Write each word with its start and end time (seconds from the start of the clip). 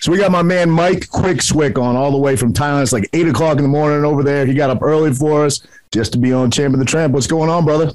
So 0.00 0.10
we 0.10 0.18
got 0.18 0.30
my 0.32 0.42
man 0.42 0.70
Mike 0.70 1.10
Quick 1.10 1.42
Swick 1.42 1.78
on 1.78 1.94
all 1.94 2.10
the 2.10 2.16
way 2.18 2.34
from 2.34 2.52
Thailand. 2.54 2.82
It's 2.82 2.92
like 2.92 3.08
eight 3.12 3.28
o'clock 3.28 3.58
in 3.58 3.62
the 3.62 3.68
morning 3.68 4.04
over 4.04 4.22
there. 4.22 4.46
He 4.46 4.54
got 4.54 4.70
up 4.70 4.82
early 4.82 5.12
for 5.12 5.44
us 5.44 5.60
just 5.92 6.12
to 6.12 6.18
be 6.18 6.32
on 6.32 6.50
Champ 6.50 6.72
of 6.72 6.80
the 6.80 6.86
Tramp. 6.86 7.12
What's 7.12 7.26
going 7.26 7.50
on, 7.50 7.64
brother? 7.66 7.92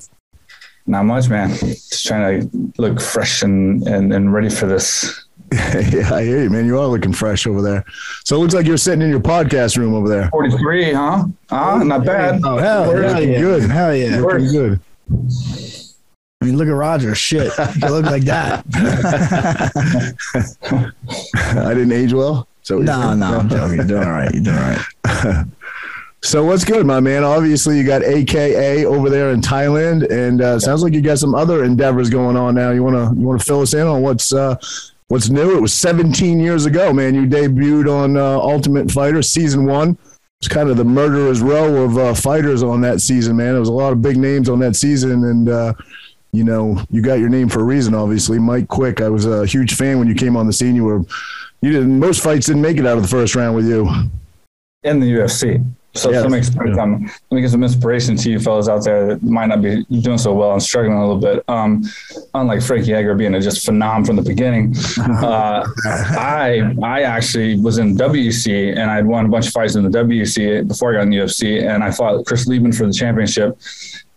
Not 0.86 1.04
much, 1.06 1.30
man. 1.30 1.50
Just 1.50 2.06
trying 2.06 2.48
to 2.50 2.74
look 2.78 3.02
fresh 3.02 3.42
and, 3.42 3.88
and, 3.88 4.14
and 4.14 4.32
ready 4.32 4.50
for 4.50 4.68
this. 4.68 5.26
yeah, 5.52 6.14
I 6.14 6.24
hear 6.24 6.44
you, 6.44 6.50
man. 6.52 6.68
You 6.68 6.80
are 6.80 6.88
looking 6.88 7.14
fresh 7.14 7.48
over 7.48 7.62
there. 7.62 7.84
So 8.24 8.36
it 8.36 8.40
looks 8.40 8.54
like 8.54 8.68
you're 8.68 8.78
sitting 8.78 9.02
in 9.02 9.10
your 9.10 9.20
podcast 9.20 9.78
room 9.78 9.96
over 9.96 10.08
there. 10.08 10.30
43, 10.30 10.94
huh? 10.94 11.26
Ah, 11.50 11.84
not 11.84 12.06
bad. 12.06 12.42
Oh 12.44 12.58
hell, 12.58 12.86
Looking 12.88 13.04
hell 13.04 13.24
yeah. 13.24 13.40
good. 13.40 13.70
Hell 13.72 13.96
yeah. 13.96 14.20
Looking 14.20 14.52
good. 14.52 14.80
I 16.46 16.48
mean, 16.48 16.58
look 16.60 16.68
at 16.68 16.76
Roger. 16.76 17.16
Shit, 17.16 17.52
you 17.82 17.90
look 17.90 18.06
like 18.06 18.22
that. 18.26 18.64
I 21.58 21.74
didn't 21.74 21.92
age 21.92 22.14
well. 22.14 22.48
So 22.62 22.78
no, 22.78 23.16
no, 23.16 23.40
I'm 23.40 23.50
joking. 23.50 23.78
You're 23.78 23.86
doing 23.86 24.04
all 24.04 24.12
right. 24.12 24.32
You're 24.32 24.44
doing 24.44 24.58
all 24.58 24.78
right. 25.24 25.46
So 26.22 26.44
what's 26.44 26.66
good, 26.66 26.88
my 26.88 27.00
man? 27.00 27.24
Obviously, 27.24 27.78
you 27.78 27.86
got 27.86 28.02
AKA 28.02 28.86
over 28.86 29.12
there 29.12 29.30
in 29.30 29.42
Thailand, 29.42 30.10
and 30.10 30.42
uh, 30.42 30.60
sounds 30.60 30.82
like 30.82 30.94
you 30.94 31.02
got 31.02 31.20
some 31.20 31.36
other 31.36 31.64
endeavors 31.64 32.10
going 32.10 32.36
on 32.36 32.56
now. 32.56 32.72
You 32.72 32.82
wanna 32.82 33.14
you 33.14 33.22
wanna 33.22 33.44
fill 33.44 33.62
us 33.62 33.76
in 33.76 33.86
on 33.86 34.02
what's 34.02 34.34
uh, 34.34 34.56
what's 35.08 35.30
new? 35.30 35.56
It 35.56 35.62
was 35.62 35.72
17 35.74 36.40
years 36.40 36.66
ago, 36.66 36.92
man. 36.92 37.14
You 37.14 37.28
debuted 37.28 37.88
on 37.88 38.18
uh, 38.18 38.40
Ultimate 38.40 38.90
Fighter 38.90 39.22
season 39.22 39.66
one. 39.66 40.00
It's 40.40 40.48
kind 40.48 40.70
of 40.70 40.78
the 40.78 40.84
murderer's 40.84 41.42
row 41.42 41.84
of 41.84 41.98
uh, 42.00 42.16
fighters 42.16 42.64
on 42.64 42.82
that 42.82 43.02
season, 43.02 43.38
man. 43.38 43.52
There 43.52 43.60
was 43.60 43.70
a 43.70 43.74
lot 43.74 43.94
of 43.94 44.02
big 44.02 44.18
names 44.18 44.50
on 44.50 44.58
that 44.60 44.76
season, 44.76 45.26
and 45.26 45.48
uh, 45.48 45.74
you 46.36 46.44
know 46.44 46.84
you 46.90 47.02
got 47.02 47.20
your 47.20 47.30
name 47.30 47.50
for 47.50 47.62
a 47.62 47.64
reason. 47.64 47.94
Obviously, 47.94 48.40
Mike 48.40 48.68
Quick. 48.68 49.02
I 49.02 49.10
was 49.10 49.26
a 49.26 49.46
huge 49.46 49.76
fan 49.76 50.00
when 50.00 50.08
you 50.08 50.16
came 50.16 50.36
on 50.36 50.48
the 50.48 50.54
scene. 50.54 50.76
You 50.76 50.84
were 50.84 51.00
you 51.62 51.72
didn't 51.72 52.00
most 52.00 52.22
fights 52.24 52.48
didn't 52.48 52.62
make 52.62 52.78
it 52.78 52.86
out 52.86 52.98
of 52.98 53.04
the 53.04 53.10
first 53.10 53.36
round 53.36 53.56
with 53.56 53.68
you. 53.68 53.90
In 54.84 55.00
the 55.00 55.12
UFC. 55.12 55.64
So 55.96 56.12
Yes. 56.12 56.24
let 56.24 56.32
me 56.32 56.38
explain 56.40 56.76
some, 56.76 57.06
let 57.32 57.36
me 57.36 57.42
give 57.42 57.52
some 57.52 57.64
inspiration 57.64 58.18
to 58.18 58.30
you 58.30 58.40
fellas 58.40 58.68
out 58.68 58.84
there 58.84 59.08
that 59.08 59.24
might 59.24 59.46
not 59.46 59.62
be 59.62 59.86
doing 60.02 60.18
so 60.18 60.34
well 60.34 60.52
and 60.52 60.62
struggling 60.62 60.98
a 60.98 61.00
little 61.00 61.22
bit. 61.22 61.42
Um, 61.48 61.84
unlike 62.34 62.62
Frankie 62.62 62.94
Edgar 62.94 63.16
being 63.16 63.34
a 63.34 63.40
just 63.40 63.66
phenom 63.66 64.06
from 64.06 64.18
the 64.18 64.22
beginning, 64.22 64.76
uh, 65.00 65.66
I 65.86 66.76
I 66.84 67.04
actually 67.04 67.58
was 67.60 67.78
in 67.78 67.96
WC 67.96 68.72
and 68.78 68.92
I'd 68.92 69.06
won 69.06 69.26
a 69.26 69.30
bunch 69.30 69.48
of 69.48 69.54
fights 69.54 69.76
in 69.76 69.90
the 69.90 69.98
WC 69.98 70.68
before 70.68 70.92
I 70.92 70.98
got 70.98 71.04
in 71.04 71.12
the 71.12 71.18
UFC, 71.18 71.66
and 71.66 71.82
I 71.82 71.92
fought 71.92 72.26
Chris 72.26 72.46
Leben 72.46 72.74
for 72.74 72.86
the 72.86 72.94
championship. 72.94 73.58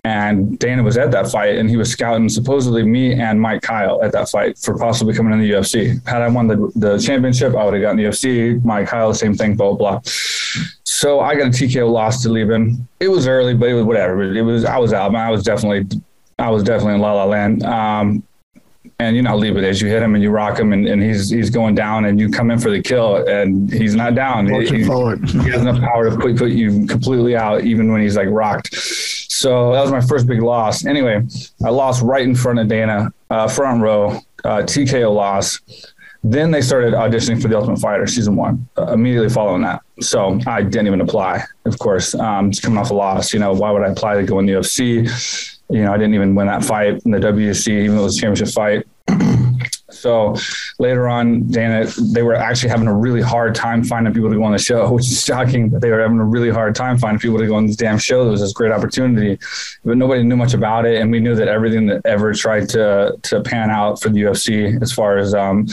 And 0.05 0.59
Dana 0.59 0.83
was 0.83 0.97
at 0.97 1.11
that 1.11 1.29
fight, 1.29 1.57
and 1.57 1.69
he 1.69 1.77
was 1.77 1.91
scouting 1.91 2.29
supposedly 2.29 2.83
me 2.85 3.13
and 3.15 3.41
Mike 3.41 3.63
Kyle 3.63 4.03
at 4.03 4.13
that 4.13 4.29
fight 4.31 4.57
for 4.57 4.79
possibly 4.79 5.13
coming 5.13 5.33
in 5.33 5.41
the 5.41 5.51
UFC. 5.51 6.07
Had 6.09 6.23
I 6.23 6.29
won 6.29 6.47
the, 6.47 6.73
the 6.77 6.99
championship, 6.99 7.55
I 7.55 7.65
would 7.65 7.75
have 7.75 7.83
gotten 7.83 7.97
the 7.99 8.05
UFC. 8.05 8.65
Mike 8.65 8.87
Kyle, 8.89 9.13
same 9.13 9.35
thing, 9.35 9.57
blah 9.57 9.75
blah. 9.75 9.91
blah. 9.93 10.01
So 10.85 11.21
I 11.21 11.35
got 11.35 11.49
a 11.49 11.51
TKO 11.51 11.91
loss 11.91 12.23
to 12.23 12.29
Leben. 12.31 12.89
It 13.01 13.09
was 13.09 13.27
early, 13.27 13.55
but 13.55 13.69
it 13.69 13.75
was 13.75 13.85
whatever. 13.85 14.23
It 14.35 14.43
was 14.43 14.65
I 14.65 14.79
was 14.79 14.93
out. 14.93 15.13
man. 15.13 15.27
I 15.27 15.31
was 15.31 15.43
definitely 15.43 16.01
I 16.39 16.51
was 16.51 16.63
definitely 16.63 16.95
in 16.95 17.01
La 17.01 17.13
La 17.13 17.25
Land. 17.25 17.65
Um, 17.65 18.23
and 19.01 19.15
you 19.15 19.23
know, 19.23 19.31
how 19.31 19.37
Leben 19.37 19.63
is. 19.65 19.81
You 19.83 19.89
hit 19.89 20.03
him 20.03 20.15
and 20.15 20.23
you 20.25 20.31
rock 20.31 20.59
him, 20.59 20.73
and, 20.73 20.87
and 20.89 21.03
he's 21.03 21.29
he's 21.29 21.51
going 21.51 21.75
down, 21.75 22.07
and 22.07 22.19
you 22.19 22.31
come 22.31 22.51
in 22.51 22.59
for 22.59 22.71
the 22.71 22.81
kill, 22.81 23.17
and 23.29 23.71
he's 23.73 23.95
not 23.95 24.15
down. 24.15 24.47
He- 24.63 24.69
he 25.27 25.51
has 25.51 25.61
enough 25.61 25.81
power 25.81 26.11
to 26.11 26.17
put, 26.17 26.37
put 26.37 26.51
you 26.53 26.87
completely 26.87 27.37
out, 27.37 27.63
even 27.65 27.93
when 27.93 28.01
he's 28.01 28.17
like 28.17 28.29
rocked. 28.31 28.75
So 29.39 29.73
that 29.73 29.81
was 29.83 29.93
my 29.93 30.01
first 30.01 30.27
big 30.27 30.43
loss. 30.43 30.85
Anyway, 30.85 31.25
I 31.65 31.69
lost 31.69 32.03
right 32.03 32.25
in 32.25 32.35
front 32.35 32.59
of 32.59 32.67
Dana, 32.67 33.13
uh, 33.31 33.47
front 33.47 33.81
row, 33.81 34.21
uh, 34.45 34.63
TKO 34.63 35.15
loss. 35.15 35.61
Then 36.25 36.51
they 36.51 36.61
started 36.61 36.93
auditioning 36.93 37.41
for 37.41 37.47
the 37.47 37.57
Ultimate 37.57 37.79
Fighter 37.79 38.09
season 38.09 38.35
one. 38.35 38.69
Uh, 38.77 38.93
immediately 38.93 39.29
following 39.29 39.63
that, 39.63 39.81
so 40.01 40.41
I 40.45 40.63
didn't 40.63 40.89
even 40.89 41.01
apply. 41.01 41.45
Of 41.67 41.79
course, 41.79 42.17
um, 42.17 42.51
just 42.51 42.65
coming 42.65 42.79
off 42.79 42.91
a 42.91 42.95
loss. 42.95 43.33
You 43.33 43.39
know, 43.39 43.53
why 43.53 43.71
would 43.71 43.83
I 43.83 43.91
apply 43.91 44.17
to 44.17 44.25
go 44.25 44.41
in 44.41 44.47
the 44.47 44.55
UFC? 44.55 45.57
You 45.71 45.85
know, 45.85 45.93
I 45.93 45.99
didn't 45.99 46.15
even 46.15 46.35
win 46.35 46.49
that 46.49 46.65
fight 46.65 47.01
in 47.05 47.13
the 47.13 47.19
WC, 47.19 47.69
even 47.69 47.95
though 47.95 48.03
it 48.03 48.07
was 48.07 48.19
a 48.19 48.21
championship 48.21 48.53
fight. 48.53 48.89
So 50.01 50.37
later 50.79 51.09
on, 51.09 51.49
Dana, 51.49 51.87
they 52.13 52.23
were 52.23 52.35
actually 52.35 52.71
having 52.71 52.87
a 52.87 52.95
really 52.95 53.21
hard 53.21 53.55
time 53.55 53.85
finding 53.85 54.13
people 54.13 54.31
to 54.31 54.37
go 54.37 54.45
on 54.45 54.53
the 54.53 54.59
show, 54.59 54.93
which 54.93 55.07
is 55.07 55.25
shocking. 55.25 55.69
But 55.69 55.81
they 55.81 55.91
were 55.91 56.01
having 56.01 56.19
a 56.19 56.25
really 56.25 56.51
hard 56.51 56.75
time 56.75 56.99
finding 56.99 57.19
people 57.19 57.39
to 57.39 57.47
go 57.47 57.55
on 57.55 57.67
this 57.67 57.77
damn 57.77 57.99
show. 57.99 58.23
There 58.23 58.33
was 58.33 58.41
this 58.41 58.53
great 58.53 58.73
opportunity, 58.73 59.39
but 59.85 59.97
nobody 59.97 60.23
knew 60.23 60.37
much 60.37 60.55
about 60.55 60.87
it, 60.87 61.01
and 61.01 61.11
we 61.11 61.21
knew 61.21 61.35
that 61.35 61.49
everything 61.49 61.87
that 61.87 62.05
ever 62.05 62.33
tried 62.35 62.69
to 62.71 63.17
to 63.23 63.41
pan 63.43 63.71
out 63.71 64.01
for 64.01 64.09
the 64.09 64.21
UFC, 64.23 64.81
as 64.83 64.93
far 64.93 65.19
as 65.19 65.35
um, 65.35 65.67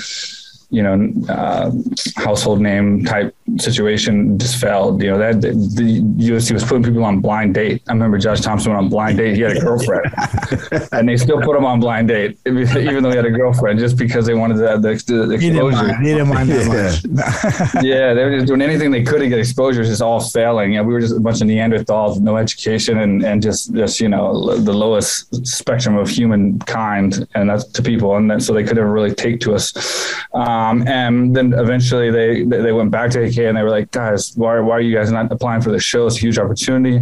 you 0.69 0.81
know, 0.81 1.11
uh, 1.29 1.71
household 2.17 2.59
name 2.59 3.05
type 3.05 3.35
situation 3.57 4.37
just 4.39 4.59
failed. 4.59 5.01
You 5.01 5.11
know, 5.11 5.17
that 5.19 5.41
the, 5.41 5.51
the 5.51 6.01
UFC 6.29 6.51
was 6.51 6.63
putting 6.63 6.83
people 6.83 7.03
on 7.03 7.19
blind 7.21 7.53
date. 7.53 7.83
I 7.87 7.93
remember 7.93 8.17
Josh 8.17 8.41
Thomson 8.41 8.71
went 8.71 8.83
on 8.83 8.89
blind 8.89 9.17
date. 9.17 9.35
He 9.35 9.41
had 9.41 9.57
a 9.57 9.59
girlfriend, 9.61 10.05
and 10.91 11.07
they 11.07 11.17
still 11.17 11.41
put 11.41 11.55
him 11.55 11.65
on 11.65 11.79
blind 11.79 12.07
date, 12.07 12.37
even 12.45 13.03
though 13.03 13.09
he 13.11 13.15
had 13.15 13.25
a 13.25 13.31
girlfriend, 13.31 13.79
just 13.79 13.97
because 13.97 14.25
they 14.25 14.33
wanted 14.33 14.57
the, 14.57 14.77
the, 14.77 15.25
the 15.27 15.37
He 15.37 15.49
didn't 15.51 15.67
exposure. 15.67 15.87
mind. 15.87 16.05
He 16.05 16.13
didn't 16.13 16.27
mind 16.27 16.49
that 16.49 17.73
much. 17.75 17.83
yeah, 17.83 18.13
they 18.13 18.23
were 18.23 18.31
just 18.35 18.47
doing 18.47 18.61
anything 18.61 18.91
they 18.91 19.03
could 19.03 19.19
to 19.19 19.29
get 19.29 19.39
exposure, 19.39 19.83
just 19.83 20.01
all 20.01 20.19
failing. 20.19 20.73
Yeah, 20.73 20.81
we 20.81 20.93
were 20.93 21.01
just 21.01 21.15
a 21.15 21.19
bunch 21.19 21.41
of 21.41 21.47
Neanderthals, 21.47 22.19
no 22.19 22.37
education, 22.37 22.99
and 22.99 23.23
and 23.23 23.41
just 23.41 23.73
just 23.75 23.99
you 23.99 24.09
know 24.09 24.25
l- 24.27 24.57
the 24.57 24.73
lowest 24.73 25.45
spectrum 25.45 25.97
of 25.97 26.09
humankind, 26.09 27.27
and 27.35 27.49
that's 27.49 27.65
to 27.65 27.81
people, 27.83 28.15
and 28.15 28.29
that, 28.31 28.41
so 28.41 28.53
they 28.53 28.63
couldn't 28.63 28.83
really 28.85 29.13
take 29.13 29.39
to 29.41 29.53
us. 29.53 30.13
Um, 30.33 30.87
and 30.87 31.35
then 31.35 31.53
eventually 31.53 32.11
they 32.11 32.43
they 32.43 32.71
went 32.71 32.91
back 32.91 33.11
to 33.11 33.34
AK 33.37 33.45
and 33.45 33.57
they 33.57 33.63
were 33.63 33.69
like, 33.69 33.91
guys, 33.91 34.35
why 34.35 34.59
why 34.59 34.77
are 34.77 34.81
you 34.81 34.95
guys 34.95 35.11
not 35.11 35.31
applying 35.31 35.61
for 35.61 35.71
the 35.71 35.79
show? 35.79 36.07
It's 36.07 36.17
a 36.17 36.19
huge 36.19 36.37
opportunity. 36.37 36.99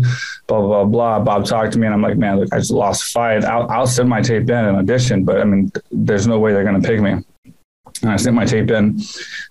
Blah 0.48 0.62
blah 0.62 0.84
blah. 0.84 0.86
blah. 0.86 1.20
Bob 1.20 1.46
talked 1.46 1.74
to 1.74 1.80
me, 1.80 1.88
and 1.88 1.94
I'm 1.94 2.02
like, 2.02 2.18
man, 2.18 2.40
look, 2.40 2.54
I 2.54 2.58
just 2.58 2.72
lost 2.72 3.04
a 3.04 3.06
fight. 3.14 3.46
I'll, 3.46 3.70
I'll 3.70 3.88
send 3.88 4.10
my 4.10 4.22
tape 4.22 4.44
in 4.44 4.52
and 4.52 4.78
audition, 4.78 5.24
but 5.24 5.40
I 5.40 5.44
mean, 5.44 5.72
there's 5.92 6.28
no 6.28 6.40
way 6.40 6.54
they're 6.54 6.64
going 6.64 6.82
to 6.82 6.88
pick 6.88 7.02
me. 7.02 7.24
And 8.02 8.12
I 8.12 8.18
sent 8.18 8.36
my 8.36 8.46
tape 8.46 8.70
in. 8.70 9.00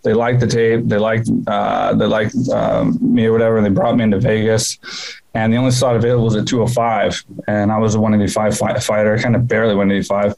They 0.03 0.13
liked 0.13 0.41
the 0.41 0.47
tape. 0.47 0.83
They 0.85 0.99
liked 0.99 1.31
uh, 1.47 1.95
they 1.95 2.07
liked 2.07 2.35
um, 2.53 2.99
me 3.01 3.27
or 3.27 3.33
whatever. 3.33 3.57
And 3.57 3.65
they 3.65 3.71
brought 3.71 3.97
me 3.97 4.05
into 4.05 4.19
Vegas. 4.19 4.79
And 5.35 5.51
the 5.51 5.57
only 5.57 5.71
slot 5.71 5.97
available 5.97 6.25
was 6.25 6.37
at 6.37 6.47
205. 6.47 7.25
And 7.49 7.73
I 7.73 7.79
was 7.79 7.95
a 7.95 8.01
185 8.01 8.59
fight, 8.59 8.83
fighter, 8.83 9.19
kind 9.19 9.35
of 9.35 9.49
barely 9.49 9.75
185. 9.75 10.37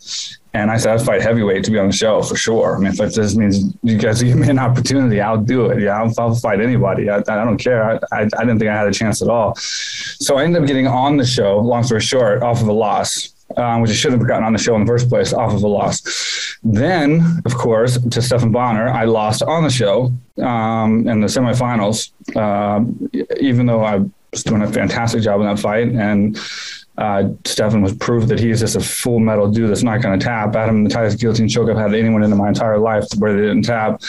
And 0.55 0.71
I 0.71 0.77
said, 0.77 0.95
I'd 0.95 1.05
fight 1.05 1.21
heavyweight 1.21 1.65
to 1.65 1.73
be 1.73 1.81
on 1.81 1.89
the 1.89 1.93
show 1.93 2.23
for 2.23 2.37
sure. 2.37 2.77
I 2.77 2.79
mean, 2.79 2.93
if 2.93 3.15
this 3.15 3.35
means 3.35 3.75
you 3.83 3.99
guys 3.99 4.23
give 4.23 4.37
me 4.37 4.49
an 4.49 4.61
opportunity, 4.61 5.21
I'll 5.21 5.37
do 5.37 5.67
it. 5.67 5.83
Yeah, 5.83 6.01
I'll, 6.01 6.13
I'll 6.17 6.35
fight 6.37 6.61
anybody. 6.61 7.11
I, 7.11 7.17
I 7.17 7.45
don't 7.45 7.59
care. 7.59 7.83
I, 7.83 7.95
I, 8.13 8.21
I 8.21 8.45
didn't 8.45 8.61
think 8.61 8.71
I 8.71 8.77
had 8.77 8.87
a 8.87 8.93
chance 8.93 9.21
at 9.21 9.29
all. 9.29 9.57
So 9.57 10.39
I 10.39 10.45
ended 10.45 10.63
up 10.63 10.69
getting 10.69 10.87
on 10.87 11.17
the 11.17 11.27
show, 11.27 11.59
long 11.59 11.83
story 11.83 12.01
short, 12.01 12.45
off 12.45 12.63
of 12.63 12.69
a 12.69 12.73
loss 12.73 13.34
um, 13.57 13.81
which 13.81 13.91
I 13.91 13.95
shouldn't 13.95 14.21
have 14.21 14.29
gotten 14.29 14.45
on 14.45 14.53
the 14.53 14.59
show 14.59 14.75
in 14.75 14.83
the 14.83 14.87
first 14.87 15.09
place 15.09 15.33
off 15.33 15.53
of 15.53 15.63
a 15.63 15.69
loss. 15.69 16.59
Then, 16.63 17.43
of 17.45 17.55
course, 17.55 17.99
to 17.99 18.23
Stephan 18.23 18.53
Bonnar, 18.53 18.89
I 18.89 19.05
lost 19.05 19.43
on 19.43 19.65
the 19.65 19.71
show 19.71 20.13
um, 20.43 21.07
in 21.07 21.21
the 21.21 21.27
semifinals, 21.27 22.11
um, 22.37 23.11
even 23.41 23.67
though 23.67 23.85
I 23.85 23.99
was 24.31 24.43
doing 24.45 24.63
a 24.63 24.73
fantastic 24.73 25.23
job 25.23 25.41
in 25.41 25.47
that 25.47 25.59
fight. 25.59 25.89
And 25.89 26.39
uh, 26.97 27.29
Stephan 27.45 27.83
was 27.83 27.95
proof 27.95 28.29
that 28.29 28.39
he's 28.39 28.61
just 28.61 28.77
a 28.77 28.81
full 28.81 29.19
metal 29.19 29.51
dude 29.51 29.69
that's 29.69 29.83
not 29.83 30.01
going 30.01 30.19
to 30.19 30.25
tap. 30.25 30.55
Adam 30.55 30.79
in 30.79 30.85
the 30.85 30.91
tightest 30.91 31.21
guillotine 31.21 31.49
choke 31.49 31.69
I've 31.69 31.77
had 31.77 31.95
anyone 31.95 32.23
in 32.23 32.37
my 32.37 32.49
entire 32.49 32.79
life 32.79 33.05
where 33.19 33.35
they 33.35 33.43
didn't 33.43 33.63
tap. 33.65 34.01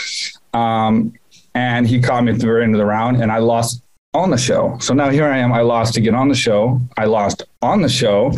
Um, 0.54 1.14
and 1.56 1.88
he 1.88 2.00
caught 2.00 2.24
me 2.24 2.34
at 2.34 2.40
the 2.40 2.46
very 2.46 2.64
end 2.64 2.76
of 2.76 2.80
the 2.80 2.86
round, 2.86 3.22
and 3.22 3.32
I 3.32 3.40
lost 3.40 3.82
on 4.14 4.30
the 4.30 4.38
show. 4.38 4.78
So 4.80 4.94
now 4.94 5.10
here 5.10 5.26
I 5.26 5.38
am. 5.38 5.52
I 5.52 5.62
lost 5.62 5.94
to 5.96 6.02
get 6.02 6.14
on 6.14 6.30
the 6.30 6.36
show. 6.36 6.80
I 6.98 7.06
lost 7.06 7.44
on 7.62 7.82
the 7.82 7.90
show. 7.90 8.34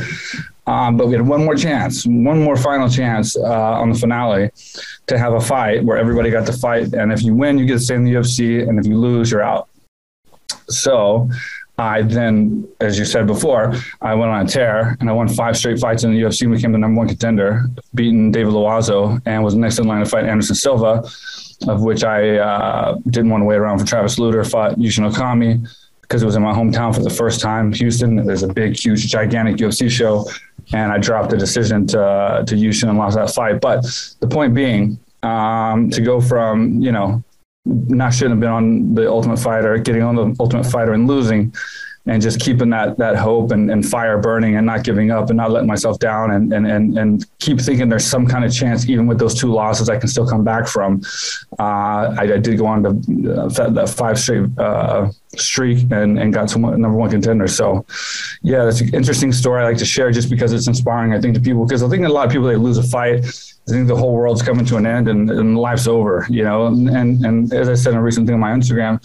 Um, 0.67 0.97
but 0.97 1.07
we 1.07 1.13
had 1.13 1.25
one 1.25 1.45
more 1.45 1.55
chance, 1.55 2.05
one 2.05 2.43
more 2.43 2.57
final 2.57 2.89
chance 2.89 3.37
uh, 3.37 3.41
on 3.81 3.89
the 3.89 3.97
finale 3.97 4.51
to 5.07 5.17
have 5.17 5.33
a 5.33 5.39
fight 5.39 5.83
where 5.83 5.97
everybody 5.97 6.29
got 6.29 6.45
to 6.47 6.53
fight. 6.53 6.93
And 6.93 7.11
if 7.11 7.23
you 7.23 7.33
win, 7.33 7.57
you 7.57 7.65
get 7.65 7.75
to 7.75 7.79
stay 7.79 7.95
in 7.95 8.03
the 8.03 8.11
UFC. 8.11 8.67
And 8.67 8.77
if 8.77 8.85
you 8.85 8.97
lose, 8.97 9.31
you're 9.31 9.41
out. 9.41 9.69
So 10.67 11.29
I 11.77 12.01
then, 12.01 12.67
as 12.81 12.99
you 12.99 13.05
said 13.05 13.27
before, 13.27 13.75
I 14.01 14.13
went 14.15 14.31
on 14.31 14.45
a 14.45 14.49
tear 14.49 14.97
and 14.99 15.09
I 15.09 15.13
won 15.13 15.29
five 15.29 15.55
straight 15.55 15.79
fights 15.79 16.03
in 16.03 16.11
the 16.11 16.21
UFC 16.21 16.41
and 16.41 16.53
became 16.53 16.73
the 16.73 16.77
number 16.77 16.97
one 16.97 17.07
contender, 17.07 17.61
beating 17.95 18.31
David 18.31 18.51
Loiseau 18.51 19.21
and 19.25 19.43
was 19.43 19.55
next 19.55 19.79
in 19.79 19.87
line 19.87 20.03
to 20.03 20.09
fight 20.09 20.25
Anderson 20.25 20.55
Silva, 20.55 21.07
of 21.67 21.81
which 21.81 22.03
I 22.03 22.37
uh, 22.37 22.97
didn't 23.09 23.29
want 23.29 23.41
to 23.41 23.45
wait 23.45 23.57
around 23.57 23.79
for 23.79 23.85
Travis 23.85 24.19
Lutter, 24.19 24.43
fought 24.43 24.75
Yushin 24.77 25.09
Okami 25.09 25.65
because 26.01 26.23
it 26.23 26.25
was 26.25 26.35
in 26.35 26.41
my 26.41 26.53
hometown 26.53 26.95
for 26.95 27.01
the 27.01 27.09
first 27.09 27.41
time, 27.41 27.71
Houston. 27.73 28.25
There's 28.25 28.43
a 28.43 28.47
big, 28.47 28.77
huge, 28.77 29.07
gigantic 29.07 29.57
UFC 29.57 29.89
show. 29.89 30.25
And 30.73 30.91
I 30.91 30.97
dropped 30.97 31.29
the 31.29 31.37
decision 31.37 31.87
to, 31.87 32.43
to 32.45 32.55
Yushin 32.55 32.89
and 32.89 32.97
lost 32.97 33.15
that 33.15 33.31
fight. 33.31 33.61
But 33.61 33.83
the 34.19 34.27
point 34.27 34.53
being, 34.53 34.99
um, 35.23 35.89
to 35.91 36.01
go 36.01 36.19
from, 36.21 36.81
you 36.81 36.91
know, 36.91 37.23
not 37.65 38.13
shouldn't 38.13 38.33
have 38.33 38.39
been 38.39 38.49
on 38.49 38.95
the 38.95 39.09
Ultimate 39.09 39.37
Fighter, 39.37 39.77
getting 39.77 40.03
on 40.03 40.15
the 40.15 40.35
Ultimate 40.39 40.65
Fighter 40.65 40.93
and 40.93 41.07
losing, 41.07 41.53
and 42.07 42.21
just 42.21 42.39
keeping 42.39 42.69
that 42.69 42.97
that 42.97 43.15
hope 43.15 43.51
and, 43.51 43.69
and 43.69 43.85
fire 43.85 44.17
burning 44.17 44.55
and 44.55 44.65
not 44.65 44.83
giving 44.83 45.11
up 45.11 45.29
and 45.29 45.37
not 45.37 45.51
letting 45.51 45.67
myself 45.67 45.99
down 45.99 46.31
and, 46.31 46.53
and 46.53 46.65
and 46.67 46.97
and 46.97 47.25
keep 47.39 47.59
thinking 47.59 47.89
there's 47.89 48.05
some 48.05 48.25
kind 48.25 48.45
of 48.45 48.53
chance 48.53 48.87
even 48.89 49.07
with 49.07 49.19
those 49.19 49.35
two 49.35 49.51
losses 49.51 49.89
I 49.89 49.97
can 49.97 50.07
still 50.07 50.27
come 50.27 50.43
back 50.43 50.67
from. 50.67 51.01
Uh, 51.59 52.15
I, 52.17 52.33
I, 52.33 52.37
did 52.37 52.57
go 52.57 52.65
on 52.65 52.83
to 52.83 53.33
uh, 53.33 53.69
that, 53.69 53.89
five 53.89 54.19
straight 54.19 54.47
uh, 54.57 55.09
streak 55.35 55.91
and, 55.91 56.19
and 56.19 56.33
got 56.33 56.49
to 56.49 56.59
number 56.59 56.93
one 56.93 57.09
contender. 57.09 57.47
So 57.47 57.85
yeah, 58.41 58.65
that's 58.65 58.81
an 58.81 58.93
interesting 58.93 59.31
story 59.31 59.61
I 59.61 59.65
like 59.65 59.77
to 59.77 59.85
share 59.85 60.11
just 60.11 60.29
because 60.29 60.53
it's 60.53 60.67
inspiring 60.67 61.13
I 61.13 61.21
think 61.21 61.35
to 61.35 61.41
people 61.41 61.65
because 61.65 61.83
I 61.83 61.89
think 61.89 62.05
a 62.05 62.09
lot 62.09 62.25
of 62.25 62.31
people 62.31 62.47
they 62.47 62.55
lose 62.55 62.77
a 62.77 62.83
fight 62.83 63.25
I 63.67 63.71
think 63.71 63.87
the 63.87 63.95
whole 63.97 64.13
world's 64.13 64.41
coming 64.41 64.65
to 64.67 64.77
an 64.77 64.85
end 64.85 65.09
and, 65.09 65.29
and 65.29 65.57
life's 65.57 65.87
over, 65.87 66.25
you 66.29 66.43
know. 66.43 66.67
And 66.67 67.25
and 67.25 67.53
as 67.53 67.67
I 67.67 67.73
said 67.75 67.93
in 67.93 67.99
a 67.99 68.03
recent 68.03 68.25
thing 68.25 68.35
on 68.35 68.39
my 68.39 68.51
Instagram, 68.51 69.01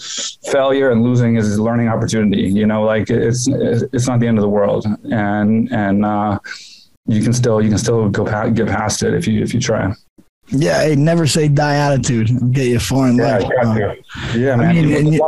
failure 0.51 0.91
and 0.93 1.03
losing 1.03 1.37
is 1.37 1.57
a 1.57 1.63
learning 1.63 1.89
opportunity. 1.89 2.43
You 2.43 2.67
know, 2.67 2.85
like 2.85 3.11
it's 3.11 3.49
it's 3.49 4.07
not 4.07 4.21
the 4.21 4.29
end 4.29 4.39
of 4.39 4.43
the 4.43 4.49
world, 4.49 4.87
and 5.05 5.69
and 5.73 6.05
uh, 6.05 6.39
you 7.07 7.23
can 7.23 7.33
still 7.33 7.61
you 7.61 7.71
can 7.71 7.79
still 7.79 8.09
go 8.09 8.25
past, 8.25 8.55
get 8.55 8.69
past 8.69 9.03
it 9.03 9.15
if 9.15 9.27
you 9.27 9.43
if 9.43 9.53
you 9.53 9.59
try. 9.59 9.93
Yeah, 10.49 10.83
hey, 10.83 10.95
never 10.97 11.27
say 11.27 11.49
die 11.49 11.77
attitude. 11.77 12.29
Get 12.53 12.67
you 12.67 12.79
foreign 12.79 13.17
yeah, 13.17 13.39
life. 13.39 13.99
Yeah, 14.35 14.57
man. 14.57 14.77
I 14.77 14.83
mean, 14.83 15.21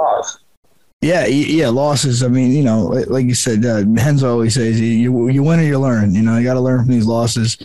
yeah, 1.05 1.27
yeah, 1.27 1.69
losses. 1.69 2.23
I 2.23 2.29
mean, 2.29 2.53
you 2.53 2.63
know, 2.63 2.85
like 3.09 3.27
you 3.27 3.35
said, 3.35 3.65
uh, 3.65 3.85
Renzo 3.87 4.31
always 4.31 4.55
says, 4.55 4.81
you 4.81 5.29
you 5.29 5.43
win 5.43 5.61
or 5.61 5.63
you 5.63 5.79
learn. 5.79 6.15
You 6.15 6.23
know, 6.23 6.39
you 6.39 6.45
got 6.45 6.55
to 6.55 6.61
learn 6.61 6.81
from 6.81 6.93
these 6.93 7.07
losses, 7.07 7.59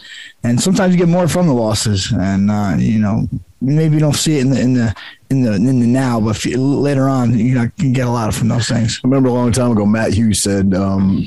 and 0.44 0.60
sometimes 0.60 0.94
you 0.94 1.00
get 1.00 1.08
more 1.08 1.28
from 1.30 1.48
the 1.48 1.54
losses. 1.54 2.12
And 2.12 2.52
uh, 2.52 2.76
you 2.78 3.00
know, 3.00 3.30
maybe 3.62 3.94
you 3.94 4.02
don't 4.02 4.16
see 4.16 4.38
it 4.38 4.42
in 4.42 4.50
the 4.50 4.60
in 4.60 4.74
the 4.74 4.96
in 5.30 5.42
the 5.44 5.54
in 5.54 5.80
the 5.80 5.88
now, 5.88 6.20
but 6.20 6.44
you, 6.44 6.62
later 6.62 7.08
on, 7.08 7.38
you 7.40 7.56
know, 7.56 7.64
you 7.64 7.72
can 7.80 7.94
get 7.94 8.08
a 8.08 8.12
lot 8.12 8.34
from 8.34 8.50
those 8.50 8.68
things. 8.68 9.00
I 9.04 9.08
remember 9.08 9.30
a 9.30 9.34
long 9.34 9.54
time 9.54 9.72
ago, 9.72 9.86
Matt 9.86 10.14
Hughes 10.14 10.44
said, 10.44 10.74
um, 10.74 11.26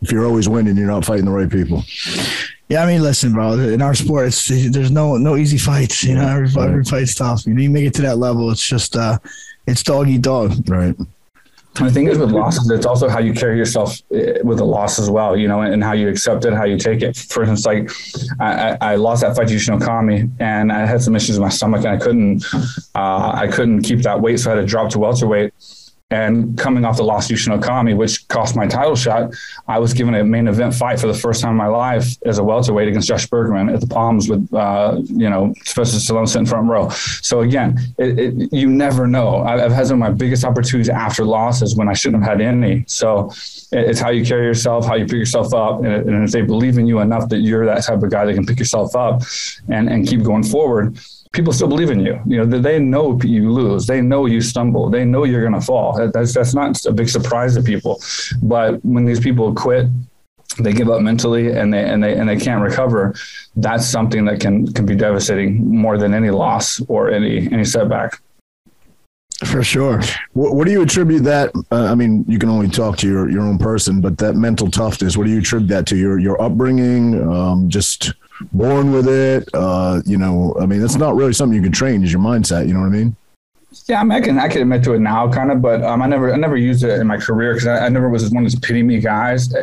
"If 0.00 0.10
you're 0.10 0.24
always 0.24 0.48
winning, 0.48 0.78
you're 0.78 0.86
not 0.86 1.04
fighting 1.04 1.26
the 1.26 1.32
right 1.32 1.50
people." 1.50 1.84
Yeah, 2.70 2.82
I 2.82 2.86
mean, 2.86 3.02
listen, 3.02 3.32
bro. 3.32 3.52
In 3.52 3.82
our 3.82 3.94
sport, 3.94 4.28
it's, 4.28 4.48
there's 4.48 4.90
no 4.90 5.18
no 5.18 5.36
easy 5.36 5.58
fights. 5.58 6.04
You 6.04 6.14
know, 6.14 6.26
every, 6.26 6.48
every 6.62 6.84
fight's 6.84 7.14
tough. 7.14 7.46
You 7.46 7.52
know, 7.52 7.60
you 7.60 7.70
make 7.70 7.86
it 7.86 7.94
to 7.94 8.02
that 8.02 8.16
level, 8.16 8.50
it's 8.50 8.66
just 8.66 8.96
uh, 8.96 9.18
it's 9.66 9.82
dog 9.82 10.08
eat 10.08 10.22
dog. 10.22 10.68
Right. 10.68 10.96
The 11.78 11.90
thing 11.90 12.08
is 12.08 12.18
with 12.18 12.32
losses, 12.32 12.70
it's 12.70 12.86
also 12.86 13.08
how 13.08 13.20
you 13.20 13.32
carry 13.32 13.56
yourself 13.56 14.00
eh, 14.12 14.38
with 14.42 14.60
a 14.60 14.64
loss 14.64 14.98
as 14.98 15.08
well, 15.08 15.36
you 15.36 15.46
know, 15.46 15.60
and 15.60 15.82
how 15.82 15.92
you 15.92 16.08
accept 16.08 16.44
it, 16.44 16.52
how 16.52 16.64
you 16.64 16.76
take 16.76 17.02
it. 17.02 17.16
For 17.16 17.44
instance, 17.44 17.66
like 17.66 17.90
I, 18.40 18.76
I 18.80 18.96
lost 18.96 19.22
that 19.22 19.36
fight 19.36 19.48
to 19.48 19.54
Okami 19.54 20.30
and 20.40 20.72
I 20.72 20.86
had 20.86 21.02
some 21.02 21.14
issues 21.14 21.36
with 21.36 21.42
my 21.42 21.48
stomach 21.48 21.84
and 21.84 21.88
I 21.88 21.96
couldn't, 21.96 22.44
uh, 22.94 23.32
I 23.34 23.48
couldn't 23.48 23.82
keep 23.82 24.02
that 24.02 24.20
weight. 24.20 24.40
So 24.40 24.50
I 24.50 24.56
had 24.56 24.60
to 24.62 24.66
drop 24.66 24.90
to 24.90 24.98
welterweight 24.98 25.52
and 26.10 26.56
coming 26.56 26.86
off 26.86 26.96
the 26.96 27.02
loss 27.02 27.28
to 27.28 27.34
Yushin 27.34 27.58
Okami, 27.58 27.94
which 27.94 28.26
cost 28.28 28.56
my 28.56 28.66
title 28.66 28.96
shot, 28.96 29.34
I 29.66 29.78
was 29.78 29.92
given 29.92 30.14
a 30.14 30.24
main 30.24 30.48
event 30.48 30.74
fight 30.74 30.98
for 30.98 31.06
the 31.06 31.14
first 31.14 31.42
time 31.42 31.50
in 31.50 31.56
my 31.56 31.66
life 31.66 32.16
as 32.24 32.38
a 32.38 32.44
welterweight 32.44 32.88
against 32.88 33.08
Josh 33.08 33.26
Burkman 33.26 33.68
at 33.68 33.80
the 33.80 33.86
Palms 33.86 34.28
with, 34.28 34.52
uh, 34.54 34.96
you 35.04 35.28
know, 35.28 35.52
Sylvester 35.64 35.98
Stallone 35.98 36.26
sitting 36.26 36.46
front 36.46 36.68
row. 36.68 36.88
So 36.88 37.42
again, 37.42 37.78
it, 37.98 38.18
it, 38.18 38.52
you 38.52 38.70
never 38.70 39.06
know. 39.06 39.42
I've 39.42 39.72
had 39.72 39.88
some 39.88 40.02
of 40.02 40.08
my 40.08 40.14
biggest 40.14 40.44
opportunities 40.44 40.88
after 40.88 41.24
losses 41.24 41.76
when 41.76 41.88
I 41.90 41.92
shouldn't 41.92 42.22
have 42.22 42.38
had 42.38 42.40
any. 42.40 42.84
So 42.86 43.30
it's 43.70 44.00
how 44.00 44.08
you 44.08 44.24
carry 44.24 44.46
yourself, 44.46 44.86
how 44.86 44.94
you 44.94 45.04
pick 45.04 45.12
yourself 45.12 45.52
up, 45.52 45.80
and, 45.80 46.08
and 46.08 46.24
if 46.24 46.30
they 46.30 46.40
believe 46.40 46.78
in 46.78 46.86
you 46.86 47.00
enough 47.00 47.28
that 47.28 47.40
you're 47.40 47.66
that 47.66 47.84
type 47.84 48.02
of 48.02 48.10
guy 48.10 48.24
that 48.24 48.32
can 48.32 48.46
pick 48.46 48.58
yourself 48.58 48.96
up 48.96 49.22
and, 49.68 49.90
and 49.90 50.08
keep 50.08 50.22
going 50.22 50.42
forward 50.42 50.98
people 51.32 51.52
still 51.52 51.68
believe 51.68 51.90
in 51.90 52.00
you. 52.00 52.20
You 52.26 52.44
know, 52.44 52.60
they 52.60 52.78
know 52.78 53.18
you 53.22 53.50
lose. 53.52 53.86
They 53.86 54.00
know 54.00 54.26
you 54.26 54.40
stumble. 54.40 54.90
They 54.90 55.04
know 55.04 55.24
you're 55.24 55.42
going 55.42 55.58
to 55.58 55.66
fall. 55.66 56.10
That's 56.12 56.34
that's 56.34 56.54
not 56.54 56.84
a 56.86 56.92
big 56.92 57.08
surprise 57.08 57.54
to 57.54 57.62
people. 57.62 58.00
But 58.42 58.84
when 58.84 59.04
these 59.04 59.20
people 59.20 59.54
quit, 59.54 59.86
they 60.58 60.72
give 60.72 60.88
up 60.88 61.00
mentally 61.02 61.52
and 61.52 61.72
they 61.72 61.84
and 61.88 62.02
they 62.02 62.14
and 62.14 62.28
they 62.28 62.36
can't 62.36 62.62
recover. 62.62 63.14
That's 63.56 63.86
something 63.86 64.24
that 64.26 64.40
can 64.40 64.72
can 64.72 64.86
be 64.86 64.96
devastating 64.96 65.64
more 65.66 65.98
than 65.98 66.14
any 66.14 66.30
loss 66.30 66.80
or 66.88 67.10
any 67.10 67.50
any 67.52 67.64
setback. 67.64 68.20
For 69.44 69.62
sure. 69.62 70.00
What, 70.32 70.56
what 70.56 70.66
do 70.66 70.72
you 70.72 70.82
attribute 70.82 71.22
that? 71.24 71.52
Uh, 71.70 71.84
I 71.84 71.94
mean, 71.94 72.24
you 72.26 72.38
can 72.38 72.48
only 72.48 72.68
talk 72.68 72.96
to 72.98 73.08
your, 73.08 73.30
your 73.30 73.42
own 73.42 73.56
person, 73.58 74.00
but 74.00 74.18
that 74.18 74.34
mental 74.34 74.68
toughness. 74.70 75.16
What 75.16 75.26
do 75.26 75.30
you 75.30 75.38
attribute 75.38 75.68
that 75.68 75.86
to? 75.86 75.96
Your 75.96 76.18
your 76.18 76.40
upbringing, 76.42 77.22
um, 77.28 77.68
just 77.68 78.14
born 78.52 78.92
with 78.92 79.06
it. 79.08 79.48
Uh, 79.54 80.02
you 80.04 80.18
know, 80.18 80.56
I 80.60 80.66
mean, 80.66 80.80
that's 80.80 80.96
not 80.96 81.14
really 81.14 81.32
something 81.32 81.54
you 81.54 81.62
can 81.62 81.72
train. 81.72 82.02
Is 82.02 82.12
your 82.12 82.20
mindset? 82.20 82.66
You 82.66 82.74
know 82.74 82.80
what 82.80 82.86
I 82.86 82.90
mean? 82.90 83.16
Yeah, 83.86 84.00
I, 84.00 84.04
mean, 84.04 84.12
I 84.12 84.20
can 84.22 84.38
I 84.38 84.48
can 84.48 84.62
admit 84.62 84.82
to 84.84 84.94
it 84.94 85.00
now, 85.00 85.30
kind 85.30 85.52
of, 85.52 85.60
but 85.60 85.82
um, 85.82 86.00
I 86.00 86.06
never 86.06 86.32
I 86.32 86.36
never 86.36 86.56
used 86.56 86.84
it 86.84 87.00
in 87.00 87.06
my 87.06 87.18
career 87.18 87.52
because 87.52 87.66
I, 87.66 87.84
I, 87.84 87.88
never 87.90 88.08
was 88.08 88.30
one 88.30 88.46
of 88.46 88.50
these 88.50 88.58
pity 88.58 88.82
me 88.82 88.98
guys. 88.98 89.54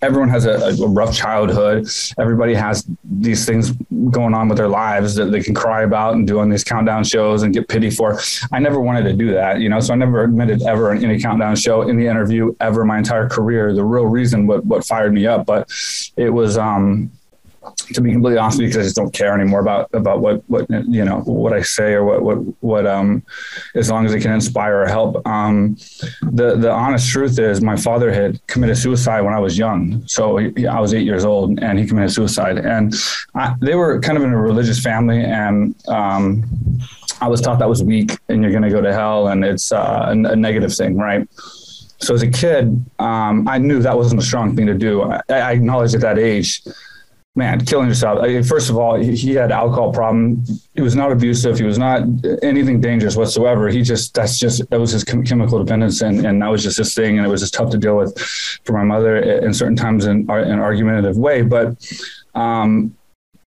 Everyone 0.00 0.28
has 0.28 0.46
a, 0.46 0.52
a, 0.80 0.88
rough 0.88 1.12
childhood. 1.12 1.88
Everybody 2.20 2.54
has 2.54 2.86
these 3.02 3.46
things 3.46 3.72
going 4.10 4.32
on 4.32 4.48
with 4.48 4.58
their 4.58 4.68
lives 4.68 5.16
that 5.16 5.32
they 5.32 5.42
can 5.42 5.54
cry 5.54 5.82
about 5.82 6.14
and 6.14 6.24
do 6.24 6.38
on 6.38 6.50
these 6.50 6.62
countdown 6.62 7.02
shows 7.02 7.42
and 7.42 7.52
get 7.52 7.66
pity 7.66 7.90
for. 7.90 8.20
I 8.52 8.60
never 8.60 8.80
wanted 8.80 9.02
to 9.04 9.12
do 9.12 9.32
that, 9.32 9.58
you 9.58 9.68
know. 9.68 9.80
So 9.80 9.92
I 9.92 9.96
never 9.96 10.22
admitted 10.22 10.62
ever 10.62 10.92
in 10.92 11.04
any 11.04 11.20
countdown 11.20 11.56
show, 11.56 11.82
in 11.82 11.96
the 11.96 12.06
interview, 12.06 12.54
ever 12.60 12.84
my 12.84 12.98
entire 12.98 13.28
career. 13.28 13.74
The 13.74 13.84
real 13.84 14.06
reason 14.06 14.46
what 14.46 14.64
what 14.66 14.86
fired 14.86 15.12
me 15.12 15.26
up, 15.26 15.46
but 15.46 15.68
it 16.16 16.30
was 16.30 16.56
um 16.56 17.10
to 17.76 18.00
be 18.00 18.12
completely 18.12 18.38
honest 18.38 18.58
with 18.58 18.64
you, 18.64 18.68
because 18.68 18.84
I 18.84 18.86
just 18.86 18.96
don't 18.96 19.12
care 19.12 19.34
anymore 19.34 19.60
about 19.60 19.88
about 19.92 20.20
what 20.20 20.42
what 20.48 20.68
you 20.70 21.04
know 21.04 21.20
what 21.20 21.52
I 21.52 21.62
say 21.62 21.92
or 21.92 22.04
what 22.04 22.22
what 22.22 22.38
what 22.62 22.86
um 22.86 23.22
as 23.74 23.90
long 23.90 24.06
as 24.06 24.14
it 24.14 24.20
can 24.20 24.32
inspire 24.32 24.82
or 24.82 24.86
help. 24.86 25.26
Um, 25.26 25.76
the 26.22 26.56
the 26.56 26.70
honest 26.70 27.10
truth 27.10 27.38
is, 27.38 27.60
my 27.60 27.76
father 27.76 28.12
had 28.12 28.44
committed 28.46 28.76
suicide 28.76 29.22
when 29.22 29.34
I 29.34 29.38
was 29.38 29.56
young, 29.56 30.06
so 30.06 30.36
he, 30.36 30.66
I 30.66 30.80
was 30.80 30.94
eight 30.94 31.06
years 31.06 31.24
old, 31.24 31.58
and 31.60 31.78
he 31.78 31.86
committed 31.86 32.12
suicide. 32.12 32.58
And 32.58 32.94
I, 33.34 33.54
they 33.60 33.74
were 33.74 34.00
kind 34.00 34.18
of 34.18 34.24
in 34.24 34.32
a 34.32 34.40
religious 34.40 34.80
family, 34.80 35.22
and 35.24 35.74
um, 35.88 36.44
I 37.20 37.28
was 37.28 37.40
taught 37.40 37.58
that 37.58 37.68
was 37.68 37.82
weak, 37.82 38.18
and 38.28 38.42
you're 38.42 38.52
going 38.52 38.62
to 38.62 38.70
go 38.70 38.80
to 38.80 38.92
hell, 38.92 39.28
and 39.28 39.44
it's 39.44 39.72
uh, 39.72 40.06
a, 40.08 40.10
a 40.10 40.36
negative 40.36 40.74
thing, 40.74 40.96
right? 40.96 41.28
So 42.00 42.14
as 42.14 42.22
a 42.22 42.28
kid, 42.30 42.84
um, 43.00 43.48
I 43.48 43.58
knew 43.58 43.80
that 43.82 43.96
wasn't 43.96 44.20
a 44.20 44.24
strong 44.24 44.54
thing 44.54 44.66
to 44.66 44.74
do. 44.74 45.02
I, 45.02 45.20
I 45.28 45.52
acknowledged 45.52 45.96
at 45.96 46.00
that 46.02 46.18
age 46.18 46.62
man, 47.38 47.64
killing 47.64 47.88
yourself. 47.88 48.18
I 48.18 48.42
first 48.42 48.68
of 48.68 48.76
all, 48.76 48.96
he, 48.96 49.14
he, 49.14 49.32
had 49.32 49.52
alcohol 49.52 49.92
problem. 49.92 50.44
He 50.74 50.82
was 50.82 50.96
not 50.96 51.12
abusive. 51.12 51.56
He 51.56 51.64
was 51.64 51.78
not 51.78 52.02
anything 52.42 52.80
dangerous 52.80 53.16
whatsoever. 53.16 53.68
He 53.68 53.82
just, 53.82 54.12
that's 54.12 54.38
just, 54.38 54.68
that 54.68 54.80
was 54.80 54.90
his 54.90 55.04
chemical 55.04 55.62
dependence. 55.64 56.02
And, 56.02 56.26
and 56.26 56.42
that 56.42 56.48
was 56.48 56.64
just 56.64 56.78
his 56.78 56.94
thing. 56.94 57.16
And 57.16 57.26
it 57.26 57.30
was 57.30 57.40
just 57.40 57.54
tough 57.54 57.70
to 57.70 57.78
deal 57.78 57.96
with 57.96 58.18
for 58.64 58.72
my 58.72 58.82
mother 58.82 59.16
in 59.16 59.54
certain 59.54 59.76
times 59.76 60.04
in, 60.04 60.28
in 60.28 60.30
an 60.30 60.58
argumentative 60.58 61.16
way. 61.16 61.42
But, 61.42 61.76
um, 62.34 62.97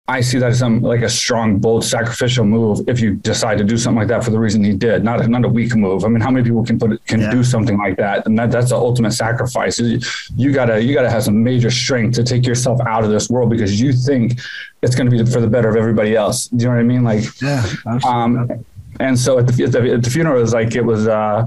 I 0.07 0.21
see 0.21 0.39
that 0.39 0.51
as 0.51 0.59
some 0.59 0.83
like 0.83 1.01
a 1.01 1.09
strong, 1.09 1.59
bold, 1.59 1.83
sacrificial 1.83 2.45
move. 2.45 2.87
If 2.87 3.01
you 3.01 3.15
decide 3.15 3.57
to 3.57 3.65
do 3.65 3.79
something 3.79 4.01
like 4.01 4.09
that 4.09 4.23
for 4.23 4.31
the 4.31 4.39
reason 4.39 4.63
he 4.63 4.75
did, 4.75 5.03
not 5.03 5.23
a, 5.23 5.29
not 5.29 5.47
a 5.47 5.49
weak 5.49 5.75
move. 5.75 6.05
I 6.05 6.09
mean, 6.09 6.21
how 6.21 6.31
many 6.31 6.45
people 6.45 6.63
can 6.63 6.79
put 6.79 7.03
can 7.07 7.21
yeah. 7.21 7.31
do 7.31 7.43
something 7.43 7.79
like 7.79 7.97
that? 7.97 8.27
And 8.27 8.39
that 8.39 8.51
that's 8.51 8.69
the 8.69 8.77
ultimate 8.77 9.13
sacrifice. 9.13 9.79
You 9.79 10.53
gotta 10.53 10.83
you 10.83 10.93
gotta 10.93 11.09
have 11.09 11.23
some 11.23 11.43
major 11.43 11.71
strength 11.71 12.17
to 12.17 12.23
take 12.23 12.47
yourself 12.47 12.83
out 12.83 13.03
of 13.03 13.11
this 13.11 13.31
world 13.31 13.49
because 13.49 13.81
you 13.81 13.95
think 13.95 14.41
it's 14.83 14.95
going 14.95 15.11
to 15.11 15.25
be 15.25 15.31
for 15.31 15.41
the 15.41 15.49
better 15.49 15.71
of 15.71 15.77
everybody 15.77 16.15
else. 16.15 16.49
Do 16.49 16.65
you 16.65 16.69
know 16.69 16.77
what 16.77 16.81
I 16.81 16.85
mean? 16.85 17.03
Like, 17.03 17.25
yeah. 17.41 17.65
Um, 18.05 18.63
and 19.01 19.19
so 19.19 19.39
at 19.39 19.47
the, 19.47 19.65
at 19.65 19.73
the, 19.73 19.95
at 19.95 20.03
the 20.03 20.11
funeral, 20.11 20.37
it 20.37 20.43
was 20.43 20.53
like 20.53 20.75
it 20.75 20.85
was. 20.85 21.09
Uh, 21.09 21.47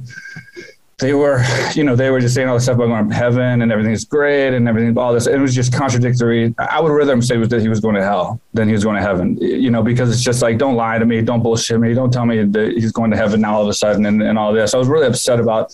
they 0.99 1.13
were, 1.13 1.43
you 1.73 1.83
know, 1.83 1.95
they 1.95 2.09
were 2.09 2.19
just 2.19 2.35
saying 2.35 2.47
all 2.47 2.55
this 2.55 2.63
stuff 2.63 2.75
about 2.75 2.87
going 2.87 3.09
to 3.09 3.15
heaven 3.15 3.61
and 3.61 3.71
everything's 3.71 4.05
great 4.05 4.53
and 4.55 4.67
everything, 4.67 4.97
all 4.97 5.13
this. 5.13 5.27
It 5.27 5.37
was 5.39 5.53
just 5.53 5.73
contradictory. 5.73 6.53
I 6.57 6.81
would 6.81 6.91
rather 6.91 7.13
him 7.13 7.21
say 7.21 7.37
that 7.37 7.61
he 7.61 7.69
was 7.69 7.79
going 7.79 7.95
to 7.95 8.03
hell 8.03 8.39
than 8.53 8.67
he 8.67 8.73
was 8.73 8.83
going 8.83 8.95
to 8.95 9.01
heaven, 9.01 9.37
you 9.37 9.69
know, 9.69 9.83
because 9.83 10.11
it's 10.11 10.23
just 10.23 10.41
like, 10.41 10.57
don't 10.57 10.75
lie 10.75 10.97
to 10.97 11.05
me, 11.05 11.21
don't 11.21 11.43
bullshit 11.43 11.79
me, 11.79 11.93
don't 11.93 12.11
tell 12.11 12.25
me 12.25 12.43
that 12.43 12.73
he's 12.73 12.91
going 12.91 13.11
to 13.11 13.17
heaven 13.17 13.41
now 13.41 13.55
all 13.55 13.61
of 13.61 13.67
a 13.67 13.73
sudden 13.73 14.05
and, 14.05 14.23
and 14.23 14.37
all 14.37 14.51
this. 14.53 14.73
I 14.73 14.77
was 14.77 14.87
really 14.87 15.07
upset 15.07 15.39
about 15.39 15.71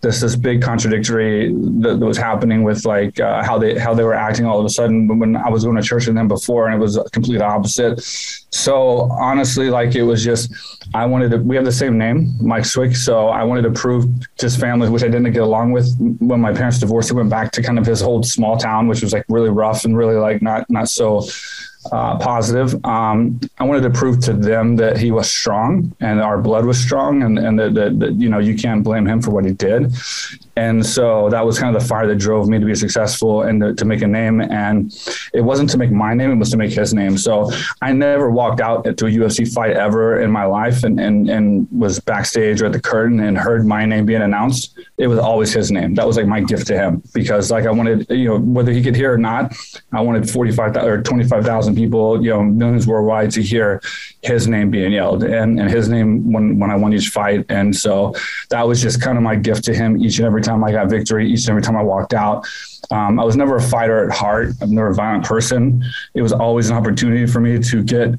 this 0.00 0.20
this 0.20 0.36
big 0.36 0.62
contradictory 0.62 1.52
that, 1.80 1.98
was 1.98 2.16
happening 2.16 2.62
with 2.62 2.84
like 2.84 3.18
uh, 3.18 3.42
how 3.42 3.58
they 3.58 3.76
how 3.76 3.94
they 3.94 4.04
were 4.04 4.14
acting 4.14 4.46
all 4.46 4.60
of 4.60 4.64
a 4.64 4.68
sudden 4.68 5.18
when 5.18 5.34
I 5.34 5.48
was 5.48 5.64
going 5.64 5.76
to 5.76 5.82
church 5.82 6.06
with 6.06 6.14
them 6.14 6.28
before 6.28 6.66
and 6.68 6.74
it 6.76 6.78
was 6.78 6.96
a 6.96 7.04
complete 7.10 7.40
opposite. 7.40 8.00
So 8.00 9.10
honestly, 9.10 9.70
like 9.70 9.96
it 9.96 10.04
was 10.04 10.22
just 10.22 10.77
I 10.94 11.06
wanted 11.06 11.30
to. 11.32 11.38
We 11.38 11.56
have 11.56 11.64
the 11.64 11.72
same 11.72 11.98
name, 11.98 12.34
Mike 12.40 12.64
Swick. 12.64 12.96
So 12.96 13.28
I 13.28 13.44
wanted 13.44 13.62
to 13.62 13.70
prove 13.70 14.06
to 14.36 14.46
his 14.46 14.56
family, 14.56 14.88
which 14.88 15.02
I 15.02 15.08
didn't 15.08 15.32
get 15.32 15.42
along 15.42 15.72
with 15.72 15.94
when 16.20 16.40
my 16.40 16.52
parents 16.52 16.78
divorced. 16.78 17.10
He 17.10 17.14
went 17.14 17.30
back 17.30 17.52
to 17.52 17.62
kind 17.62 17.78
of 17.78 17.86
his 17.86 18.02
old 18.02 18.26
small 18.26 18.56
town, 18.56 18.88
which 18.88 19.02
was 19.02 19.12
like 19.12 19.24
really 19.28 19.50
rough 19.50 19.84
and 19.84 19.96
really 19.96 20.16
like 20.16 20.40
not 20.40 20.68
not 20.70 20.88
so 20.88 21.26
uh, 21.92 22.18
positive. 22.18 22.74
Um, 22.84 23.40
I 23.58 23.64
wanted 23.64 23.82
to 23.82 23.90
prove 23.90 24.20
to 24.20 24.32
them 24.32 24.76
that 24.76 24.98
he 24.98 25.10
was 25.10 25.28
strong 25.28 25.94
and 26.00 26.20
our 26.20 26.38
blood 26.38 26.64
was 26.64 26.78
strong, 26.78 27.22
and 27.22 27.38
and 27.38 27.58
that, 27.58 27.74
that, 27.74 27.98
that 28.00 28.14
you 28.14 28.28
know 28.28 28.38
you 28.38 28.54
can't 28.56 28.82
blame 28.82 29.06
him 29.06 29.20
for 29.20 29.30
what 29.30 29.44
he 29.44 29.52
did. 29.52 29.92
And 30.58 30.84
so 30.84 31.30
that 31.30 31.46
was 31.46 31.56
kind 31.56 31.74
of 31.74 31.80
the 31.80 31.86
fire 31.86 32.08
that 32.08 32.16
drove 32.16 32.48
me 32.48 32.58
to 32.58 32.66
be 32.66 32.74
successful 32.74 33.42
and 33.42 33.60
to, 33.60 33.74
to, 33.74 33.84
make 33.84 34.02
a 34.02 34.08
name. 34.08 34.40
And 34.40 34.92
it 35.32 35.40
wasn't 35.40 35.70
to 35.70 35.78
make 35.78 35.92
my 35.92 36.14
name, 36.14 36.32
it 36.32 36.34
was 36.34 36.50
to 36.50 36.56
make 36.56 36.72
his 36.72 36.92
name. 36.92 37.16
So 37.16 37.52
I 37.80 37.92
never 37.92 38.28
walked 38.28 38.60
out 38.60 38.82
to 38.84 39.06
a 39.06 39.08
UFC 39.08 39.50
fight 39.54 39.76
ever 39.76 40.20
in 40.20 40.32
my 40.32 40.46
life 40.46 40.82
and, 40.82 40.98
and, 40.98 41.30
and 41.30 41.68
was 41.70 42.00
backstage 42.00 42.60
or 42.60 42.66
at 42.66 42.72
the 42.72 42.80
curtain 42.80 43.20
and 43.20 43.38
heard 43.38 43.68
my 43.68 43.86
name 43.86 44.04
being 44.04 44.20
announced. 44.20 44.76
It 44.96 45.06
was 45.06 45.20
always 45.20 45.52
his 45.52 45.70
name. 45.70 45.94
That 45.94 46.08
was 46.08 46.16
like 46.16 46.26
my 46.26 46.40
gift 46.40 46.66
to 46.66 46.76
him 46.76 47.04
because 47.14 47.52
like 47.52 47.64
I 47.64 47.70
wanted, 47.70 48.10
you 48.10 48.28
know, 48.28 48.38
whether 48.40 48.72
he 48.72 48.82
could 48.82 48.96
hear 48.96 49.14
or 49.14 49.18
not, 49.18 49.54
I 49.92 50.00
wanted 50.00 50.28
45 50.28 50.76
or 50.78 51.02
25,000 51.02 51.76
people, 51.76 52.20
you 52.20 52.30
know, 52.30 52.42
millions 52.42 52.84
worldwide 52.84 53.30
to 53.32 53.42
hear 53.42 53.80
his 54.22 54.48
name 54.48 54.72
being 54.72 54.90
yelled 54.90 55.22
and, 55.22 55.60
and 55.60 55.70
his 55.70 55.88
name 55.88 56.32
when, 56.32 56.58
when 56.58 56.72
I 56.72 56.74
won 56.74 56.92
each 56.92 57.10
fight. 57.10 57.46
And 57.48 57.76
so 57.76 58.12
that 58.50 58.66
was 58.66 58.82
just 58.82 59.00
kind 59.00 59.16
of 59.16 59.22
my 59.22 59.36
gift 59.36 59.62
to 59.66 59.74
him 59.74 60.02
each 60.04 60.18
and 60.18 60.26
every 60.26 60.42
time 60.42 60.47
I 60.48 60.72
got 60.72 60.88
victory, 60.88 61.30
each 61.30 61.40
and 61.40 61.50
every 61.50 61.62
time 61.62 61.76
I 61.76 61.82
walked 61.82 62.14
out. 62.14 62.46
Um, 62.90 63.20
I 63.20 63.24
was 63.24 63.36
never 63.36 63.56
a 63.56 63.62
fighter 63.62 64.08
at 64.08 64.16
heart. 64.16 64.54
I'm 64.60 64.74
never 64.74 64.90
a 64.90 64.94
violent 64.94 65.24
person. 65.24 65.84
It 66.14 66.22
was 66.22 66.32
always 66.32 66.70
an 66.70 66.76
opportunity 66.76 67.26
for 67.26 67.40
me 67.40 67.58
to 67.58 67.82
get 67.82 68.14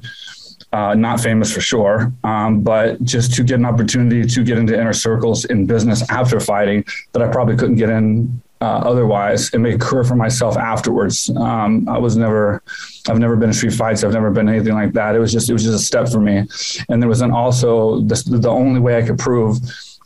uh, 0.72 0.94
not 0.94 1.20
famous 1.20 1.52
for 1.52 1.60
sure, 1.60 2.12
um, 2.22 2.60
but 2.60 3.02
just 3.02 3.34
to 3.34 3.42
get 3.42 3.58
an 3.58 3.64
opportunity 3.64 4.24
to 4.24 4.44
get 4.44 4.56
into 4.56 4.78
inner 4.78 4.92
circles 4.92 5.44
in 5.46 5.66
business 5.66 6.08
after 6.10 6.38
fighting 6.38 6.84
that 7.12 7.22
I 7.22 7.28
probably 7.28 7.56
couldn't 7.56 7.76
get 7.76 7.90
in 7.90 8.40
uh, 8.60 8.82
otherwise 8.84 9.52
and 9.52 9.62
make 9.62 9.74
a 9.74 9.78
career 9.78 10.04
for 10.04 10.16
myself 10.16 10.56
afterwards. 10.56 11.30
Um, 11.36 11.88
I 11.88 11.98
was 11.98 12.16
never, 12.16 12.62
I've 13.08 13.18
never 13.18 13.34
been 13.34 13.48
in 13.48 13.54
street 13.54 13.72
fights. 13.72 14.04
I've 14.04 14.12
never 14.12 14.30
been 14.30 14.48
anything 14.48 14.74
like 14.74 14.92
that. 14.92 15.16
It 15.16 15.18
was 15.18 15.32
just, 15.32 15.48
it 15.48 15.54
was 15.54 15.64
just 15.64 15.74
a 15.74 15.84
step 15.84 16.08
for 16.08 16.20
me. 16.20 16.46
And 16.88 17.02
there 17.02 17.08
was 17.08 17.22
an 17.22 17.30
also 17.32 18.00
the, 18.02 18.22
the 18.38 18.50
only 18.50 18.78
way 18.78 18.98
I 18.98 19.02
could 19.02 19.18
prove 19.18 19.58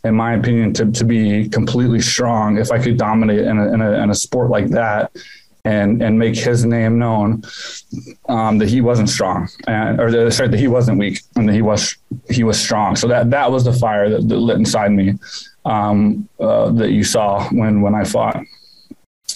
in 0.04 0.14
my 0.14 0.34
opinion, 0.34 0.72
to, 0.74 0.90
to 0.92 1.04
be 1.04 1.48
completely 1.48 2.00
strong 2.00 2.58
if 2.58 2.70
I 2.70 2.82
could 2.82 2.96
dominate 2.96 3.40
in 3.40 3.58
a, 3.58 3.72
in 3.72 3.80
a, 3.80 3.92
in 4.02 4.10
a 4.10 4.14
sport 4.14 4.50
like 4.50 4.68
that 4.68 5.10
and 5.66 6.02
and 6.02 6.18
make 6.18 6.36
his 6.36 6.64
name 6.64 6.98
known 6.98 7.42
um, 8.28 8.58
that 8.58 8.68
he 8.68 8.82
wasn't 8.82 9.08
strong 9.08 9.48
and 9.66 9.98
or 9.98 10.10
the, 10.10 10.30
sorry 10.30 10.48
that 10.50 10.60
he 10.60 10.68
wasn't 10.68 10.98
weak 10.98 11.20
and 11.36 11.48
that 11.48 11.54
he 11.54 11.62
was 11.62 11.96
he 12.28 12.44
was 12.44 12.60
strong. 12.60 12.96
So 12.96 13.08
that 13.08 13.30
that 13.30 13.50
was 13.50 13.64
the 13.64 13.72
fire 13.72 14.10
that, 14.10 14.28
that 14.28 14.36
lit 14.36 14.58
inside 14.58 14.92
me 14.92 15.14
um, 15.64 16.28
uh, 16.38 16.70
that 16.72 16.90
you 16.90 17.02
saw 17.02 17.48
when 17.50 17.80
when 17.80 17.94
I 17.94 18.04
fought. 18.04 18.44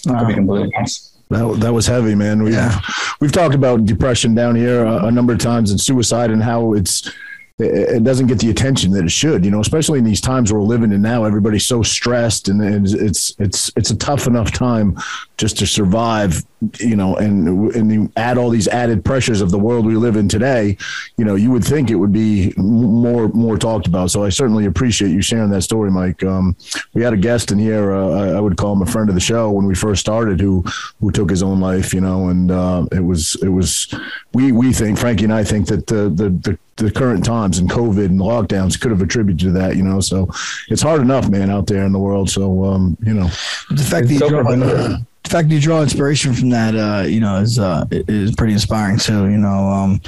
To 0.03 0.25
be 0.25 0.33
completely 0.33 0.71
honest. 0.77 1.17
That, 1.29 1.59
that 1.59 1.73
was 1.73 1.85
heavy, 1.85 2.15
man. 2.15 2.41
We've, 2.41 2.53
yeah. 2.53 2.79
we've 3.19 3.31
talked 3.31 3.53
about 3.53 3.85
depression 3.85 4.33
down 4.33 4.55
here 4.55 4.85
a, 4.85 5.07
a 5.07 5.11
number 5.11 5.33
of 5.33 5.39
times 5.39 5.71
and 5.71 5.79
suicide 5.79 6.31
and 6.31 6.41
how 6.41 6.73
it's 6.73 7.11
it 7.59 8.03
doesn't 8.03 8.27
get 8.27 8.39
the 8.39 8.49
attention 8.49 8.91
that 8.91 9.03
it 9.03 9.11
should, 9.11 9.43
you 9.43 9.51
know, 9.51 9.59
especially 9.59 9.99
in 9.99 10.05
these 10.05 10.21
times 10.21 10.51
we're 10.51 10.61
living 10.61 10.91
in 10.93 11.01
now. 11.01 11.25
Everybody's 11.25 11.65
so 11.65 11.83
stressed 11.83 12.47
and 12.47 12.61
it's, 12.95 13.33
it's, 13.37 13.71
it's 13.75 13.89
a 13.89 13.97
tough 13.97 14.27
enough 14.27 14.51
time 14.51 14.97
just 15.39 15.57
to 15.57 15.65
survive, 15.65 16.43
you 16.81 16.97
know, 16.97 17.15
and, 17.15 17.73
and 17.73 17.89
you 17.89 18.11
add 18.17 18.37
all 18.37 18.49
these 18.49 18.67
added 18.67 19.05
pressures 19.05 19.39
of 19.39 19.51
the 19.51 19.57
world 19.57 19.85
we 19.85 19.95
live 19.95 20.17
in 20.17 20.27
today, 20.27 20.75
you 21.15 21.23
know, 21.23 21.35
you 21.35 21.49
would 21.49 21.63
think 21.63 21.89
it 21.89 21.95
would 21.95 22.11
be 22.11 22.53
more, 22.57 23.29
more 23.29 23.57
talked 23.57 23.87
about. 23.87 24.11
So 24.11 24.25
I 24.25 24.29
certainly 24.29 24.65
appreciate 24.65 25.11
you 25.11 25.21
sharing 25.21 25.49
that 25.51 25.61
story, 25.61 25.91
Mike. 25.91 26.21
Um, 26.25 26.57
we 26.93 27.01
had 27.01 27.13
a 27.13 27.17
guest 27.17 27.53
in 27.53 27.57
here, 27.57 27.93
uh, 27.93 28.33
I 28.33 28.41
would 28.41 28.57
call 28.57 28.73
him 28.73 28.81
a 28.81 28.85
friend 28.85 29.07
of 29.07 29.15
the 29.15 29.21
show 29.21 29.49
when 29.49 29.65
we 29.65 29.75
first 29.75 30.01
started 30.01 30.41
who, 30.41 30.61
who 30.99 31.09
took 31.09 31.29
his 31.29 31.41
own 31.41 31.61
life, 31.61 31.93
you 31.93 32.01
know, 32.01 32.27
and, 32.27 32.51
uh, 32.51 32.85
it 32.91 33.05
was, 33.05 33.37
it 33.41 33.47
was, 33.47 33.95
we, 34.33 34.51
we 34.51 34.73
think, 34.73 34.99
Frankie 34.99 35.23
and 35.23 35.33
I 35.33 35.45
think 35.45 35.67
that 35.67 35.87
the, 35.87 36.09
the, 36.09 36.29
the 36.29 36.59
the 36.79 36.89
current 36.89 37.25
times 37.25 37.59
and 37.59 37.69
COVID 37.69 38.05
and 38.05 38.21
lockdowns 38.21 38.79
could 38.79 38.91
have 38.91 39.01
attributed 39.01 39.39
to 39.47 39.51
that, 39.51 39.75
you 39.75 39.83
know. 39.83 39.99
So 39.99 40.29
it's 40.69 40.81
hard 40.81 41.01
enough, 41.01 41.27
man, 41.27 41.49
out 41.49 41.67
there 41.67 41.85
in 41.85 41.91
the 41.91 41.99
world. 41.99 42.29
So 42.29 42.63
um, 42.63 42.97
you 43.01 43.13
know, 43.13 43.27
the 43.69 43.85
fact 43.85 44.07
that 44.07 44.13
you 44.13 44.29
draw, 44.29 44.97
the 45.23 45.29
fact 45.29 45.49
that 45.49 45.55
you 45.55 45.61
draw 45.61 45.81
inspiration 45.81 46.33
from 46.33 46.49
that, 46.49 46.75
uh, 46.75 47.05
you 47.05 47.19
know, 47.19 47.37
is 47.37 47.59
uh, 47.59 47.85
is 47.91 48.35
pretty 48.35 48.53
inspiring 48.53 48.97
too. 48.97 49.29
You 49.29 49.37
know, 49.37 49.69
um, 49.69 50.01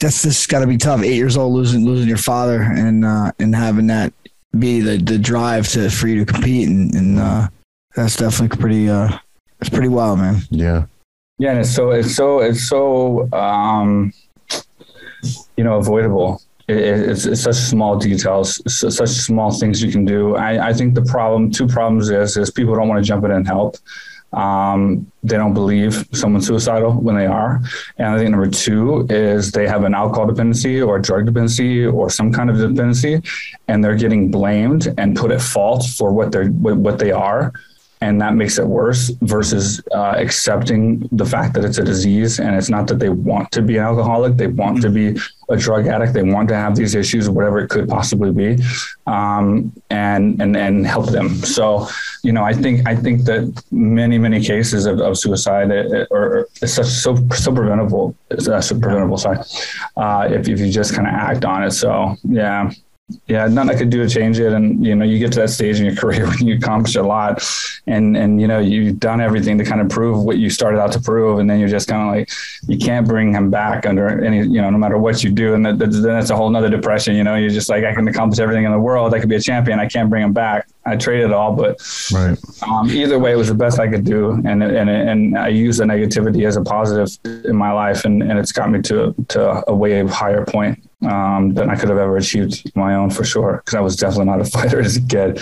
that's 0.00 0.22
just 0.22 0.48
got 0.48 0.60
to 0.60 0.66
be 0.66 0.76
tough. 0.76 1.02
Eight 1.02 1.16
years 1.16 1.36
old, 1.36 1.54
losing 1.54 1.84
losing 1.84 2.08
your 2.08 2.16
father, 2.16 2.62
and 2.62 3.04
uh, 3.04 3.32
and 3.38 3.54
having 3.54 3.86
that 3.88 4.12
be 4.58 4.80
the 4.80 4.96
the 4.98 5.18
drive 5.18 5.68
to 5.68 5.90
for 5.90 6.08
you 6.08 6.24
to 6.24 6.32
compete, 6.32 6.68
and, 6.68 6.94
and 6.94 7.18
uh, 7.18 7.48
that's 7.94 8.16
definitely 8.16 8.56
pretty. 8.56 8.88
Uh, 8.88 9.18
it's 9.60 9.70
pretty 9.70 9.88
wild, 9.88 10.18
man. 10.18 10.42
Yeah. 10.50 10.86
Yeah, 11.38 11.50
and 11.50 11.60
it's 11.60 11.74
so 11.74 11.90
it's 11.90 12.14
so 12.14 12.40
it's 12.40 12.66
so 12.66 13.30
um 13.32 14.12
you 15.56 15.64
know, 15.64 15.76
avoidable. 15.76 16.40
It, 16.68 16.76
it's, 16.76 17.26
it's, 17.26 17.42
such 17.42 17.54
small 17.54 17.96
details, 17.96 18.60
such 18.66 19.08
small 19.08 19.52
things 19.52 19.82
you 19.82 19.90
can 19.90 20.04
do. 20.04 20.36
I, 20.36 20.68
I, 20.68 20.72
think 20.72 20.94
the 20.94 21.02
problem, 21.02 21.50
two 21.50 21.66
problems 21.66 22.10
is, 22.10 22.36
is 22.36 22.50
people 22.50 22.74
don't 22.74 22.88
want 22.88 23.02
to 23.02 23.06
jump 23.06 23.24
in 23.24 23.30
and 23.30 23.46
help. 23.46 23.76
Um, 24.32 25.10
they 25.22 25.36
don't 25.36 25.54
believe 25.54 26.06
someone's 26.12 26.46
suicidal 26.46 26.92
when 26.92 27.16
they 27.16 27.26
are. 27.26 27.60
And 27.98 28.08
I 28.08 28.18
think 28.18 28.30
number 28.30 28.50
two 28.50 29.06
is 29.08 29.52
they 29.52 29.66
have 29.66 29.84
an 29.84 29.94
alcohol 29.94 30.26
dependency 30.26 30.82
or 30.82 30.98
drug 30.98 31.26
dependency 31.26 31.86
or 31.86 32.10
some 32.10 32.32
kind 32.32 32.50
of 32.50 32.56
dependency, 32.56 33.22
and 33.68 33.82
they're 33.82 33.96
getting 33.96 34.30
blamed 34.30 34.92
and 34.98 35.16
put 35.16 35.30
at 35.30 35.40
fault 35.40 35.86
for 35.96 36.12
what 36.12 36.32
they're 36.32 36.48
what 36.48 36.98
they 36.98 37.12
are 37.12 37.52
and 38.00 38.20
that 38.20 38.34
makes 38.34 38.58
it 38.58 38.66
worse 38.66 39.10
versus 39.22 39.80
uh, 39.94 40.14
accepting 40.16 41.08
the 41.12 41.24
fact 41.24 41.54
that 41.54 41.64
it's 41.64 41.78
a 41.78 41.84
disease 41.84 42.40
and 42.40 42.54
it's 42.54 42.68
not 42.68 42.86
that 42.88 42.98
they 42.98 43.08
want 43.08 43.50
to 43.52 43.62
be 43.62 43.78
an 43.78 43.84
alcoholic. 43.84 44.36
They 44.36 44.48
want 44.48 44.82
to 44.82 44.90
be 44.90 45.16
a 45.48 45.56
drug 45.56 45.86
addict. 45.86 46.12
They 46.12 46.22
want 46.22 46.48
to 46.48 46.56
have 46.56 46.76
these 46.76 46.94
issues 46.94 47.30
whatever 47.30 47.58
it 47.60 47.68
could 47.68 47.88
possibly 47.88 48.32
be 48.32 48.62
um, 49.06 49.72
and 49.90 50.40
and 50.42 50.56
and 50.56 50.86
help 50.86 51.10
them. 51.10 51.28
So 51.36 51.88
you 52.22 52.32
know 52.32 52.42
i 52.42 52.52
think 52.52 52.86
i 52.88 52.94
think 52.94 53.24
that 53.24 53.42
many 53.70 54.18
many 54.18 54.40
cases 54.42 54.84
of, 54.86 55.00
of 55.00 55.16
suicide 55.16 55.70
are, 56.10 56.48
such 56.64 56.86
so 56.86 57.16
so 57.30 57.54
preventable 57.54 58.16
so 58.40 58.78
preventable 58.80 59.16
sorry 59.16 59.38
uh, 59.96 60.28
if, 60.30 60.48
if 60.48 60.58
you 60.58 60.70
just 60.70 60.94
kind 60.94 61.06
of 61.06 61.14
act 61.14 61.44
on 61.44 61.62
it. 61.62 61.70
So 61.70 62.16
yeah 62.24 62.70
yeah, 63.28 63.46
nothing 63.46 63.70
I 63.70 63.78
could 63.78 63.90
do 63.90 64.02
to 64.02 64.08
change 64.08 64.40
it. 64.40 64.52
And 64.52 64.84
you 64.84 64.96
know, 64.96 65.04
you 65.04 65.18
get 65.20 65.32
to 65.32 65.40
that 65.40 65.50
stage 65.50 65.78
in 65.78 65.86
your 65.86 65.94
career 65.94 66.26
when 66.28 66.46
you 66.46 66.56
accomplish 66.56 66.96
a 66.96 67.02
lot, 67.02 67.42
and 67.86 68.16
and 68.16 68.40
you 68.40 68.48
know 68.48 68.58
you've 68.58 68.98
done 68.98 69.20
everything 69.20 69.58
to 69.58 69.64
kind 69.64 69.80
of 69.80 69.88
prove 69.88 70.24
what 70.24 70.38
you 70.38 70.50
started 70.50 70.80
out 70.80 70.90
to 70.92 71.00
prove, 71.00 71.38
and 71.38 71.48
then 71.48 71.60
you're 71.60 71.68
just 71.68 71.86
kind 71.86 72.02
of 72.02 72.14
like 72.14 72.30
you 72.66 72.78
can't 72.78 73.06
bring 73.06 73.32
him 73.32 73.48
back 73.48 73.86
under 73.86 74.24
any 74.24 74.38
you 74.38 74.60
know 74.60 74.70
no 74.70 74.78
matter 74.78 74.98
what 74.98 75.22
you 75.22 75.30
do, 75.30 75.54
and 75.54 75.64
that, 75.64 75.78
then 75.78 76.02
that's 76.02 76.30
a 76.30 76.36
whole 76.36 76.50
nother 76.50 76.68
depression. 76.68 77.14
You 77.14 77.22
know, 77.22 77.36
you're 77.36 77.50
just 77.50 77.68
like 77.68 77.84
I 77.84 77.94
can 77.94 78.08
accomplish 78.08 78.40
everything 78.40 78.64
in 78.64 78.72
the 78.72 78.80
world, 78.80 79.14
I 79.14 79.20
could 79.20 79.28
be 79.28 79.36
a 79.36 79.40
champion, 79.40 79.78
I 79.78 79.86
can't 79.86 80.10
bring 80.10 80.24
him 80.24 80.32
back. 80.32 80.68
I 80.84 80.96
traded 80.96 81.26
it 81.26 81.32
all, 81.32 81.52
but 81.52 81.80
right. 82.12 82.38
um, 82.62 82.88
either 82.90 83.18
way, 83.18 83.32
it 83.32 83.36
was 83.36 83.48
the 83.48 83.54
best 83.54 83.80
I 83.80 83.88
could 83.88 84.04
do, 84.04 84.32
and 84.32 84.62
and 84.62 84.90
and 84.90 85.38
I 85.38 85.48
use 85.48 85.76
the 85.76 85.84
negativity 85.84 86.46
as 86.46 86.56
a 86.56 86.62
positive 86.62 87.08
in 87.44 87.54
my 87.54 87.70
life, 87.70 88.04
and 88.04 88.20
and 88.22 88.36
it's 88.36 88.52
got 88.52 88.70
me 88.70 88.82
to 88.82 89.14
to 89.28 89.68
a 89.68 89.74
way 89.74 90.04
higher 90.06 90.44
point 90.44 90.82
um, 91.06 91.54
than 91.54 91.70
I 91.70 91.76
could 91.76 91.88
have 91.88 91.98
ever 91.98 92.16
achieved 92.16 92.74
my 92.76 92.94
own 92.94 93.10
for 93.10 93.24
sure. 93.24 93.62
Because 93.64 93.74
I 93.74 93.80
was 93.80 93.96
definitely 93.96 94.26
not 94.26 94.40
a 94.40 94.44
fighter 94.50 94.80
as 94.80 94.96
a 94.96 95.02
kid. 95.02 95.40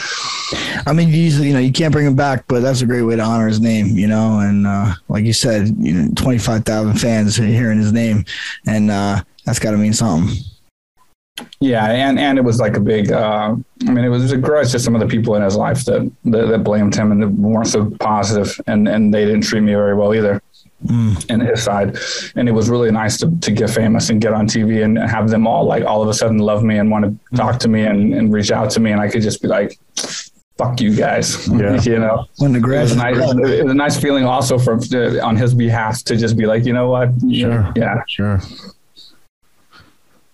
I 0.86 0.92
mean, 0.92 1.08
you 1.08 1.16
usually, 1.16 1.48
you 1.48 1.54
know, 1.54 1.60
you 1.60 1.72
can't 1.72 1.92
bring 1.92 2.06
him 2.06 2.16
back, 2.16 2.44
but 2.48 2.60
that's 2.60 2.82
a 2.82 2.86
great 2.86 3.02
way 3.02 3.16
to 3.16 3.22
honor 3.22 3.48
his 3.48 3.60
name, 3.60 3.96
you 3.98 4.06
know. 4.06 4.40
And 4.40 4.66
uh, 4.66 4.94
like 5.08 5.24
you 5.24 5.32
said, 5.32 5.74
you 5.78 5.94
know, 5.94 6.10
twenty 6.14 6.38
five 6.38 6.64
thousand 6.64 6.94
fans 6.98 7.36
hearing 7.36 7.78
his 7.78 7.92
name, 7.92 8.24
and 8.66 8.90
uh, 8.90 9.22
that's 9.44 9.58
got 9.58 9.72
to 9.72 9.78
mean 9.78 9.92
something. 9.92 10.36
Yeah, 11.58 11.90
and 11.90 12.18
and 12.18 12.38
it 12.38 12.42
was 12.42 12.60
like 12.60 12.76
a 12.76 12.80
big. 12.80 13.10
Uh, 13.10 13.56
I 13.86 13.90
mean, 13.90 14.04
it 14.04 14.08
was 14.08 14.30
a 14.30 14.36
grudge 14.36 14.70
to 14.72 14.78
some 14.78 14.94
of 14.94 15.00
the 15.00 15.06
people 15.08 15.34
in 15.34 15.42
his 15.42 15.56
life 15.56 15.84
that 15.86 16.10
that, 16.26 16.46
that 16.46 16.62
blamed 16.62 16.94
him 16.94 17.10
and 17.10 17.38
weren't 17.38 17.66
so 17.66 17.90
positive, 17.98 18.60
and 18.66 18.86
and 18.86 19.12
they 19.12 19.24
didn't 19.24 19.42
treat 19.42 19.62
me 19.62 19.72
very 19.72 19.94
well 19.94 20.14
either 20.14 20.40
mm. 20.84 21.26
and 21.28 21.42
his 21.42 21.62
side. 21.62 21.96
And 22.36 22.48
it 22.48 22.52
was 22.52 22.68
really 22.68 22.90
nice 22.90 23.18
to, 23.18 23.30
to 23.40 23.50
get 23.50 23.70
famous 23.70 24.10
and 24.10 24.20
get 24.20 24.32
on 24.32 24.46
TV 24.46 24.84
and 24.84 24.98
have 24.98 25.30
them 25.30 25.46
all 25.46 25.64
like 25.64 25.84
all 25.84 26.02
of 26.02 26.08
a 26.08 26.14
sudden 26.14 26.38
love 26.38 26.62
me 26.62 26.78
and 26.78 26.90
want 26.90 27.04
to 27.04 27.10
mm. 27.10 27.36
talk 27.36 27.58
to 27.60 27.68
me 27.68 27.82
and, 27.82 28.14
and 28.14 28.32
reach 28.32 28.50
out 28.50 28.70
to 28.70 28.80
me. 28.80 28.92
And 28.92 29.00
I 29.00 29.08
could 29.08 29.22
just 29.22 29.42
be 29.42 29.48
like, 29.48 29.78
fuck 30.56 30.80
you 30.80 30.94
guys. 30.94 31.48
Yeah. 31.48 31.80
you 31.82 31.98
know, 31.98 32.26
when 32.38 32.52
the 32.52 32.60
grass 32.60 32.92
it 32.92 32.94
was, 32.94 32.96
nice, 32.96 33.16
it 33.16 33.64
was 33.64 33.72
a 33.72 33.74
nice 33.74 34.00
feeling 34.00 34.24
also 34.24 34.58
from 34.58 34.80
uh, 34.92 35.24
on 35.24 35.36
his 35.36 35.54
behalf 35.54 36.02
to 36.04 36.16
just 36.16 36.36
be 36.36 36.46
like, 36.46 36.64
you 36.64 36.72
know 36.72 36.88
what? 36.88 37.10
Sure. 37.32 37.72
Yeah. 37.76 38.02
Sure. 38.08 38.40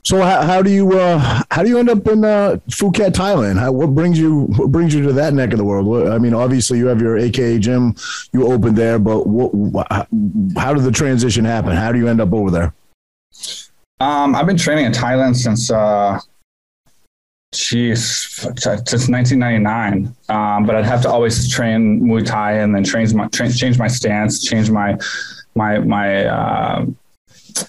So 0.03 0.21
how, 0.23 0.43
how 0.43 0.63
do 0.63 0.71
you 0.71 0.99
uh, 0.99 1.43
how 1.51 1.63
do 1.63 1.69
you 1.69 1.79
end 1.79 1.91
up 1.91 2.07
in 2.09 2.25
uh, 2.25 2.57
Phuket, 2.69 3.13
Thailand? 3.13 3.59
How, 3.59 3.71
what 3.73 3.95
brings 3.95 4.19
you 4.19 4.47
what 4.57 4.73
brings 4.73 4.95
you 4.95 5.03
to 5.03 5.13
that 5.13 5.35
neck 5.35 5.53
of 5.53 5.59
the 5.59 5.65
world? 5.65 5.87
What, 5.87 6.11
I 6.11 6.19
mean, 6.19 6.35
obviously 6.35 6.79
you 6.79 6.87
have 6.87 7.01
your 7.01 7.19
AKA 7.19 7.59
gym 7.59 7.95
you 8.33 8.51
opened 8.51 8.77
there, 8.77 8.99
but 8.99 9.27
what, 9.27 9.53
how 10.57 10.75
did 10.75 10.85
the 10.85 10.93
transition 10.93 11.45
happen? 11.45 11.77
How 11.77 11.93
do 11.93 11.99
you 11.99 12.09
end 12.09 12.21
up 12.21 12.33
over 12.33 12.51
there? 12.51 12.75
Um, 14.01 14.35
I've 14.35 14.47
been 14.47 14.57
training 14.57 14.87
in 14.87 14.93
Thailand 14.93 15.37
since 15.37 15.71
uh, 15.71 16.19
Jeez, 17.53 18.29
since 18.89 19.09
1999. 19.09 20.15
Um, 20.29 20.67
but 20.67 20.77
I'd 20.77 20.85
have 20.85 21.03
to 21.03 21.11
always 21.11 21.51
train 21.51 22.01
Muay 22.01 22.25
Thai 22.25 22.53
and 22.53 22.75
then 22.75 22.85
change 22.85 23.13
my 23.13 23.27
change 23.29 23.79
my 23.79 23.89
stance, 23.89 24.43
change 24.43 24.71
my 24.71 24.97
my 25.55 25.79
my 25.79 26.27
uh, 26.27 26.87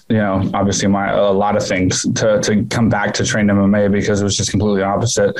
you 0.08 0.16
know 0.16 0.50
obviously 0.54 0.88
my 0.88 1.10
a 1.10 1.30
lot 1.30 1.56
of 1.56 1.66
things 1.66 2.02
to 2.14 2.40
to 2.42 2.64
come 2.70 2.88
back 2.88 3.14
to 3.14 3.24
train 3.24 3.46
MMA 3.46 3.90
because 3.90 4.20
it 4.20 4.24
was 4.24 4.36
just 4.36 4.50
completely 4.50 4.82
opposite. 4.82 5.36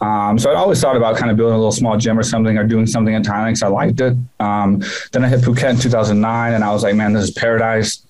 Um, 0.00 0.38
so 0.38 0.50
I 0.50 0.54
always 0.54 0.80
thought 0.80 0.96
about 0.96 1.16
kind 1.16 1.30
of 1.30 1.36
building 1.36 1.54
a 1.54 1.58
little 1.58 1.72
small 1.72 1.96
gym 1.96 2.18
or 2.18 2.22
something 2.22 2.56
or 2.58 2.64
doing 2.64 2.86
something 2.86 3.14
in 3.14 3.22
Thailand 3.22 3.48
because 3.48 3.62
I 3.62 3.68
liked 3.68 4.00
it. 4.00 4.16
Um, 4.40 4.82
then 5.12 5.24
I 5.24 5.28
hit 5.28 5.40
Phuket 5.40 5.70
in 5.70 5.78
2009 5.78 6.54
and 6.54 6.64
I 6.64 6.72
was 6.72 6.82
like, 6.82 6.96
man, 6.96 7.12
this 7.12 7.24
is 7.24 7.30
paradise. 7.30 8.02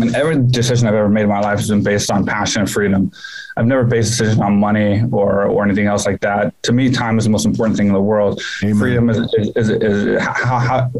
And 0.00 0.14
every 0.14 0.38
decision 0.38 0.86
I've 0.86 0.94
ever 0.94 1.08
made 1.08 1.22
in 1.22 1.28
my 1.28 1.40
life 1.40 1.58
has 1.58 1.68
been 1.68 1.82
based 1.82 2.10
on 2.10 2.24
passion 2.24 2.62
and 2.62 2.70
freedom. 2.70 3.10
I've 3.56 3.66
never 3.66 3.82
based 3.82 4.10
decisions 4.10 4.40
on 4.40 4.58
money 4.60 5.02
or 5.10 5.46
or 5.46 5.64
anything 5.64 5.86
else 5.86 6.06
like 6.06 6.20
that. 6.20 6.62
To 6.62 6.72
me, 6.72 6.90
time 6.92 7.18
is 7.18 7.24
the 7.24 7.30
most 7.30 7.44
important 7.44 7.76
thing 7.76 7.88
in 7.88 7.92
the 7.92 8.00
world. 8.00 8.40
Amen. 8.62 8.78
Freedom 8.78 9.10
is, 9.10 9.18
is, 9.34 9.48
is, 9.56 9.70
is 9.70 10.22
how, 10.22 10.58
how, 10.58 10.90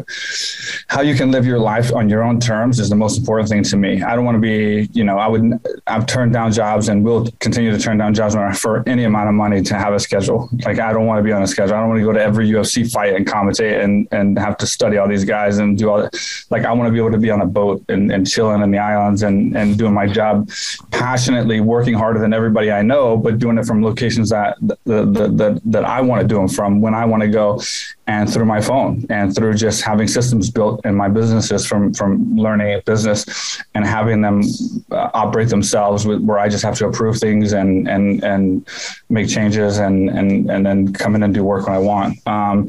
how 0.89 1.01
you 1.03 1.15
can 1.15 1.31
live 1.31 1.47
your 1.47 1.61
life 1.61 1.95
on 1.95 2.09
your 2.09 2.25
own 2.25 2.41
terms 2.41 2.81
is 2.81 2.89
the 2.89 2.97
most 2.97 3.19
important 3.19 3.49
thing 3.49 3.63
to 3.63 3.77
me. 3.77 4.03
I 4.03 4.17
don't 4.17 4.25
want 4.25 4.35
to 4.35 4.41
be, 4.41 4.89
you 4.93 5.05
know, 5.05 5.19
I 5.19 5.29
would 5.29 5.61
I've 5.87 6.07
turned 6.07 6.33
down 6.33 6.51
jobs 6.51 6.89
and 6.89 7.05
will 7.05 7.31
continue 7.39 7.71
to 7.71 7.79
turn 7.79 7.97
down 7.97 8.13
jobs 8.13 8.35
for 8.59 8.83
any 8.89 9.05
amount 9.05 9.29
of 9.29 9.35
money 9.35 9.63
to 9.63 9.75
have 9.75 9.95
a 9.95 10.01
schedule. 10.01 10.49
Like 10.65 10.81
I 10.81 10.93
don't 10.93 11.07
want 11.07 11.19
to 11.21 11.23
be 11.23 11.31
on 11.31 11.43
a 11.43 11.47
schedule. 11.47 11.77
I 11.77 11.81
don't 11.81 11.91
want 11.91 12.01
to 12.01 12.05
go 12.05 12.13
to 12.13 12.21
every 12.21 12.51
UFC 12.51 12.91
fight 12.91 13.15
and 13.15 13.25
commentate 13.25 13.85
and 13.85 14.09
and 14.11 14.37
have 14.37 14.57
to 14.59 14.67
study 14.67 14.97
all 14.97 15.07
these 15.09 15.25
guys 15.25 15.59
and 15.59 15.79
do 15.79 15.91
all 15.91 15.99
that. 16.03 16.17
Like 16.51 16.65
I 16.65 16.73
want 16.73 16.89
to 16.89 16.93
be 16.93 16.99
able 16.99 17.13
to 17.13 17.19
be 17.19 17.31
on 17.31 17.41
a 17.41 17.47
boat 17.47 17.85
and, 17.89 18.11
and 18.11 18.29
chilling 18.29 18.63
in 18.63 18.73
the 18.73 18.79
islands 18.93 19.23
and 19.23 19.57
and 19.57 19.79
doing 19.79 19.95
my 19.95 20.07
job 20.07 20.51
passionately, 20.91 21.61
working 21.61 21.95
harder 21.95 22.21
than 22.21 22.33
everybody 22.33 22.71
I 22.71 22.83
know, 22.83 23.17
but 23.17 23.39
doing 23.39 23.59
it 23.59 23.67
from 23.67 23.83
locations 23.83 24.31
that 24.31 24.57
that 24.61 25.61
that 25.65 25.85
I 25.85 26.01
want 26.01 26.23
to 26.23 26.29
do 26.29 26.37
them 26.37 26.49
from 26.49 26.81
when 26.81 26.95
I 26.95 27.05
want 27.05 27.23
to 27.23 27.29
go, 27.29 27.61
and 28.07 28.33
through 28.33 28.47
my 28.47 28.61
phone 28.61 29.05
and 29.11 29.35
through 29.35 29.55
just 29.55 29.83
having 29.83 30.09
systems 30.09 30.51
built 30.51 30.85
in 30.85 30.95
my 30.95 31.09
businesses 31.09 31.67
from 31.67 31.93
from 31.93 32.37
learning 32.37 32.75
a 32.75 32.81
business 32.83 33.61
and 33.75 33.85
having 33.85 34.23
them 34.23 34.43
uh, 34.91 35.11
operate 35.15 35.49
themselves 35.49 36.07
with, 36.07 36.21
where 36.23 36.39
I 36.39 36.49
just 36.49 36.65
have 36.65 36.77
to 36.79 36.87
approve 36.87 37.19
things 37.19 37.53
and 37.53 37.89
and 37.89 38.25
and 38.25 38.67
make 39.11 39.29
changes 39.29 39.79
and 39.79 40.09
and 40.11 40.51
and 40.51 40.65
then 40.65 40.93
come 40.93 41.15
in 41.15 41.23
and 41.23 41.35
do 41.35 41.45
work 41.45 41.67
when 41.67 41.77
I 41.77 41.79
want. 41.79 42.27
Um, 42.27 42.69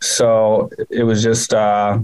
so 0.00 0.70
it 0.90 1.04
was 1.04 1.22
just. 1.22 1.52
Uh, 1.52 1.98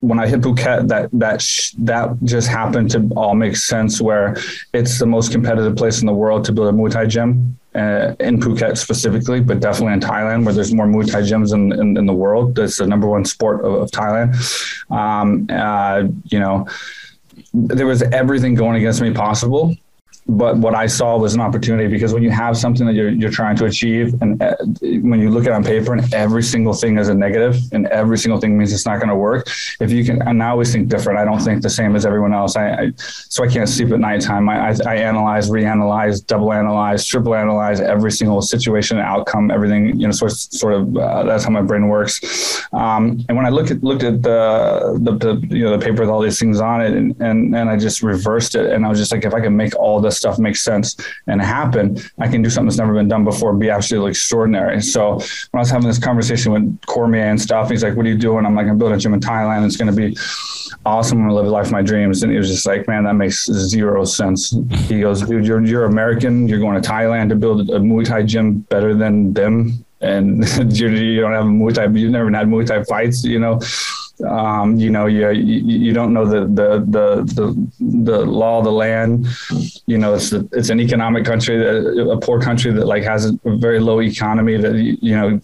when 0.00 0.18
I 0.18 0.26
hit 0.26 0.40
Phuket, 0.40 0.88
that 0.88 1.10
that 1.12 1.42
sh- 1.42 1.72
that 1.78 2.10
just 2.24 2.48
happened 2.48 2.90
to 2.92 3.08
all 3.16 3.34
make 3.34 3.56
sense. 3.56 4.00
Where 4.00 4.36
it's 4.72 4.98
the 4.98 5.06
most 5.06 5.30
competitive 5.30 5.76
place 5.76 6.00
in 6.00 6.06
the 6.06 6.14
world 6.14 6.44
to 6.46 6.52
build 6.52 6.68
a 6.68 6.76
Muay 6.76 6.90
Thai 6.90 7.06
gym 7.06 7.58
uh, 7.74 8.14
in 8.18 8.40
Phuket 8.40 8.78
specifically, 8.78 9.40
but 9.40 9.60
definitely 9.60 9.92
in 9.92 10.00
Thailand, 10.00 10.44
where 10.44 10.54
there's 10.54 10.72
more 10.72 10.86
Muay 10.86 11.10
Thai 11.10 11.20
gyms 11.20 11.52
in, 11.52 11.72
in, 11.72 11.96
in 11.96 12.06
the 12.06 12.14
world. 12.14 12.54
That's 12.54 12.78
the 12.78 12.86
number 12.86 13.08
one 13.08 13.24
sport 13.24 13.64
of, 13.64 13.74
of 13.74 13.90
Thailand. 13.90 14.34
Um, 14.90 15.46
uh, 15.50 16.04
you 16.24 16.40
know, 16.40 16.66
there 17.52 17.86
was 17.86 18.02
everything 18.02 18.54
going 18.54 18.76
against 18.76 19.02
me 19.02 19.12
possible 19.12 19.76
but 20.30 20.58
what 20.58 20.74
I 20.74 20.86
saw 20.86 21.16
was 21.16 21.34
an 21.34 21.40
opportunity 21.40 21.88
because 21.88 22.14
when 22.14 22.22
you 22.22 22.30
have 22.30 22.56
something 22.56 22.86
that 22.86 22.94
you're, 22.94 23.08
you're 23.08 23.30
trying 23.30 23.56
to 23.56 23.64
achieve, 23.64 24.20
and 24.22 24.40
uh, 24.40 24.54
when 24.80 25.18
you 25.18 25.30
look 25.30 25.44
at 25.44 25.48
it 25.48 25.54
on 25.54 25.64
paper, 25.64 25.92
and 25.92 26.14
every 26.14 26.42
single 26.42 26.72
thing 26.72 26.98
is 26.98 27.08
a 27.08 27.14
negative, 27.14 27.56
and 27.72 27.86
every 27.88 28.18
single 28.18 28.40
thing 28.40 28.56
means 28.56 28.72
it's 28.72 28.86
not 28.86 28.98
going 28.98 29.08
to 29.08 29.16
work. 29.16 29.48
If 29.80 29.90
you 29.90 30.04
can, 30.04 30.22
and 30.22 30.42
I 30.42 30.50
always 30.50 30.72
think 30.72 30.88
different. 30.88 31.18
I 31.18 31.24
don't 31.24 31.40
think 31.40 31.62
the 31.62 31.70
same 31.70 31.96
as 31.96 32.06
everyone 32.06 32.32
else. 32.32 32.54
I, 32.54 32.70
I 32.70 32.92
so 32.96 33.44
I 33.44 33.48
can't 33.48 33.68
sleep 33.68 33.92
at 33.92 33.98
nighttime. 33.98 34.48
I, 34.48 34.70
I, 34.70 34.76
I 34.86 34.94
analyze, 34.96 35.50
reanalyze, 35.50 36.24
double 36.24 36.52
analyze, 36.52 37.04
triple 37.06 37.34
analyze 37.34 37.80
every 37.80 38.12
single 38.12 38.40
situation, 38.42 38.98
outcome, 38.98 39.50
everything. 39.50 39.98
You 39.98 40.06
know, 40.06 40.12
sort 40.12 40.32
sort 40.32 40.74
of 40.74 40.96
uh, 40.96 41.24
that's 41.24 41.44
how 41.44 41.50
my 41.50 41.62
brain 41.62 41.88
works. 41.88 42.62
Um, 42.72 43.24
and 43.28 43.36
when 43.36 43.46
I 43.46 43.50
look 43.50 43.70
at 43.70 43.82
looked 43.82 44.04
at 44.04 44.22
the, 44.22 44.98
the, 45.00 45.12
the 45.16 45.56
you 45.56 45.64
know 45.64 45.76
the 45.76 45.84
paper 45.84 46.02
with 46.02 46.10
all 46.10 46.20
these 46.20 46.38
things 46.38 46.60
on 46.60 46.82
it, 46.82 46.92
and, 46.92 47.16
and 47.20 47.56
and 47.56 47.68
I 47.68 47.76
just 47.76 48.02
reversed 48.02 48.54
it, 48.54 48.70
and 48.70 48.86
I 48.86 48.88
was 48.88 48.98
just 48.98 49.12
like, 49.12 49.24
if 49.24 49.34
I 49.34 49.40
can 49.40 49.56
make 49.56 49.74
all 49.76 49.99
this 50.00 50.16
stuff 50.16 50.38
make 50.38 50.56
sense 50.56 50.96
and 51.26 51.40
happen, 51.40 51.98
I 52.18 52.28
can 52.28 52.42
do 52.42 52.50
something 52.50 52.68
that's 52.68 52.78
never 52.78 52.94
been 52.94 53.08
done 53.08 53.24
before 53.24 53.50
and 53.50 53.60
be 53.60 53.70
absolutely 53.70 54.10
extraordinary. 54.10 54.80
So 54.80 55.14
when 55.14 55.24
I 55.54 55.58
was 55.58 55.70
having 55.70 55.88
this 55.88 55.98
conversation 55.98 56.52
with 56.52 56.86
Cormier 56.86 57.24
and 57.24 57.40
stuff, 57.40 57.70
he's 57.70 57.82
like, 57.82 57.96
"What 57.96 58.06
are 58.06 58.08
you 58.08 58.18
doing?" 58.18 58.46
I'm 58.46 58.54
like, 58.54 58.66
"I'm 58.66 58.78
building 58.78 58.96
a 58.96 59.00
gym 59.00 59.14
in 59.14 59.20
Thailand. 59.20 59.64
It's 59.66 59.76
going 59.76 59.94
to 59.94 59.96
be 59.96 60.16
awesome. 60.86 61.18
I'm 61.18 61.24
going 61.24 61.30
to 61.30 61.36
live 61.36 61.46
the 61.46 61.52
life 61.52 61.66
of 61.66 61.72
my 61.72 61.82
dreams." 61.82 62.22
And 62.22 62.32
he 62.32 62.38
was 62.38 62.48
just 62.48 62.66
like, 62.66 62.88
"Man, 62.88 63.04
that 63.04 63.14
makes 63.14 63.46
zero 63.46 64.04
sense." 64.04 64.54
He 64.88 65.00
goes, 65.00 65.22
"Dude, 65.22 65.46
you're 65.46 65.64
you're 65.64 65.84
American. 65.84 66.48
You're 66.48 66.60
going 66.60 66.80
to 66.80 66.88
Thailand 66.88 67.28
to 67.30 67.36
build 67.36 67.70
a 67.70 67.78
Muay 67.78 68.04
Thai 68.04 68.22
gym 68.22 68.60
better 68.70 68.94
than 68.94 69.32
them." 69.32 69.84
And 70.02 70.42
you 70.72 71.20
don't 71.20 71.32
have 71.32 71.44
a 71.44 71.48
Muay 71.48 71.74
Thai, 71.74 71.86
you've 71.88 72.10
never 72.10 72.30
had 72.30 72.48
Muay 72.48 72.66
Thai 72.66 72.84
fights, 72.84 73.22
you 73.24 73.38
know 73.38 73.60
um, 74.28 74.76
you 74.76 74.90
know, 74.90 75.06
you, 75.06 75.30
you 75.30 75.92
don't 75.92 76.12
know 76.12 76.24
the, 76.24 76.40
the, 76.40 76.84
the, 76.86 77.22
the, 77.34 78.04
the 78.04 78.18
law 78.18 78.58
of 78.58 78.64
the 78.64 78.72
land. 78.72 79.26
You 79.86 79.98
know, 79.98 80.14
it's, 80.14 80.32
it's 80.32 80.70
an 80.70 80.80
economic 80.80 81.24
country, 81.24 81.56
a 82.10 82.16
poor 82.18 82.40
country 82.40 82.72
that 82.72 82.86
like 82.86 83.02
has 83.04 83.26
a 83.26 83.38
very 83.56 83.80
low 83.80 84.00
economy 84.00 84.56
that, 84.56 84.74
you 84.74 85.16
know, 85.16 85.40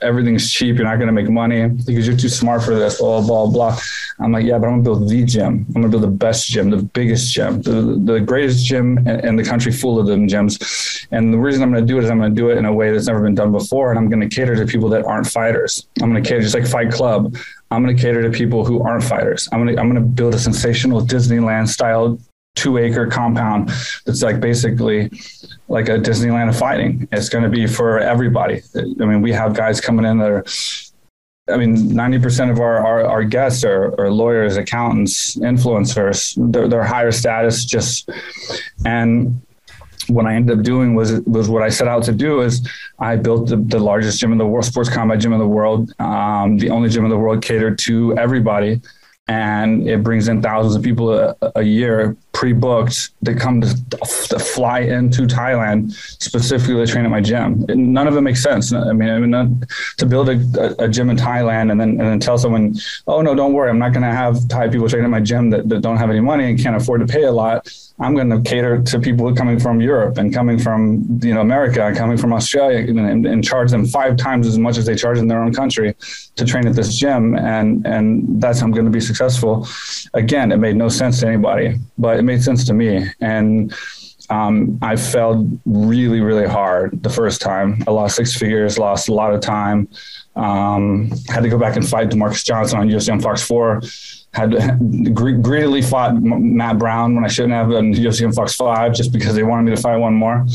everything's 0.00 0.50
cheap. 0.50 0.76
You're 0.76 0.86
not 0.86 0.96
going 0.96 1.08
to 1.08 1.12
make 1.12 1.28
money 1.28 1.68
because 1.68 2.06
you're 2.06 2.16
too 2.16 2.28
smart 2.28 2.62
for 2.62 2.74
this, 2.74 2.98
blah, 2.98 3.20
blah, 3.20 3.46
blah. 3.46 3.78
I'm 4.18 4.32
like, 4.32 4.44
yeah, 4.44 4.58
but 4.58 4.66
I'm 4.66 4.82
going 4.82 4.84
to 4.84 4.90
build 4.90 5.08
the 5.08 5.24
gym. 5.24 5.64
I'm 5.68 5.72
going 5.72 5.84
to 5.84 5.88
build 5.88 6.02
the 6.02 6.16
best 6.16 6.46
gym, 6.46 6.70
the 6.70 6.82
biggest 6.82 7.32
gym, 7.32 7.62
the, 7.62 8.00
the 8.04 8.20
greatest 8.20 8.64
gym 8.64 8.98
in 9.08 9.36
the 9.36 9.44
country 9.44 9.72
full 9.72 9.98
of 9.98 10.06
them 10.06 10.28
gyms. 10.28 11.06
And 11.10 11.32
the 11.32 11.38
reason 11.38 11.62
I'm 11.62 11.72
going 11.72 11.86
to 11.86 11.92
do 11.92 11.98
it 11.98 12.04
is 12.04 12.10
I'm 12.10 12.18
going 12.18 12.34
to 12.34 12.40
do 12.40 12.50
it 12.50 12.58
in 12.58 12.66
a 12.66 12.72
way 12.72 12.92
that's 12.92 13.06
never 13.06 13.22
been 13.22 13.34
done 13.34 13.52
before. 13.52 13.90
And 13.90 13.98
I'm 13.98 14.08
going 14.08 14.20
to 14.20 14.28
cater 14.28 14.54
to 14.54 14.66
people 14.66 14.88
that 14.90 15.04
aren't 15.04 15.26
fighters. 15.26 15.86
I'm 16.02 16.10
going 16.10 16.22
to 16.22 16.28
cater 16.28 16.42
just 16.42 16.54
like 16.54 16.66
Fight 16.66 16.92
Club. 16.92 17.34
I'm 17.70 17.84
going 17.84 17.96
to 17.96 18.02
cater 18.02 18.22
to 18.22 18.30
people 18.30 18.64
who 18.64 18.82
aren't 18.82 19.04
fighters. 19.04 19.48
I'm 19.52 19.64
going 19.64 19.76
to, 19.76 19.80
I'm 19.80 19.90
going 19.90 20.02
to 20.02 20.08
build 20.08 20.34
a 20.34 20.38
sensational 20.38 21.00
Disneyland 21.02 21.68
style 21.68 22.18
two 22.56 22.78
acre 22.78 23.06
compound 23.06 23.70
that's 24.04 24.22
like 24.22 24.40
basically 24.40 25.10
like 25.68 25.88
a 25.88 25.98
Disneyland 25.98 26.48
of 26.48 26.58
fighting. 26.58 27.08
It's 27.12 27.28
going 27.28 27.44
to 27.44 27.50
be 27.50 27.66
for 27.66 28.00
everybody. 28.00 28.62
I 28.76 29.04
mean, 29.04 29.22
we 29.22 29.32
have 29.32 29.54
guys 29.54 29.80
coming 29.80 30.04
in 30.04 30.18
that 30.18 30.30
are, 30.30 30.44
I 31.52 31.56
mean, 31.56 31.76
90% 31.76 32.50
of 32.50 32.60
our, 32.60 32.84
our, 32.84 33.04
our 33.04 33.24
guests 33.24 33.64
are, 33.64 33.98
are, 34.00 34.10
lawyers, 34.10 34.56
accountants, 34.56 35.36
influencers. 35.36 36.34
They're, 36.52 36.68
they're 36.68 36.84
higher 36.84 37.12
status 37.12 37.64
just, 37.64 38.10
and 38.84 39.40
what 40.10 40.26
I 40.26 40.34
ended 40.34 40.58
up 40.58 40.64
doing 40.64 40.94
was 40.94 41.20
was 41.22 41.48
what 41.48 41.62
I 41.62 41.68
set 41.68 41.88
out 41.88 42.02
to 42.04 42.12
do 42.12 42.40
is 42.42 42.66
I 42.98 43.16
built 43.16 43.48
the, 43.48 43.56
the 43.56 43.78
largest 43.78 44.20
gym 44.20 44.32
in 44.32 44.38
the 44.38 44.46
world, 44.46 44.64
sports 44.64 44.90
combat 44.90 45.20
gym 45.20 45.32
in 45.32 45.38
the 45.38 45.46
world, 45.46 45.92
um, 45.98 46.58
the 46.58 46.70
only 46.70 46.88
gym 46.88 47.04
in 47.04 47.10
the 47.10 47.18
world 47.18 47.42
catered 47.42 47.78
to 47.80 48.16
everybody, 48.16 48.80
and 49.28 49.88
it 49.88 50.02
brings 50.02 50.28
in 50.28 50.42
thousands 50.42 50.76
of 50.76 50.82
people 50.82 51.12
a, 51.12 51.36
a 51.56 51.62
year 51.62 52.16
pre-booked 52.32 53.10
that 53.22 53.38
come 53.38 53.60
to, 53.60 53.68
to, 54.28 54.38
fly 54.38 54.80
into 54.80 55.22
Thailand 55.22 55.92
specifically 55.92 56.74
to 56.74 56.90
train 56.90 57.04
at 57.04 57.10
my 57.10 57.20
gym. 57.20 57.64
None 57.68 58.06
of 58.06 58.16
it 58.16 58.20
makes 58.20 58.42
sense. 58.42 58.72
I 58.72 58.92
mean, 58.92 59.08
I 59.08 59.18
mean 59.18 59.30
not, 59.30 59.48
to 59.98 60.06
build 60.06 60.28
a, 60.28 60.82
a, 60.82 60.88
gym 60.88 61.10
in 61.10 61.16
Thailand 61.16 61.70
and 61.70 61.80
then 61.80 61.90
and 61.90 62.00
then 62.00 62.20
tell 62.20 62.38
someone, 62.38 62.76
oh 63.06 63.20
no, 63.20 63.34
don't 63.34 63.52
worry, 63.52 63.68
I'm 63.68 63.78
not 63.78 63.92
going 63.92 64.02
to 64.04 64.12
have 64.12 64.48
Thai 64.48 64.68
people 64.68 64.88
train 64.88 65.04
at 65.04 65.10
my 65.10 65.20
gym 65.20 65.50
that, 65.50 65.68
that 65.68 65.80
don't 65.80 65.96
have 65.96 66.10
any 66.10 66.20
money 66.20 66.44
and 66.50 66.58
can't 66.58 66.76
afford 66.76 67.00
to 67.00 67.06
pay 67.06 67.24
a 67.24 67.32
lot. 67.32 67.68
I'm 68.00 68.14
going 68.14 68.30
to 68.30 68.40
cater 68.40 68.80
to 68.80 68.98
people 68.98 69.34
coming 69.34 69.60
from 69.60 69.80
Europe 69.80 70.16
and 70.16 70.32
coming 70.32 70.58
from 70.58 71.20
you 71.22 71.34
know 71.34 71.42
America 71.42 71.84
and 71.84 71.96
coming 71.96 72.16
from 72.16 72.32
Australia 72.32 72.78
and, 72.78 73.26
and, 73.26 73.44
charge 73.44 73.70
them 73.70 73.86
five 73.86 74.16
times 74.16 74.46
as 74.46 74.58
much 74.58 74.78
as 74.78 74.86
they 74.86 74.94
charge 74.94 75.18
in 75.18 75.28
their 75.28 75.42
own 75.42 75.52
country 75.52 75.94
to 76.36 76.44
train 76.44 76.66
at 76.66 76.74
this 76.74 76.94
gym 76.96 77.36
and 77.36 77.86
and 77.86 78.40
that's 78.40 78.60
how 78.60 78.66
I'm 78.66 78.72
going 78.72 78.86
to 78.86 78.90
be 78.90 79.00
successful. 79.00 79.66
Again, 80.14 80.52
it 80.52 80.58
made 80.58 80.76
no 80.76 80.88
sense 80.88 81.20
to 81.20 81.26
anybody, 81.26 81.78
but 81.98 82.19
it 82.20 82.24
made 82.24 82.42
sense 82.42 82.64
to 82.66 82.74
me 82.74 83.10
and. 83.20 83.74
Um, 84.28 84.78
I 84.80 84.94
failed 84.94 85.60
really, 85.64 86.20
really 86.20 86.46
hard 86.46 87.02
the 87.02 87.10
first 87.10 87.40
time. 87.40 87.82
I 87.88 87.90
lost 87.90 88.14
six 88.14 88.32
figures, 88.32 88.78
lost 88.78 89.08
a 89.08 89.12
lot 89.12 89.34
of 89.34 89.40
time. 89.40 89.88
Um, 90.36 91.10
had 91.26 91.42
to 91.42 91.48
go 91.48 91.58
back 91.58 91.74
and 91.74 91.88
fight 91.88 92.10
DaMarques 92.10 92.44
Johnson 92.44 92.78
on 92.78 92.88
UFC 92.88 93.10
on 93.12 93.20
Fox 93.20 93.42
4 93.42 93.80
had 94.32 95.14
greedily 95.14 95.82
fought 95.82 96.20
Matt 96.22 96.78
Brown 96.78 97.14
when 97.14 97.24
I 97.24 97.28
shouldn't 97.28 97.54
have 97.54 97.70
in 97.72 97.92
UFC 97.92 98.32
Fox 98.34 98.54
Five 98.54 98.94
just 98.94 99.12
because 99.12 99.34
they 99.34 99.42
wanted 99.42 99.64
me 99.64 99.74
to 99.74 99.80
fight 99.80 99.96
one 99.96 100.14
more, 100.14 100.46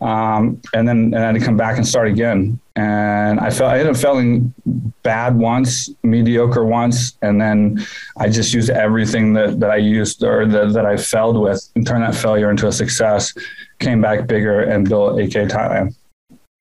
um, 0.00 0.60
and 0.74 0.86
then 0.86 1.14
and 1.14 1.18
I 1.18 1.26
had 1.26 1.34
to 1.34 1.40
come 1.40 1.56
back 1.56 1.76
and 1.76 1.86
start 1.86 2.08
again. 2.08 2.60
And 2.74 3.38
I 3.38 3.50
felt 3.50 3.70
I 3.70 3.78
ended 3.78 3.94
up 3.94 4.00
feeling 4.00 4.54
bad 5.02 5.36
once, 5.36 5.90
mediocre 6.02 6.64
once, 6.64 7.18
and 7.20 7.40
then 7.40 7.84
I 8.16 8.28
just 8.28 8.54
used 8.54 8.70
everything 8.70 9.34
that, 9.34 9.60
that 9.60 9.70
I 9.70 9.76
used 9.76 10.24
or 10.24 10.46
that, 10.46 10.72
that 10.72 10.86
I 10.86 10.96
failed 10.96 11.38
with 11.38 11.70
and 11.74 11.86
turned 11.86 12.02
that 12.02 12.14
failure 12.14 12.50
into 12.50 12.68
a 12.68 12.72
success. 12.72 13.34
Came 13.78 14.00
back 14.00 14.26
bigger 14.26 14.60
and 14.62 14.88
built 14.88 15.18
AK 15.20 15.48
Thailand. 15.48 15.94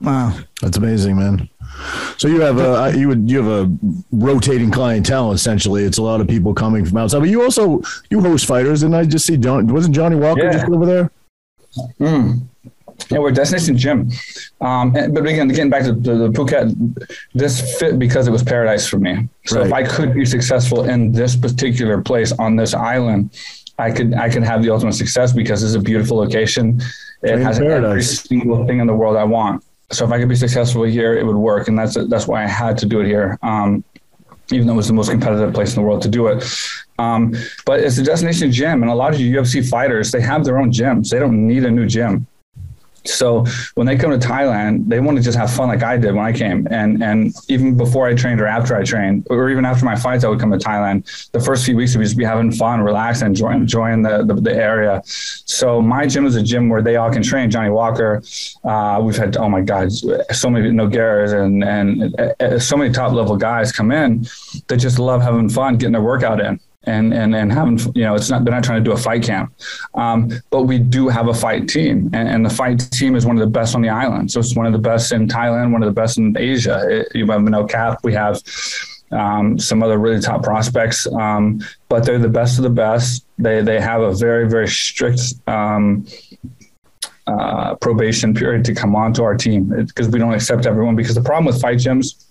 Wow, 0.02 0.38
that's 0.62 0.78
amazing, 0.78 1.18
man. 1.18 1.50
So 2.18 2.28
you 2.28 2.42
have 2.42 2.58
a 2.60 2.98
you 2.98 3.08
would 3.08 3.30
you 3.30 3.44
have 3.44 3.48
a 3.48 3.78
rotating 4.12 4.72
clientele 4.72 5.32
essentially. 5.32 5.84
It's 5.84 5.98
a 5.98 6.04
lot 6.04 6.22
of 6.22 6.28
people 6.28 6.54
coming 6.54 6.86
from 6.86 6.98
outside, 6.98 7.20
but 7.20 7.30
you 7.30 7.42
also 7.42 7.82
you 8.10 8.22
host 8.22 8.46
fighters, 8.46 8.84
and 8.84 8.96
I 8.96 9.06
just 9.06 9.26
see 9.26 9.38
John 9.38 9.68
wasn't 9.68 9.96
Johnny 9.96 10.16
Walker 10.16 10.44
yeah. 10.44 10.52
just 10.52 10.66
over 10.66 10.86
there. 10.86 11.12
Mm. 12.00 12.48
Yeah, 13.10 13.20
we're 13.20 13.32
destination 13.32 13.78
gym. 13.78 14.12
Um, 14.60 14.96
and, 14.96 15.14
but 15.14 15.26
again, 15.26 15.48
getting 15.48 15.70
back 15.70 15.84
to 15.84 15.94
the, 15.94 16.16
the, 16.16 16.30
Phuket, 16.30 17.18
this 17.34 17.80
fit 17.80 17.98
because 17.98 18.28
it 18.28 18.32
was 18.32 18.44
paradise 18.44 18.88
for 18.88 19.00
me. 19.00 19.28
So 19.46 19.58
right. 19.58 19.68
if 19.68 19.74
I 19.74 19.84
could 19.84 20.14
be 20.14 20.26
successful 20.26 20.86
in 20.86 21.12
this 21.12 21.36
particular 21.36 22.02
place 22.02 22.32
on 22.34 22.56
this 22.56 22.74
island, 22.74 23.32
I 23.80 23.92
could 23.92 24.14
I 24.14 24.30
could 24.30 24.44
have 24.44 24.62
the 24.62 24.70
ultimate 24.70 24.94
success 24.94 25.34
because 25.34 25.64
it's 25.64 25.74
a 25.74 25.80
beautiful 25.80 26.18
location. 26.18 26.82
It 27.24 27.40
has 27.40 27.58
paradise. 27.60 27.90
every 27.90 28.04
single 28.04 28.66
thing 28.68 28.80
in 28.80 28.88
the 28.88 28.94
world 28.94 29.18
I 29.18 29.24
want. 29.24 29.64
So 29.92 30.06
if 30.06 30.12
I 30.12 30.20
could 30.20 30.30
be 30.30 30.36
successful 30.36 30.84
here, 30.84 31.18
it 31.18 31.26
would 31.26 31.36
work, 31.36 31.68
and 31.68 31.78
that's 31.78 31.98
that's 32.08 32.28
why 32.28 32.44
I 32.44 32.48
had 32.48 32.78
to 32.80 32.86
do 32.86 33.02
it 33.02 33.08
here. 33.08 33.38
Um, 33.42 33.84
even 34.52 34.68
though 34.68 34.74
it 34.74 34.78
was 34.78 34.88
the 34.88 34.94
most 34.94 35.10
competitive 35.10 35.54
place 35.54 35.76
in 35.76 35.82
the 35.82 35.88
world 35.88 36.02
to 36.02 36.10
do 36.10 36.28
it. 36.28 36.44
Um, 37.00 37.34
but 37.66 37.80
it's 37.80 37.98
a 37.98 38.04
destination 38.04 38.52
gym, 38.52 38.82
and 38.82 38.92
a 38.92 38.96
lot 38.96 39.14
of 39.14 39.20
UFC 39.20 39.68
fighters 39.68 40.12
they 40.12 40.22
have 40.22 40.44
their 40.46 40.58
own 40.58 40.72
gyms. 40.72 41.10
They 41.10 41.20
don't 41.20 41.48
need 41.48 41.66
a 41.66 41.72
new 41.72 41.88
gym. 41.88 42.28
So 43.06 43.46
when 43.76 43.88
they 43.88 43.96
come 43.96 44.12
to 44.18 44.28
Thailand, 44.28 44.88
they 44.88 45.00
want 45.00 45.18
to 45.18 45.24
just 45.24 45.38
have 45.38 45.52
fun 45.52 45.68
like 45.68 45.84
I 45.84 45.98
did 45.98 46.14
when 46.14 46.26
I 46.26 46.32
came. 46.32 46.68
And 46.70 47.02
and 47.04 47.34
even 47.48 47.78
before 47.78 48.08
I 48.08 48.14
trained 48.14 48.42
or 48.42 48.48
after 48.48 48.76
I 48.76 48.84
trained, 48.84 49.28
or 49.30 49.50
even 49.50 49.66
after 49.66 49.86
my 49.86 49.96
fights, 49.96 50.24
I 50.24 50.30
would 50.30 50.40
come 50.40 50.52
to 50.52 50.58
Thailand. 50.58 51.32
The 51.32 51.40
first 51.40 51.66
few 51.66 51.76
weeks 51.76 51.96
we'd 51.96 52.04
just 52.04 52.18
be 52.18 52.24
having 52.24 52.52
fun, 52.52 52.82
relaxing, 52.82 53.28
enjoying, 53.28 53.62
enjoying 53.62 54.02
the, 54.02 54.24
the, 54.24 54.36
the 54.36 54.54
area. 54.54 55.02
So 55.06 55.82
my 55.82 56.06
gym 56.06 56.26
is 56.26 56.36
a 56.36 56.44
gym 56.44 56.70
where 56.70 56.82
they 56.82 56.96
all 56.96 57.12
can 57.12 57.24
train. 57.24 57.50
Johnny 57.50 57.70
Walker, 57.70 58.22
uh, 58.64 59.00
we've 59.02 59.18
had 59.18 59.38
oh 59.38 59.50
my 59.50 59.62
god, 59.62 59.92
so 59.92 60.50
many 60.50 60.70
Nogueiras 60.70 61.34
and 61.34 61.64
and 61.64 62.20
uh, 62.20 62.60
so 62.60 62.78
many 62.78 62.92
top 62.94 63.14
level 63.14 63.36
guys 63.36 63.72
come 63.72 63.92
in 63.92 64.28
that 64.68 64.78
just 64.78 65.00
love 65.00 65.22
having 65.22 65.50
fun, 65.50 65.78
getting 65.78 65.94
their 65.94 66.02
workout 66.02 66.40
in 66.40 66.60
and 66.86 67.14
and 67.14 67.36
and 67.36 67.52
having 67.52 67.78
you 67.94 68.04
know 68.04 68.16
it's 68.16 68.30
not 68.30 68.44
they're 68.44 68.54
not 68.54 68.64
trying 68.64 68.84
to 68.84 68.90
do 68.90 68.94
a 68.94 68.98
fight 68.98 69.24
camp. 69.24 69.54
Um, 69.94 70.32
but 70.50 70.64
we 70.64 70.80
do 70.80 71.10
have 71.10 71.28
a 71.28 71.34
fight 71.34 71.68
team 71.68 72.10
and, 72.14 72.28
and, 72.28 72.46
the 72.46 72.50
fight 72.50 72.80
team 72.92 73.16
is 73.16 73.26
one 73.26 73.38
of 73.38 73.42
the 73.42 73.52
best 73.52 73.76
on 73.76 73.82
the 73.82 73.90
island. 73.90 74.32
So 74.32 74.40
it's 74.40 74.56
one 74.56 74.66
of 74.66 74.74
the 74.74 74.80
best 74.80 75.12
in 75.12 75.28
thailand 75.28 75.72
one 75.72 75.84
of 75.84 75.88
the 75.88 76.00
best 76.02 76.18
in 76.18 76.36
asia. 76.38 76.86
It, 76.90 77.08
you 77.14 77.26
have 77.28 77.44
no 77.44 77.66
cap 77.66 78.00
we 78.04 78.14
have 78.14 78.42
um, 79.12 79.60
some 79.60 79.84
other 79.84 79.98
really 79.98 80.22
top 80.22 80.44
prospects 80.44 81.06
um, 81.08 81.62
but 81.90 82.06
they're 82.06 82.18
the 82.18 82.30
best 82.30 82.58
of 82.58 82.64
the 82.64 82.70
best. 82.70 83.26
They 83.38 83.62
they 83.62 83.80
have 83.80 84.02
a 84.02 84.14
very 84.14 84.50
very 84.50 84.68
strict 84.68 85.22
um, 85.48 86.06
uh, 87.28 87.76
probation 87.76 88.34
period 88.34 88.66
to 88.66 88.74
come 88.74 88.96
onto 88.96 89.22
our 89.22 89.36
team 89.36 89.70
because 89.70 90.10
we 90.10 90.18
don't 90.18 90.34
accept 90.34 90.66
everyone 90.66 90.96
because 90.96 91.16
the 91.16 91.22
problem 91.22 91.46
with 91.46 91.62
fight 91.62 91.78
gyms 91.78 92.31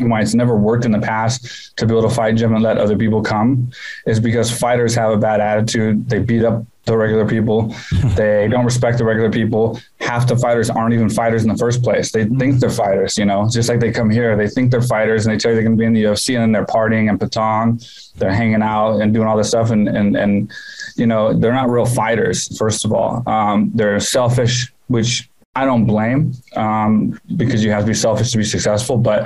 why 0.00 0.20
it's 0.20 0.34
never 0.34 0.56
worked 0.56 0.84
in 0.84 0.92
the 0.92 1.00
past 1.00 1.76
to 1.76 1.86
build 1.86 2.04
a 2.04 2.10
fight 2.10 2.36
gym 2.36 2.54
and 2.54 2.62
let 2.62 2.78
other 2.78 2.96
people 2.96 3.22
come 3.22 3.70
is 4.06 4.20
because 4.20 4.50
fighters 4.50 4.94
have 4.94 5.10
a 5.10 5.16
bad 5.16 5.40
attitude. 5.40 6.08
They 6.08 6.18
beat 6.18 6.44
up 6.44 6.64
the 6.84 6.96
regular 6.96 7.26
people. 7.26 7.74
they 8.16 8.48
don't 8.48 8.64
respect 8.64 8.98
the 8.98 9.04
regular 9.04 9.30
people. 9.30 9.80
Half 10.00 10.26
the 10.26 10.36
fighters 10.36 10.70
aren't 10.70 10.94
even 10.94 11.08
fighters 11.08 11.42
in 11.42 11.48
the 11.48 11.56
first 11.56 11.82
place. 11.82 12.10
They 12.10 12.24
think 12.24 12.60
they're 12.60 12.70
fighters, 12.70 13.16
you 13.16 13.24
know, 13.24 13.48
just 13.48 13.68
like 13.68 13.78
they 13.78 13.92
come 13.92 14.10
here, 14.10 14.36
they 14.36 14.48
think 14.48 14.70
they're 14.70 14.82
fighters 14.82 15.26
and 15.26 15.34
they 15.34 15.38
tell 15.38 15.50
you 15.50 15.56
they're 15.56 15.64
going 15.64 15.76
to 15.76 15.80
be 15.80 15.86
in 15.86 15.92
the 15.92 16.04
UFC 16.04 16.34
and 16.34 16.42
then 16.42 16.52
they're 16.52 16.66
partying 16.66 17.08
and 17.08 17.20
patong, 17.20 18.12
they're 18.14 18.32
hanging 18.32 18.62
out 18.62 19.00
and 19.00 19.14
doing 19.14 19.28
all 19.28 19.36
this 19.36 19.48
stuff. 19.48 19.70
And, 19.70 19.88
and, 19.88 20.16
and, 20.16 20.50
you 20.96 21.06
know, 21.06 21.32
they're 21.32 21.52
not 21.52 21.70
real 21.70 21.86
fighters, 21.86 22.56
first 22.56 22.84
of 22.84 22.92
all. 22.92 23.22
Um, 23.26 23.70
they're 23.74 24.00
selfish, 24.00 24.72
which 24.88 25.28
I 25.58 25.64
don't 25.64 25.86
blame 25.86 26.32
um, 26.54 27.18
because 27.36 27.64
you 27.64 27.72
have 27.72 27.82
to 27.82 27.88
be 27.88 27.94
selfish 27.94 28.30
to 28.30 28.38
be 28.38 28.44
successful. 28.44 28.96
But 28.96 29.20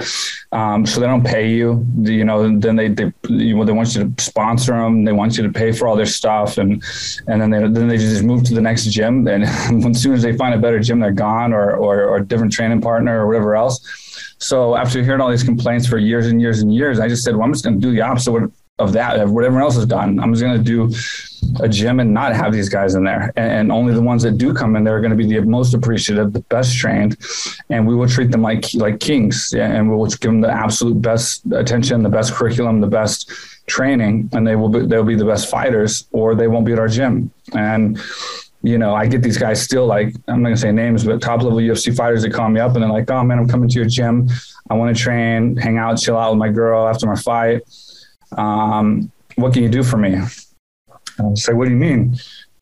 um, 0.50 0.86
so 0.86 0.98
they 0.98 1.06
don't 1.06 1.26
pay 1.26 1.50
you, 1.50 1.86
you 2.00 2.24
know. 2.24 2.58
Then 2.58 2.74
they 2.74 2.88
they 2.88 3.12
you 3.28 3.54
know, 3.54 3.64
they 3.66 3.72
want 3.72 3.94
you 3.94 4.08
to 4.08 4.24
sponsor 4.24 4.72
them. 4.72 5.04
They 5.04 5.12
want 5.12 5.36
you 5.36 5.42
to 5.42 5.52
pay 5.52 5.72
for 5.72 5.86
all 5.86 5.94
their 5.94 6.06
stuff, 6.06 6.56
and 6.56 6.82
and 7.26 7.42
then 7.42 7.50
they 7.50 7.60
then 7.68 7.86
they 7.86 7.98
just 7.98 8.22
move 8.22 8.44
to 8.44 8.54
the 8.54 8.62
next 8.62 8.86
gym. 8.86 9.28
And 9.28 9.44
as 9.90 10.02
soon 10.02 10.14
as 10.14 10.22
they 10.22 10.34
find 10.34 10.54
a 10.54 10.58
better 10.58 10.80
gym, 10.80 11.00
they're 11.00 11.12
gone, 11.12 11.52
or 11.52 11.76
or, 11.76 12.04
or 12.04 12.16
a 12.16 12.24
different 12.24 12.52
training 12.52 12.80
partner 12.80 13.22
or 13.22 13.26
whatever 13.26 13.54
else. 13.54 13.76
So 14.38 14.74
after 14.74 15.02
hearing 15.02 15.20
all 15.20 15.30
these 15.30 15.44
complaints 15.44 15.86
for 15.86 15.98
years 15.98 16.28
and 16.28 16.40
years 16.40 16.62
and 16.62 16.74
years, 16.74 16.98
I 16.98 17.08
just 17.08 17.24
said, 17.24 17.36
well, 17.36 17.44
I'm 17.44 17.52
just 17.52 17.62
going 17.62 17.78
to 17.78 17.86
do 17.86 17.92
the 17.92 18.00
opposite 18.00 18.50
of 18.78 18.92
that, 18.94 19.20
of 19.20 19.30
what 19.32 19.44
everyone 19.44 19.64
else 19.64 19.76
has 19.76 19.86
done. 19.86 20.18
I'm 20.18 20.32
just 20.32 20.42
going 20.42 20.56
to 20.56 20.64
do 20.64 20.90
a 21.60 21.68
gym 21.68 22.00
and 22.00 22.12
not 22.12 22.34
have 22.34 22.52
these 22.52 22.68
guys 22.68 22.94
in 22.94 23.04
there. 23.04 23.32
And, 23.36 23.52
and, 23.52 23.72
only 23.72 23.94
the 23.94 24.02
ones 24.02 24.22
that 24.22 24.38
do 24.38 24.52
come 24.52 24.76
in 24.76 24.84
there 24.84 24.96
are 24.96 25.00
going 25.00 25.10
to 25.10 25.16
be 25.16 25.26
the 25.26 25.40
most 25.42 25.74
appreciative, 25.74 26.32
the 26.32 26.40
best 26.40 26.76
trained, 26.76 27.16
and 27.70 27.86
we 27.86 27.94
will 27.94 28.08
treat 28.08 28.30
them 28.30 28.42
like 28.42 28.72
like 28.74 29.00
kings. 29.00 29.52
And 29.54 29.90
we 29.90 29.96
will 29.96 30.06
give 30.06 30.20
them 30.20 30.40
the 30.40 30.50
absolute 30.50 31.00
best 31.00 31.42
attention, 31.52 32.02
the 32.02 32.08
best 32.08 32.34
curriculum, 32.34 32.80
the 32.80 32.86
best 32.86 33.30
training, 33.66 34.28
and 34.32 34.46
they 34.46 34.56
will 34.56 34.68
be, 34.68 34.86
they'll 34.86 35.04
be 35.04 35.16
the 35.16 35.24
best 35.24 35.50
fighters, 35.50 36.06
or 36.12 36.34
they 36.34 36.48
won't 36.48 36.66
be 36.66 36.72
at 36.72 36.78
our 36.78 36.88
gym. 36.88 37.30
And 37.54 37.98
you 38.64 38.78
know, 38.78 38.94
I 38.94 39.06
get 39.06 39.22
these 39.22 39.38
guys 39.38 39.60
still 39.60 39.86
like 39.86 40.14
I'm 40.28 40.42
not 40.42 40.50
gonna 40.50 40.56
say 40.56 40.72
names, 40.72 41.04
but 41.04 41.20
top 41.20 41.42
level 41.42 41.58
UFC 41.58 41.96
fighters 41.96 42.22
that 42.22 42.32
call 42.32 42.48
me 42.48 42.60
up 42.60 42.74
and 42.74 42.82
they're 42.82 42.90
like, 42.90 43.10
"Oh 43.10 43.24
man, 43.24 43.38
I'm 43.38 43.48
coming 43.48 43.68
to 43.68 43.74
your 43.74 43.88
gym. 43.88 44.28
I 44.70 44.74
want 44.74 44.96
to 44.96 45.02
train, 45.02 45.56
hang 45.56 45.78
out, 45.78 45.98
chill 45.98 46.16
out 46.16 46.30
with 46.30 46.38
my 46.38 46.48
girl 46.48 46.88
after 46.88 47.06
my 47.06 47.16
fight." 47.16 47.62
um, 48.36 49.10
what 49.36 49.52
can 49.52 49.62
you 49.62 49.68
do 49.68 49.82
for 49.82 49.96
me? 49.96 50.20
I 51.18 51.22
was 51.22 51.46
like, 51.46 51.56
what 51.56 51.66
do 51.66 51.70
you 51.70 51.76
mean? 51.76 52.16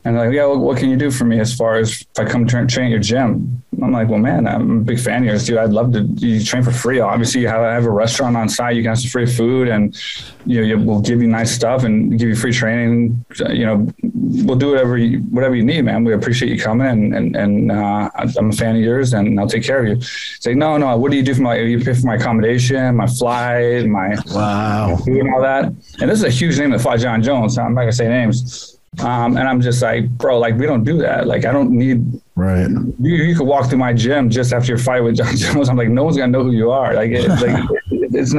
And 0.05 0.17
they're 0.17 0.27
like, 0.27 0.35
yeah, 0.35 0.47
well, 0.47 0.59
what 0.59 0.79
can 0.79 0.89
you 0.89 0.97
do 0.97 1.11
for 1.11 1.25
me 1.25 1.41
as 1.41 1.55
far 1.55 1.77
as 1.77 2.01
if 2.01 2.19
I 2.19 2.25
come 2.25 2.47
train, 2.47 2.67
train 2.67 2.87
at 2.87 2.91
your 2.91 3.01
gym? 3.01 3.63
I'm 3.83 3.93
like, 3.93 4.09
well, 4.09 4.19
man, 4.19 4.47
I'm 4.47 4.79
a 4.79 4.81
big 4.81 4.99
fan 4.99 5.23
of 5.23 5.27
yours, 5.27 5.47
dude. 5.47 5.59
I'd 5.59 5.71
love 5.71 5.93
to 5.93 6.03
you 6.03 6.43
train 6.43 6.63
for 6.63 6.73
free. 6.73 7.01
Obviously, 7.01 7.43
you 7.43 7.49
have, 7.49 7.61
have 7.61 7.85
a 7.85 7.91
restaurant 7.91 8.37
on 8.37 8.49
site. 8.49 8.77
You 8.77 8.83
can 8.83 8.91
have 8.91 8.99
some 8.99 9.11
free 9.11 9.27
food, 9.27 9.69
and 9.69 9.97
you 10.45 10.77
know, 10.77 10.85
we'll 10.85 11.01
give 11.01 11.23
you 11.23 11.29
nice 11.29 11.51
stuff 11.53 11.85
and 11.85 12.19
give 12.19 12.29
you 12.29 12.35
free 12.35 12.53
training. 12.53 13.25
You 13.39 13.67
know, 13.67 13.89
we'll 14.03 14.59
do 14.59 14.71
whatever 14.71 14.99
you, 14.99 15.21
whatever 15.21 15.55
you 15.55 15.65
need, 15.65 15.83
man. 15.83 16.05
We 16.05 16.13
appreciate 16.13 16.51
you 16.51 16.61
coming, 16.61 16.87
and 16.87 17.15
and, 17.15 17.37
and 17.37 17.73
uh, 17.73 18.11
I'm 18.15 18.51
a 18.51 18.53
fan 18.53 18.77
of 18.77 18.83
yours, 18.83 19.15
and 19.15 19.39
I'll 19.39 19.49
take 19.49 19.65
care 19.65 19.83
of 19.83 19.89
you. 19.89 20.01
Say, 20.41 20.55
no, 20.55 20.77
no. 20.77 20.97
What 20.97 21.11
do 21.11 21.17
you 21.17 21.23
do 21.23 21.35
for 21.35 21.43
my? 21.43 21.57
You 21.57 21.83
pay 21.83 21.95
for 21.95 22.07
my 22.07 22.17
accommodation, 22.17 22.97
my 22.97 23.07
flight, 23.07 23.87
my 23.87 24.17
wow, 24.35 24.97
food 24.97 25.19
and 25.19 25.35
all 25.35 25.41
that. 25.43 25.65
And 25.65 26.11
this 26.11 26.19
is 26.19 26.25
a 26.25 26.31
huge 26.31 26.59
name, 26.59 26.71
the 26.71 26.79
Fight 26.79 27.01
John 27.01 27.23
Jones. 27.23 27.57
I'm 27.57 27.75
not 27.75 27.83
gonna 27.83 27.93
say 27.93 28.09
names 28.09 28.70
um, 28.99 29.37
and 29.37 29.49
I'm 29.49 29.61
just 29.61 29.81
like, 29.83 30.09
bro, 30.11 30.39
like 30.39 30.57
we 30.57 30.67
don't 30.67 30.83
do 30.83 30.99
that. 30.99 31.27
Like 31.27 31.45
I 31.45 31.53
don't 31.53 31.71
need. 31.71 32.21
Right. 32.35 32.69
You, 32.99 33.15
you 33.15 33.37
could 33.37 33.47
walk 33.47 33.69
through 33.69 33.79
my 33.79 33.93
gym 33.93 34.29
just 34.29 34.53
after 34.53 34.69
your 34.69 34.79
fight 34.79 35.01
with 35.01 35.17
John 35.17 35.37
Jones. 35.37 35.69
I'm 35.69 35.77
like, 35.77 35.89
no 35.89 36.05
one's 36.05 36.17
gonna 36.17 36.33
know 36.33 36.43
who 36.43 36.51
you 36.51 36.71
are. 36.71 36.95
Like, 36.95 37.11
it, 37.13 37.29
like 37.29 37.65
it's. 37.91 38.35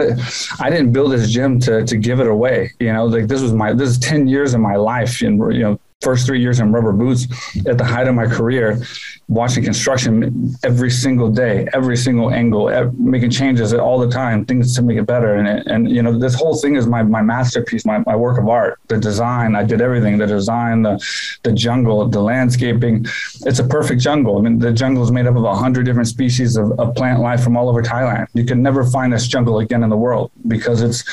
I 0.61 0.69
didn't 0.69 0.91
build 0.91 1.13
this 1.13 1.31
gym 1.31 1.59
to 1.61 1.85
to 1.85 1.97
give 1.97 2.19
it 2.19 2.27
away. 2.27 2.73
You 2.79 2.91
know, 2.91 3.05
like 3.05 3.27
this 3.27 3.41
was 3.41 3.53
my 3.53 3.73
this 3.73 3.89
is 3.89 3.97
ten 3.97 4.27
years 4.27 4.53
of 4.53 4.59
my 4.59 4.75
life, 4.75 5.21
and 5.21 5.37
you 5.53 5.59
know, 5.61 5.79
first 6.01 6.25
three 6.25 6.41
years 6.41 6.59
in 6.59 6.71
rubber 6.71 6.91
boots 6.91 7.27
at 7.67 7.77
the 7.77 7.85
height 7.85 8.07
of 8.07 8.15
my 8.15 8.25
career, 8.25 8.81
watching 9.27 9.63
construction 9.63 10.53
every 10.63 10.89
single 10.89 11.29
day, 11.29 11.67
every 11.73 11.95
single 11.95 12.31
angle, 12.31 12.69
making 12.97 13.29
changes 13.29 13.73
all 13.73 13.99
the 13.99 14.09
time, 14.09 14.45
things 14.45 14.75
to 14.75 14.81
make 14.81 14.97
it 14.97 15.05
better. 15.05 15.35
And, 15.35 15.47
and 15.67 15.89
you 15.89 16.01
know, 16.01 16.17
this 16.17 16.35
whole 16.35 16.55
thing 16.57 16.75
is 16.75 16.87
my, 16.87 17.03
my 17.03 17.21
masterpiece, 17.21 17.85
my, 17.85 17.99
my 18.05 18.15
work 18.15 18.37
of 18.39 18.49
art, 18.49 18.79
the 18.87 18.97
design. 18.97 19.55
I 19.55 19.63
did 19.63 19.79
everything, 19.81 20.17
the 20.17 20.27
design, 20.27 20.81
the, 20.81 20.99
the 21.43 21.51
jungle, 21.51 22.07
the 22.07 22.21
landscaping. 22.21 23.05
It's 23.45 23.59
a 23.59 23.67
perfect 23.67 24.01
jungle. 24.01 24.37
I 24.37 24.41
mean, 24.41 24.59
the 24.59 24.73
jungle 24.73 25.03
is 25.03 25.11
made 25.11 25.27
up 25.27 25.35
of 25.35 25.43
a 25.43 25.55
hundred 25.55 25.85
different 25.85 26.07
species 26.07 26.57
of, 26.57 26.71
of 26.79 26.95
plant 26.95 27.19
life 27.19 27.43
from 27.43 27.55
all 27.55 27.69
over 27.69 27.81
Thailand. 27.81 28.27
You 28.33 28.43
can 28.43 28.61
never 28.61 28.83
find 28.83 29.13
this 29.13 29.27
jungle 29.27 29.59
again 29.59 29.83
in 29.83 29.89
the 29.89 29.97
world 29.97 30.31
because 30.47 30.81
it's, 30.81 31.03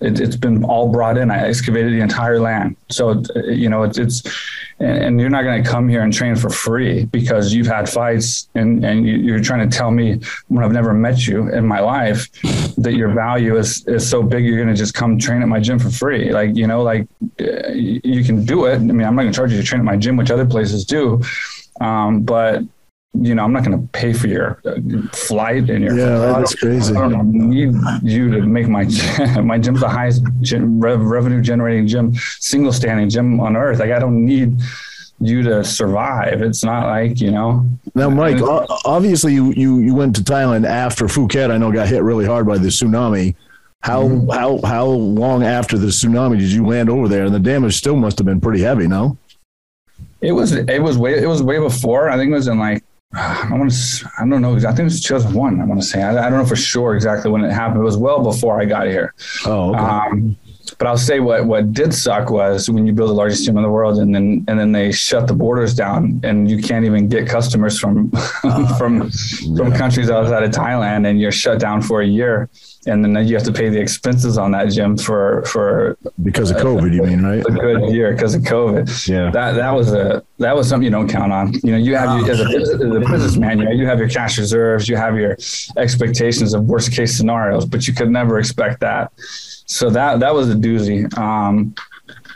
it, 0.00 0.18
has 0.18 0.36
been 0.36 0.64
all 0.64 0.88
brought 0.88 1.16
in. 1.16 1.30
I 1.30 1.48
excavated 1.48 1.92
the 1.92 2.00
entire 2.00 2.38
land. 2.38 2.76
So, 2.90 3.22
you 3.46 3.68
know, 3.68 3.82
it's, 3.82 3.98
it's 3.98 4.22
and, 4.78 5.18
you're 5.20 5.30
not 5.30 5.42
going 5.42 5.62
to 5.62 5.68
come 5.68 5.88
here 5.88 6.02
and 6.02 6.12
train 6.12 6.36
for 6.36 6.50
free 6.50 7.06
because 7.06 7.54
you've 7.54 7.66
had 7.66 7.88
fights 7.88 8.48
and, 8.54 8.84
and 8.84 9.06
you're 9.06 9.40
trying 9.40 9.68
to 9.68 9.76
tell 9.76 9.90
me 9.90 10.20
when 10.48 10.64
I've 10.64 10.72
never 10.72 10.92
met 10.92 11.26
you 11.26 11.52
in 11.52 11.66
my 11.66 11.80
life 11.80 12.28
that 12.76 12.94
your 12.94 13.08
value 13.08 13.56
is, 13.56 13.86
is 13.86 14.08
so 14.08 14.22
big, 14.22 14.44
you're 14.44 14.62
going 14.62 14.68
to 14.68 14.74
just 14.74 14.94
come 14.94 15.18
train 15.18 15.40
at 15.40 15.48
my 15.48 15.60
gym 15.60 15.78
for 15.78 15.90
free. 15.90 16.30
Like, 16.30 16.54
you 16.54 16.66
know, 16.66 16.82
like 16.82 17.08
you 17.38 18.22
can 18.24 18.44
do 18.44 18.66
it. 18.66 18.74
I 18.74 18.78
mean, 18.78 19.06
I'm 19.06 19.16
not 19.16 19.22
going 19.22 19.32
to 19.32 19.36
charge 19.36 19.52
you 19.52 19.58
to 19.58 19.64
train 19.64 19.80
at 19.80 19.86
my 19.86 19.96
gym, 19.96 20.16
which 20.16 20.30
other 20.30 20.46
places 20.46 20.84
do. 20.84 21.22
Um, 21.80 22.22
but 22.22 22.62
you 23.22 23.34
know, 23.34 23.44
I'm 23.44 23.52
not 23.52 23.64
going 23.64 23.80
to 23.80 23.88
pay 23.92 24.12
for 24.12 24.26
your 24.26 24.60
uh, 24.64 24.76
flight 25.12 25.70
and 25.70 25.84
your. 25.84 25.96
Yeah, 25.96 26.18
that's 26.18 26.54
crazy. 26.54 26.94
I 26.94 27.08
don't 27.08 27.32
need 27.32 27.74
you 28.02 28.30
to 28.30 28.42
make 28.42 28.68
my 28.68 28.84
gym. 28.84 29.46
my 29.46 29.58
gym's 29.58 29.80
the 29.80 29.88
highest 29.88 30.22
gym, 30.40 30.80
rev, 30.80 31.00
revenue 31.00 31.40
generating 31.40 31.86
gym, 31.86 32.14
single 32.40 32.72
standing 32.72 33.08
gym 33.08 33.40
on 33.40 33.56
earth. 33.56 33.78
Like 33.78 33.90
I 33.90 33.98
don't 33.98 34.24
need 34.24 34.60
you 35.20 35.42
to 35.42 35.64
survive. 35.64 36.42
It's 36.42 36.64
not 36.64 36.86
like 36.86 37.20
you 37.20 37.30
know. 37.30 37.66
Now, 37.94 38.10
Mike, 38.10 38.40
obviously 38.84 39.34
you 39.34 39.52
you 39.52 39.80
you 39.80 39.94
went 39.94 40.16
to 40.16 40.22
Thailand 40.22 40.66
after 40.66 41.06
Phuket. 41.06 41.50
I 41.50 41.58
know 41.58 41.72
got 41.72 41.88
hit 41.88 42.02
really 42.02 42.26
hard 42.26 42.46
by 42.46 42.58
the 42.58 42.68
tsunami. 42.68 43.34
How 43.80 44.02
mm-hmm. 44.02 44.30
how 44.30 44.60
how 44.66 44.86
long 44.86 45.42
after 45.42 45.78
the 45.78 45.88
tsunami 45.88 46.38
did 46.38 46.50
you 46.50 46.66
land 46.66 46.90
over 46.90 47.08
there? 47.08 47.24
And 47.24 47.34
the 47.34 47.40
damage 47.40 47.76
still 47.76 47.96
must 47.96 48.18
have 48.18 48.26
been 48.26 48.40
pretty 48.40 48.62
heavy, 48.62 48.86
no? 48.86 49.16
It 50.20 50.32
was 50.32 50.52
it 50.52 50.82
was 50.82 50.98
way 50.98 51.22
it 51.22 51.26
was 51.26 51.42
way 51.42 51.58
before. 51.58 52.10
I 52.10 52.16
think 52.16 52.30
it 52.30 52.34
was 52.34 52.48
in 52.48 52.58
like 52.58 52.82
I 53.18 53.48
want 53.50 53.72
to 53.72 54.10
I 54.18 54.28
don't 54.28 54.42
know 54.42 54.56
I 54.56 54.60
think 54.60 54.80
it 54.80 54.84
was 54.84 55.02
2001. 55.02 55.60
I 55.60 55.64
want 55.64 55.80
to 55.80 55.86
say 55.86 56.02
I, 56.02 56.10
I, 56.26 56.28
don't 56.28 56.38
know 56.38 56.46
for 56.46 56.56
sure 56.56 56.94
exactly 56.94 57.30
when 57.30 57.42
it 57.44 57.50
happened. 57.50 57.80
It 57.80 57.84
was 57.84 57.96
well 57.96 58.22
before 58.22 58.60
I 58.60 58.66
got 58.66 58.86
here. 58.86 59.14
Oh, 59.46 59.70
okay. 59.70 59.78
Um, 59.78 60.36
but 60.78 60.86
I'll 60.86 60.98
say 60.98 61.20
what 61.20 61.46
what 61.46 61.72
did 61.72 61.94
suck 61.94 62.28
was 62.28 62.68
when 62.68 62.86
you 62.86 62.92
build 62.92 63.08
the 63.08 63.14
largest 63.14 63.46
team 63.46 63.56
in 63.56 63.62
the 63.62 63.70
world 63.70 63.98
and 63.98 64.14
then 64.14 64.44
and 64.48 64.58
then 64.58 64.72
they 64.72 64.92
shut 64.92 65.28
the 65.28 65.34
borders 65.34 65.74
down 65.74 66.20
and 66.24 66.50
you 66.50 66.60
can't 66.60 66.84
even 66.84 67.08
get 67.08 67.26
customers 67.26 67.78
from 67.78 68.10
uh, 68.44 68.76
from 68.78 69.10
yeah. 69.40 69.56
from 69.56 69.72
countries 69.72 70.10
outside 70.10 70.42
of 70.42 70.50
Thailand 70.50 71.06
and 71.06 71.18
you're 71.18 71.32
shut 71.32 71.58
down 71.58 71.80
for 71.80 72.02
a 72.02 72.06
year 72.06 72.50
and 72.86 73.04
then 73.04 73.26
you 73.26 73.34
have 73.34 73.44
to 73.44 73.52
pay 73.52 73.68
the 73.68 73.80
expenses 73.80 74.38
on 74.38 74.52
that 74.52 74.70
gym 74.70 74.96
for 74.96 75.42
for 75.44 75.98
because 76.22 76.50
of 76.50 76.58
COVID. 76.58 76.94
you 76.94 77.02
mean 77.02 77.22
right? 77.22 77.44
A 77.46 77.50
good 77.50 77.90
year 77.92 78.12
because 78.12 78.34
of 78.34 78.42
COVID. 78.42 79.08
Yeah, 79.08 79.30
that 79.30 79.52
that 79.52 79.70
was 79.70 79.92
a 79.92 80.24
that 80.38 80.54
was 80.54 80.68
something 80.68 80.84
you 80.84 80.90
don't 80.90 81.08
count 81.08 81.32
on. 81.32 81.52
You 81.64 81.72
know, 81.72 81.78
you 81.78 81.96
have 81.96 82.28
as, 82.28 82.40
a, 82.40 82.44
as 82.44 82.70
a 82.70 83.00
businessman, 83.00 83.58
you 83.58 83.70
you 83.70 83.86
have 83.86 83.98
your 83.98 84.08
cash 84.08 84.38
reserves, 84.38 84.88
you 84.88 84.96
have 84.96 85.16
your 85.16 85.36
expectations 85.76 86.54
of 86.54 86.64
worst 86.64 86.92
case 86.92 87.16
scenarios, 87.16 87.64
but 87.64 87.86
you 87.86 87.94
could 87.94 88.10
never 88.10 88.38
expect 88.38 88.80
that. 88.80 89.12
So 89.18 89.90
that 89.90 90.20
that 90.20 90.34
was 90.34 90.50
a 90.50 90.54
doozy. 90.54 91.16
Um, 91.18 91.74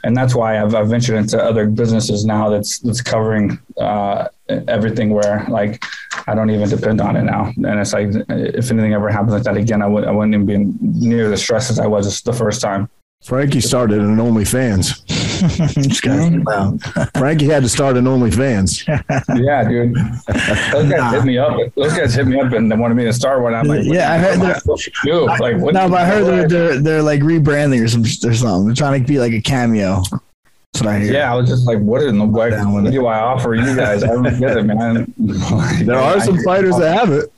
and 0.05 0.17
that's 0.17 0.35
why 0.35 0.61
I've, 0.61 0.75
I've, 0.75 0.89
ventured 0.89 1.17
into 1.17 1.43
other 1.43 1.67
businesses 1.67 2.25
now 2.25 2.49
that's 2.49 2.79
that's 2.81 3.03
covering 3.03 3.59
uh, 3.79 4.29
everything 4.49 5.11
where 5.11 5.45
like 5.49 5.85
I 6.27 6.35
don't 6.35 6.51
even 6.51 6.69
depend 6.69 7.01
on 7.01 7.17
it 7.17 7.23
now. 7.23 7.53
And 7.57 7.81
it's 7.81 7.93
like 7.93 8.09
if 8.29 8.71
anything 8.71 8.95
ever 8.95 9.11
happens 9.11 9.33
like 9.33 9.43
that 9.45 9.57
again, 9.57 9.83
I 9.83 9.87
would 9.87 10.05
I 10.05 10.11
wouldn't 10.11 10.35
even 10.35 10.47
be 10.47 11.07
near 11.07 11.29
the 11.29 11.37
stress 11.37 11.71
as 11.71 11.79
I 11.79 11.87
was 11.87 12.23
the 12.23 12.33
first 12.33 12.61
time. 12.61 12.89
Frankie 13.23 13.61
started 13.61 14.01
an 14.01 14.17
OnlyFans. 14.17 15.30
Mm-hmm. 15.41 17.19
Frankie 17.19 17.47
had 17.47 17.63
to 17.63 17.69
start 17.69 17.97
an 17.97 18.05
OnlyFans. 18.05 18.87
yeah, 19.43 19.69
dude. 19.69 19.95
Those 19.95 20.91
guys 20.91 20.99
nah. 21.01 21.11
hit 21.11 21.25
me 21.25 21.39
up. 21.39 21.57
Those 21.75 21.93
guys 21.93 22.15
hit 22.15 22.27
me 22.27 22.41
up 22.41 22.53
and 22.53 22.71
they 22.71 22.77
wanted 22.77 22.95
me 22.95 23.05
to 23.05 23.13
start 23.13 23.43
one. 23.43 23.55
I'm 23.55 23.67
like, 23.67 23.85
yeah, 23.85 24.13
I 24.13 24.19
heard 24.19 24.41
they're, 24.41 24.61
like, 25.39 25.57
no, 25.57 25.89
but 25.89 25.95
I 25.95 26.05
heard 26.05 26.25
they're, 26.27 26.49
they're, 26.49 26.81
they're 26.81 27.03
like 27.03 27.21
rebranding 27.21 27.83
or 27.83 27.89
some 27.89 28.03
or 28.03 28.35
something. 28.35 28.67
They're 28.67 28.75
trying 28.75 29.01
to 29.01 29.07
be 29.07 29.19
like 29.19 29.33
a 29.33 29.41
cameo. 29.41 30.03
That's 30.73 30.85
what 30.85 30.95
I 30.95 30.99
hear. 31.01 31.13
Yeah, 31.13 31.33
I 31.33 31.37
was 31.37 31.49
just 31.49 31.67
like, 31.67 31.79
what 31.79 32.03
in 32.03 32.19
the 32.19 32.25
what, 32.25 32.53
what 32.53 32.91
do 32.91 33.07
I 33.07 33.19
offer 33.19 33.55
you 33.55 33.75
guys? 33.75 34.05
I 34.05 34.09
don't 34.09 34.39
get 34.39 34.57
it, 34.57 34.65
man. 34.65 35.13
there 35.85 35.99
are 35.99 36.21
some 36.21 36.39
fighters 36.43 36.77
that 36.79 36.97
have 36.97 37.11
it. 37.13 37.33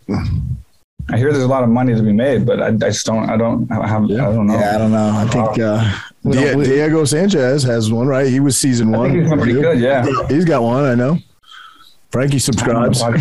I 1.12 1.18
hear 1.18 1.32
there's 1.32 1.44
a 1.44 1.48
lot 1.48 1.62
of 1.62 1.68
money 1.68 1.94
to 1.94 2.02
be 2.02 2.12
made, 2.12 2.46
but 2.46 2.60
I, 2.62 2.68
I 2.68 2.70
just 2.72 3.04
don't. 3.06 3.28
I 3.28 3.36
don't 3.36 3.68
have. 3.68 4.08
Yeah. 4.08 4.28
I 4.28 4.32
don't 4.32 4.46
know. 4.46 4.58
Yeah, 4.58 4.74
I 4.74 4.78
don't 4.78 4.92
know. 4.92 5.10
I 5.14 5.26
think 5.26 5.58
uh, 5.58 5.98
Di- 6.30 6.64
Diego 6.64 7.04
Sanchez 7.04 7.62
has 7.64 7.92
one, 7.92 8.06
right? 8.06 8.26
He 8.26 8.40
was 8.40 8.56
season 8.56 8.90
one. 8.92 9.10
he's 9.14 9.30
pretty 9.30 9.52
good. 9.52 9.78
Yeah, 9.78 10.06
he's 10.28 10.44
got 10.44 10.62
one. 10.62 10.84
I 10.84 10.94
know. 10.94 11.18
Frankie 12.10 12.38
subscribes. 12.38 13.02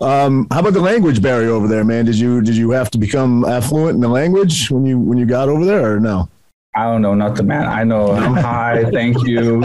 Um, 0.00 0.46
how 0.52 0.60
about 0.60 0.74
the 0.74 0.80
language 0.80 1.20
barrier 1.20 1.50
over 1.50 1.66
there, 1.66 1.84
man? 1.84 2.04
Did 2.04 2.14
you 2.14 2.40
did 2.40 2.56
you 2.56 2.70
have 2.70 2.88
to 2.92 2.98
become 2.98 3.44
affluent 3.44 3.96
in 3.96 4.00
the 4.00 4.08
language 4.08 4.70
when 4.70 4.86
you 4.86 4.96
when 4.96 5.18
you 5.18 5.26
got 5.26 5.48
over 5.48 5.64
there, 5.64 5.94
or 5.94 5.98
no? 5.98 6.28
I 6.78 6.84
don't 6.84 7.02
know 7.02 7.14
nothing, 7.14 7.48
man. 7.48 7.66
I 7.66 7.82
know 7.82 8.12
I'm 8.12 8.34
high. 8.34 8.84
Thank 8.92 9.26
you. 9.26 9.64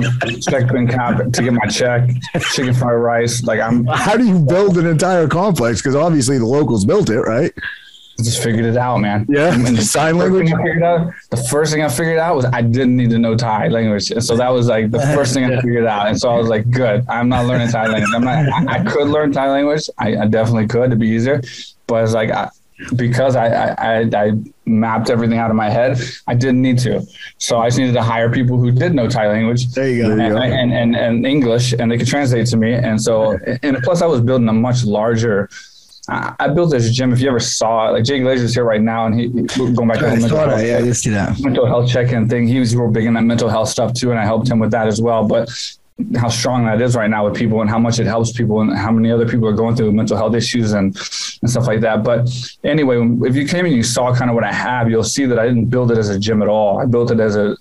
Bin 0.50 0.88
cap 0.88 1.32
to 1.32 1.44
get 1.44 1.54
my 1.54 1.68
check. 1.68 2.10
Chicken 2.54 2.74
fried 2.74 2.96
rice. 2.96 3.44
Like 3.44 3.60
I'm. 3.60 3.86
How 3.86 4.18
do 4.18 4.26
you 4.26 4.40
build 4.40 4.78
an 4.80 4.88
entire 4.88 5.28
complex? 5.28 5.80
Because 5.80 5.96
obviously 5.96 6.40
the 6.40 6.46
locals 6.46 6.86
built 6.86 7.12
it, 7.12 7.22
right? 7.22 7.54
I 8.20 8.24
just 8.24 8.42
figured 8.42 8.66
it 8.66 8.78
out, 8.78 8.98
man. 8.98 9.28
Yeah. 9.30 9.54
And 9.54 9.78
the 9.78 9.82
sign 9.82 10.18
language. 10.18 10.52
Out, 10.52 11.14
the 11.30 11.38
first 11.50 11.72
thing 11.72 11.84
I 11.84 11.90
figured 11.90 12.18
out 12.18 12.36
was 12.36 12.46
I 12.46 12.62
didn't 12.62 12.96
need 12.96 13.12
to 13.12 13.20
know 13.20 13.36
Thai 13.36 13.68
language, 13.68 14.10
and 14.10 14.24
so 14.24 14.36
that 14.38 14.50
was 14.50 14.68
like 14.68 14.90
the 14.90 15.00
first 15.16 15.36
thing 15.36 15.46
I 15.46 15.62
figured 15.62 15.86
out. 15.86 16.08
And 16.08 16.20
so 16.20 16.30
I 16.30 16.38
was 16.38 16.48
like, 16.48 16.70
good. 16.72 17.06
I'm 17.10 17.30
not 17.30 17.46
learning 17.46 17.70
Thai 17.70 17.88
language. 17.88 18.12
I'm 18.16 18.24
not. 18.24 18.70
I, 18.70 18.80
I 18.80 18.84
could 18.84 19.08
learn 19.08 19.32
Thai 19.32 19.52
language. 19.52 19.88
I, 20.00 20.16
I, 20.18 20.28
definitely 20.28 20.68
could 20.68 20.90
to 20.92 20.96
be 20.96 21.08
easier, 21.10 21.42
but 21.88 22.04
it's 22.04 22.14
like 22.14 22.32
I, 22.32 22.50
because 22.96 23.36
I, 23.36 23.74
I, 23.74 24.10
I 24.14 24.32
mapped 24.66 25.10
everything 25.10 25.38
out 25.38 25.50
of 25.50 25.56
my 25.56 25.70
head, 25.70 26.00
I 26.28 26.34
didn't 26.34 26.62
need 26.62 26.80
to. 26.80 27.06
So 27.38 27.60
I 27.60 27.68
just 27.68 27.78
needed 27.78 27.94
to 27.94 28.04
hire 28.04 28.30
people 28.32 28.58
who 28.58 28.72
did 28.72 28.94
know 28.94 29.08
Thai 29.08 29.28
language. 29.28 29.68
There 29.74 29.90
you 29.90 30.04
go. 30.04 30.12
And, 30.12 30.22
and, 30.22 30.74
and, 30.74 30.96
and, 30.96 31.26
English, 31.26 31.74
and 31.74 31.92
they 31.92 31.98
could 31.98 32.08
translate 32.08 32.48
to 32.48 32.58
me. 32.58 32.74
And 32.74 33.02
so, 33.02 33.38
and 33.64 33.78
plus, 33.84 34.02
I 34.02 34.06
was 34.06 34.22
building 34.22 34.48
a 34.48 34.54
much 34.54 34.84
larger. 34.84 35.50
I 36.10 36.50
built 36.50 36.72
this 36.72 36.92
gym. 36.92 37.14
If 37.14 37.22
you 37.22 37.30
ever 37.30 37.40
saw 37.40 37.88
it, 37.88 37.92
like 37.92 38.04
Jake 38.04 38.24
Glazer's 38.24 38.54
here 38.54 38.66
right 38.66 38.82
now, 38.82 39.06
and 39.06 39.18
he 39.18 39.30
going 39.30 39.88
back 39.88 40.00
to 40.00 40.06
the 40.06 40.18
mental 40.18 40.38
health, 40.38 40.62
yeah, 40.62 40.82
that 40.82 41.40
mental 41.42 41.66
health 41.66 41.90
check-in 41.90 42.28
thing. 42.28 42.46
He 42.46 42.60
was 42.60 42.76
real 42.76 42.92
big 42.92 43.06
in 43.06 43.14
that 43.14 43.22
mental 43.22 43.48
health 43.48 43.70
stuff 43.70 43.94
too, 43.94 44.12
and 44.12 44.20
I 44.20 44.26
helped 44.26 44.50
him 44.50 44.60
with 44.60 44.72
that 44.72 44.88
as 44.88 45.02
well. 45.02 45.26
But 45.26 45.50
how 46.16 46.28
strong 46.30 46.66
that 46.66 46.82
is 46.82 46.96
right 46.96 47.10
now 47.10 47.26
with 47.26 47.36
people 47.36 47.62
and 47.62 47.70
how 47.70 47.80
much 47.80 48.00
it 48.00 48.08
helps 48.08 48.32
people 48.32 48.62
and 48.62 48.76
how 48.76 48.92
many 48.92 49.12
other 49.12 49.28
people 49.28 49.48
are 49.48 49.54
going 49.54 49.76
through 49.76 49.92
mental 49.92 50.18
health 50.18 50.36
issues 50.36 50.74
and, 50.74 50.96
and 51.42 51.50
stuff 51.50 51.68
like 51.68 51.82
that. 51.82 52.04
But 52.04 52.30
anyway, 52.64 52.98
if 53.28 53.36
you 53.36 53.48
came 53.48 53.66
and 53.66 53.76
you 53.76 53.84
saw 53.84 54.14
kind 54.14 54.30
of 54.30 54.36
what 54.36 54.44
I 54.44 54.52
have, 54.52 54.90
you'll 54.90 55.04
see 55.04 55.26
that 55.26 55.38
I 55.38 55.48
didn't 55.48 55.68
build 55.68 55.92
it 55.92 55.98
as 55.98 56.10
a 56.10 56.20
gym 56.20 56.42
at 56.42 56.48
all. 56.48 56.80
I 56.80 56.86
built 56.86 57.12
it 57.12 57.20
as 57.20 57.36
a 57.36 57.56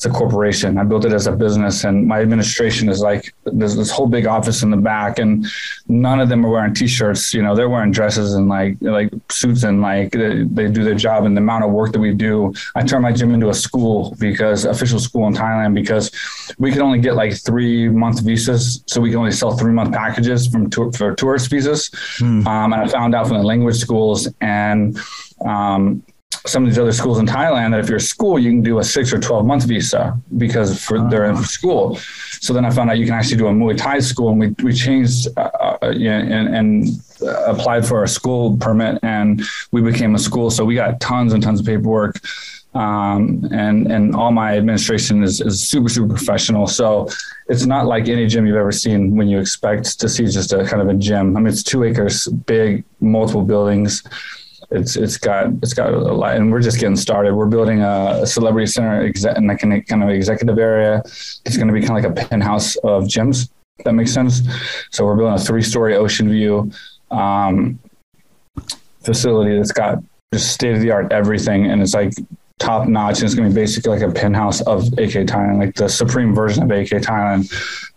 it's 0.00 0.06
a 0.06 0.10
corporation. 0.10 0.78
I 0.78 0.84
built 0.84 1.04
it 1.04 1.12
as 1.12 1.26
a 1.26 1.32
business, 1.32 1.84
and 1.84 2.06
my 2.06 2.22
administration 2.22 2.88
is 2.88 3.02
like 3.02 3.34
there's 3.44 3.76
this 3.76 3.90
whole 3.90 4.06
big 4.06 4.26
office 4.26 4.62
in 4.62 4.70
the 4.70 4.78
back, 4.78 5.18
and 5.18 5.46
none 5.88 6.20
of 6.20 6.30
them 6.30 6.46
are 6.46 6.48
wearing 6.48 6.72
t-shirts. 6.72 7.34
You 7.34 7.42
know, 7.42 7.54
they're 7.54 7.68
wearing 7.68 7.92
dresses 7.92 8.32
and 8.32 8.48
like 8.48 8.78
like 8.80 9.10
suits, 9.30 9.62
and 9.62 9.82
like 9.82 10.12
they, 10.12 10.44
they 10.44 10.68
do 10.68 10.84
their 10.84 10.94
job. 10.94 11.26
And 11.26 11.36
the 11.36 11.42
amount 11.42 11.64
of 11.64 11.72
work 11.72 11.92
that 11.92 11.98
we 11.98 12.14
do, 12.14 12.54
I 12.74 12.82
turn 12.82 13.02
my 13.02 13.12
gym 13.12 13.34
into 13.34 13.50
a 13.50 13.54
school 13.54 14.16
because 14.18 14.64
official 14.64 14.98
school 14.98 15.26
in 15.26 15.34
Thailand 15.34 15.74
because 15.74 16.10
we 16.56 16.72
can 16.72 16.80
only 16.80 16.98
get 16.98 17.14
like 17.14 17.34
three 17.34 17.90
month 17.90 18.22
visas, 18.22 18.82
so 18.86 19.02
we 19.02 19.10
can 19.10 19.18
only 19.18 19.32
sell 19.32 19.54
three 19.54 19.74
month 19.74 19.92
packages 19.92 20.46
from 20.46 20.70
tour, 20.70 20.90
for 20.92 21.14
tourist 21.14 21.50
visas. 21.50 21.90
Hmm. 22.16 22.48
Um, 22.48 22.72
and 22.72 22.80
I 22.80 22.88
found 22.88 23.14
out 23.14 23.28
from 23.28 23.36
the 23.36 23.44
language 23.44 23.76
schools 23.76 24.26
and 24.40 24.98
um, 25.44 26.02
some 26.46 26.64
of 26.64 26.70
these 26.70 26.78
other 26.78 26.92
schools 26.92 27.18
in 27.18 27.26
Thailand 27.26 27.72
that 27.72 27.80
if 27.80 27.88
you're 27.88 27.98
a 27.98 28.00
school, 28.00 28.38
you 28.38 28.50
can 28.50 28.62
do 28.62 28.78
a 28.78 28.84
six 28.84 29.12
or 29.12 29.18
12 29.18 29.46
month 29.46 29.64
visa 29.64 30.18
because 30.38 30.82
for, 30.82 31.08
they're 31.10 31.26
in 31.26 31.36
school. 31.44 31.96
So 32.40 32.52
then 32.52 32.64
I 32.64 32.70
found 32.70 32.90
out 32.90 32.98
you 32.98 33.04
can 33.04 33.14
actually 33.14 33.36
do 33.36 33.48
a 33.48 33.52
Muay 33.52 33.76
Thai 33.76 34.00
school 34.00 34.30
and 34.30 34.40
we, 34.40 34.48
we 34.62 34.72
changed 34.72 35.28
uh, 35.36 35.50
uh, 35.60 35.78
and, 35.82 36.54
and 36.54 36.88
applied 37.46 37.86
for 37.86 38.04
a 38.04 38.08
school 38.08 38.56
permit 38.56 38.98
and 39.02 39.42
we 39.72 39.82
became 39.82 40.14
a 40.14 40.18
school. 40.18 40.50
So 40.50 40.64
we 40.64 40.74
got 40.74 41.00
tons 41.00 41.32
and 41.32 41.42
tons 41.42 41.60
of 41.60 41.66
paperwork. 41.66 42.20
Um, 42.72 43.48
and, 43.50 43.90
and 43.90 44.14
all 44.14 44.30
my 44.30 44.56
administration 44.56 45.24
is, 45.24 45.40
is 45.40 45.68
super, 45.68 45.88
super 45.88 46.08
professional. 46.08 46.68
So 46.68 47.08
it's 47.48 47.66
not 47.66 47.86
like 47.86 48.08
any 48.08 48.28
gym 48.28 48.46
you've 48.46 48.56
ever 48.56 48.70
seen 48.70 49.16
when 49.16 49.26
you 49.26 49.40
expect 49.40 49.98
to 49.98 50.08
see 50.08 50.24
just 50.26 50.52
a 50.52 50.64
kind 50.64 50.80
of 50.80 50.88
a 50.88 50.94
gym. 50.94 51.36
I 51.36 51.40
mean, 51.40 51.48
it's 51.48 51.64
two 51.64 51.82
acres 51.82 52.28
big, 52.28 52.84
multiple 53.00 53.42
buildings 53.42 54.04
it's 54.70 54.96
it's 54.96 55.16
got 55.16 55.46
it's 55.62 55.74
got 55.74 55.92
a 55.92 55.98
lot, 55.98 56.36
and 56.36 56.52
we're 56.52 56.60
just 56.60 56.78
getting 56.78 56.96
started. 56.96 57.34
We're 57.34 57.46
building 57.46 57.82
a, 57.82 58.26
celebrity 58.26 58.66
center 58.66 59.04
exec, 59.04 59.36
in 59.36 59.46
like 59.46 59.62
a 59.62 59.80
kind 59.82 60.02
of 60.02 60.08
executive 60.10 60.58
area. 60.58 61.02
It's 61.44 61.56
going 61.56 61.68
to 61.68 61.74
be 61.74 61.80
kind 61.80 61.98
of 61.98 62.04
like 62.04 62.24
a 62.24 62.28
penthouse 62.28 62.76
of 62.76 63.04
gyms. 63.04 63.50
that 63.84 63.94
makes 63.94 64.12
sense. 64.12 64.42
So 64.90 65.04
we're 65.04 65.16
building 65.16 65.34
a 65.34 65.38
three-story 65.38 65.96
ocean 65.96 66.28
view 66.28 66.70
um, 67.10 67.78
facility 69.02 69.56
that's 69.56 69.72
got 69.72 69.98
just 70.32 70.52
state-of-the-art 70.52 71.12
everything, 71.12 71.66
and 71.66 71.82
it's 71.82 71.94
like 71.94 72.12
top 72.60 72.86
notch. 72.86 73.18
And 73.18 73.24
it's 73.24 73.34
going 73.34 73.48
to 73.48 73.54
be 73.54 73.60
basically 73.60 73.98
like 73.98 74.08
a 74.08 74.12
penthouse 74.12 74.60
of 74.62 74.86
AK 74.92 75.26
Thailand, 75.26 75.58
like 75.58 75.74
the 75.74 75.88
supreme 75.88 76.34
version 76.34 76.62
of 76.62 76.70
AK 76.70 77.02
Thailand. 77.02 77.52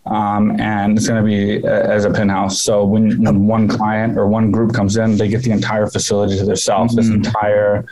Um, 0.06 0.60
and 0.60 0.98
it's 0.98 1.06
going 1.06 1.22
to 1.22 1.26
be 1.26 1.64
a, 1.66 1.84
as 1.84 2.04
a 2.04 2.10
penthouse. 2.10 2.62
So 2.62 2.84
when, 2.84 3.22
when, 3.22 3.46
one 3.46 3.68
client 3.68 4.18
or 4.18 4.26
one 4.26 4.50
group 4.50 4.74
comes 4.74 4.96
in, 4.96 5.16
they 5.16 5.28
get 5.28 5.42
the 5.42 5.50
entire 5.50 5.86
facility 5.86 6.36
to 6.38 6.44
themselves. 6.44 6.94
Mm-hmm. 6.94 7.22
This 7.22 7.28
entire, 7.28 7.86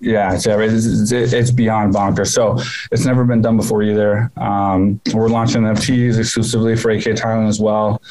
yeah, 0.00 0.34
it's, 0.34 0.46
it's, 0.46 1.32
it's, 1.32 1.50
beyond 1.50 1.94
bonkers. 1.94 2.28
So 2.28 2.58
it's 2.90 3.06
never 3.06 3.24
been 3.24 3.40
done 3.40 3.56
before 3.56 3.82
either. 3.82 4.30
Um, 4.36 5.00
we're 5.14 5.28
launching 5.28 5.62
NFTs 5.62 6.18
exclusively 6.18 6.76
for 6.76 6.90
AK 6.90 7.04
Thailand 7.04 7.48
as 7.48 7.60
well. 7.60 8.02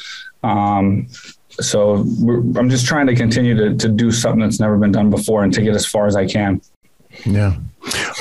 Um, 0.44 1.08
so 1.60 1.96
I'm 1.96 2.70
just 2.70 2.86
trying 2.86 3.08
to 3.08 3.16
continue 3.16 3.56
to, 3.56 3.76
to 3.76 3.88
do 3.88 4.12
something 4.12 4.42
that's 4.42 4.60
never 4.60 4.78
been 4.78 4.92
done 4.92 5.10
before 5.10 5.44
and 5.44 5.54
take 5.54 5.66
it 5.66 5.76
as 5.76 5.86
far 5.86 6.08
as 6.08 6.16
I 6.16 6.26
can. 6.26 6.62
Yeah. 7.26 7.58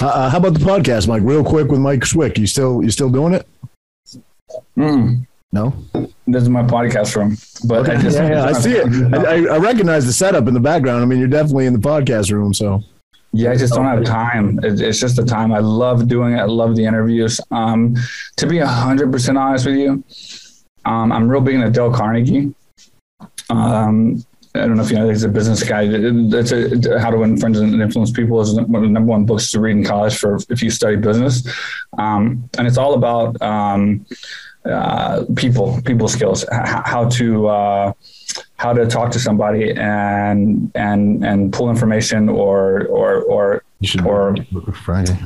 Uh, 0.01 0.07
uh, 0.07 0.31
how 0.31 0.39
about 0.39 0.55
the 0.55 0.61
podcast, 0.61 1.09
Mike? 1.09 1.23
Real 1.25 1.45
quick 1.45 1.69
with 1.69 1.81
Mike 1.81 2.05
Swick. 2.05 2.39
You 2.39 2.47
still 2.47 2.83
you 2.83 2.91
still 2.91 3.11
doing 3.11 3.35
it? 3.35 3.47
Mm. 4.77 5.27
No. 5.53 5.73
This 6.27 6.43
is 6.43 6.49
my 6.49 6.63
podcast 6.63 7.15
room, 7.15 7.37
but 7.69 7.89
I 7.89 8.01
just 8.03 8.19
yeah, 8.19 8.29
yeah, 8.29 8.45
I 8.45 8.53
see 8.53 8.73
it. 8.73 9.15
I, 9.15 9.55
I 9.55 9.59
recognize 9.59 10.05
the 10.05 10.13
setup 10.13 10.49
in 10.49 10.55
the 10.55 10.59
background. 10.61 11.01
I 11.01 11.07
mean, 11.07 11.21
you're 11.21 11.29
definitely 11.29 11.67
in 11.67 11.73
the 11.73 11.79
podcast 11.79 12.33
room, 12.33 12.53
so. 12.53 12.83
Yeah, 13.33 13.53
I 13.53 13.57
just 13.57 13.75
don't 13.75 13.85
have 13.85 14.05
time. 14.05 14.59
It's 14.63 15.01
just 15.01 15.17
the 15.17 15.25
time. 15.25 15.53
I 15.53 15.59
love 15.59 16.09
doing 16.09 16.35
it. 16.35 16.39
I 16.39 16.45
love 16.45 16.77
the 16.77 16.85
interviews. 16.85 17.41
Um, 17.51 17.97
to 18.37 18.47
be 18.47 18.59
hundred 18.59 19.13
percent 19.13 19.39
honest 19.39 19.67
with 19.67 19.77
you, 19.77 20.05
um, 20.85 21.13
I'm 21.13 21.29
real 21.29 21.41
big 21.41 21.55
into 21.55 21.71
Dale 21.71 21.93
Carnegie. 21.93 22.55
Um, 23.51 24.25
I 24.57 24.61
don't 24.61 24.77
know 24.77 24.85
if 24.85 24.91
you 24.91 24.97
know, 24.97 25.09
he's 25.09 25.25
a 25.25 25.29
business 25.29 25.65
guy. 25.65 25.83
It's 25.85 26.53
a, 26.53 27.01
How 27.01 27.11
to 27.11 27.19
Win 27.19 27.37
Friends 27.37 27.59
and 27.59 27.83
Influence 27.83 28.13
People 28.13 28.41
is 28.41 28.55
one 28.55 28.77
of 28.77 28.83
the 28.83 28.89
number 28.89 29.11
one 29.11 29.27
books 29.27 29.51
to 29.51 29.61
read 29.61 29.77
in 29.77 29.85
college 29.85 30.17
for 30.17 30.39
if 30.49 30.63
you 30.63 30.71
study 30.71 30.95
business. 30.95 31.45
Um, 31.99 32.49
and 32.57 32.67
it's 32.69 32.79
all 32.79 32.95
about 32.95 33.41
um, 33.43 34.07
uh, 34.65 35.25
people, 35.35 35.83
people 35.85 36.07
skills, 36.07 36.45
how 36.53 37.09
to, 37.09 37.49
uh, 37.49 37.93
how 38.57 38.73
to 38.73 38.87
talk 38.87 39.11
to 39.11 39.19
somebody 39.19 39.73
and 39.73 40.71
and 40.75 41.25
and 41.25 41.53
pull 41.53 41.69
information 41.69 42.29
or 42.29 42.87
or 42.87 43.23
or 43.23 43.65
or 44.07 44.37
Friday. 44.73 45.19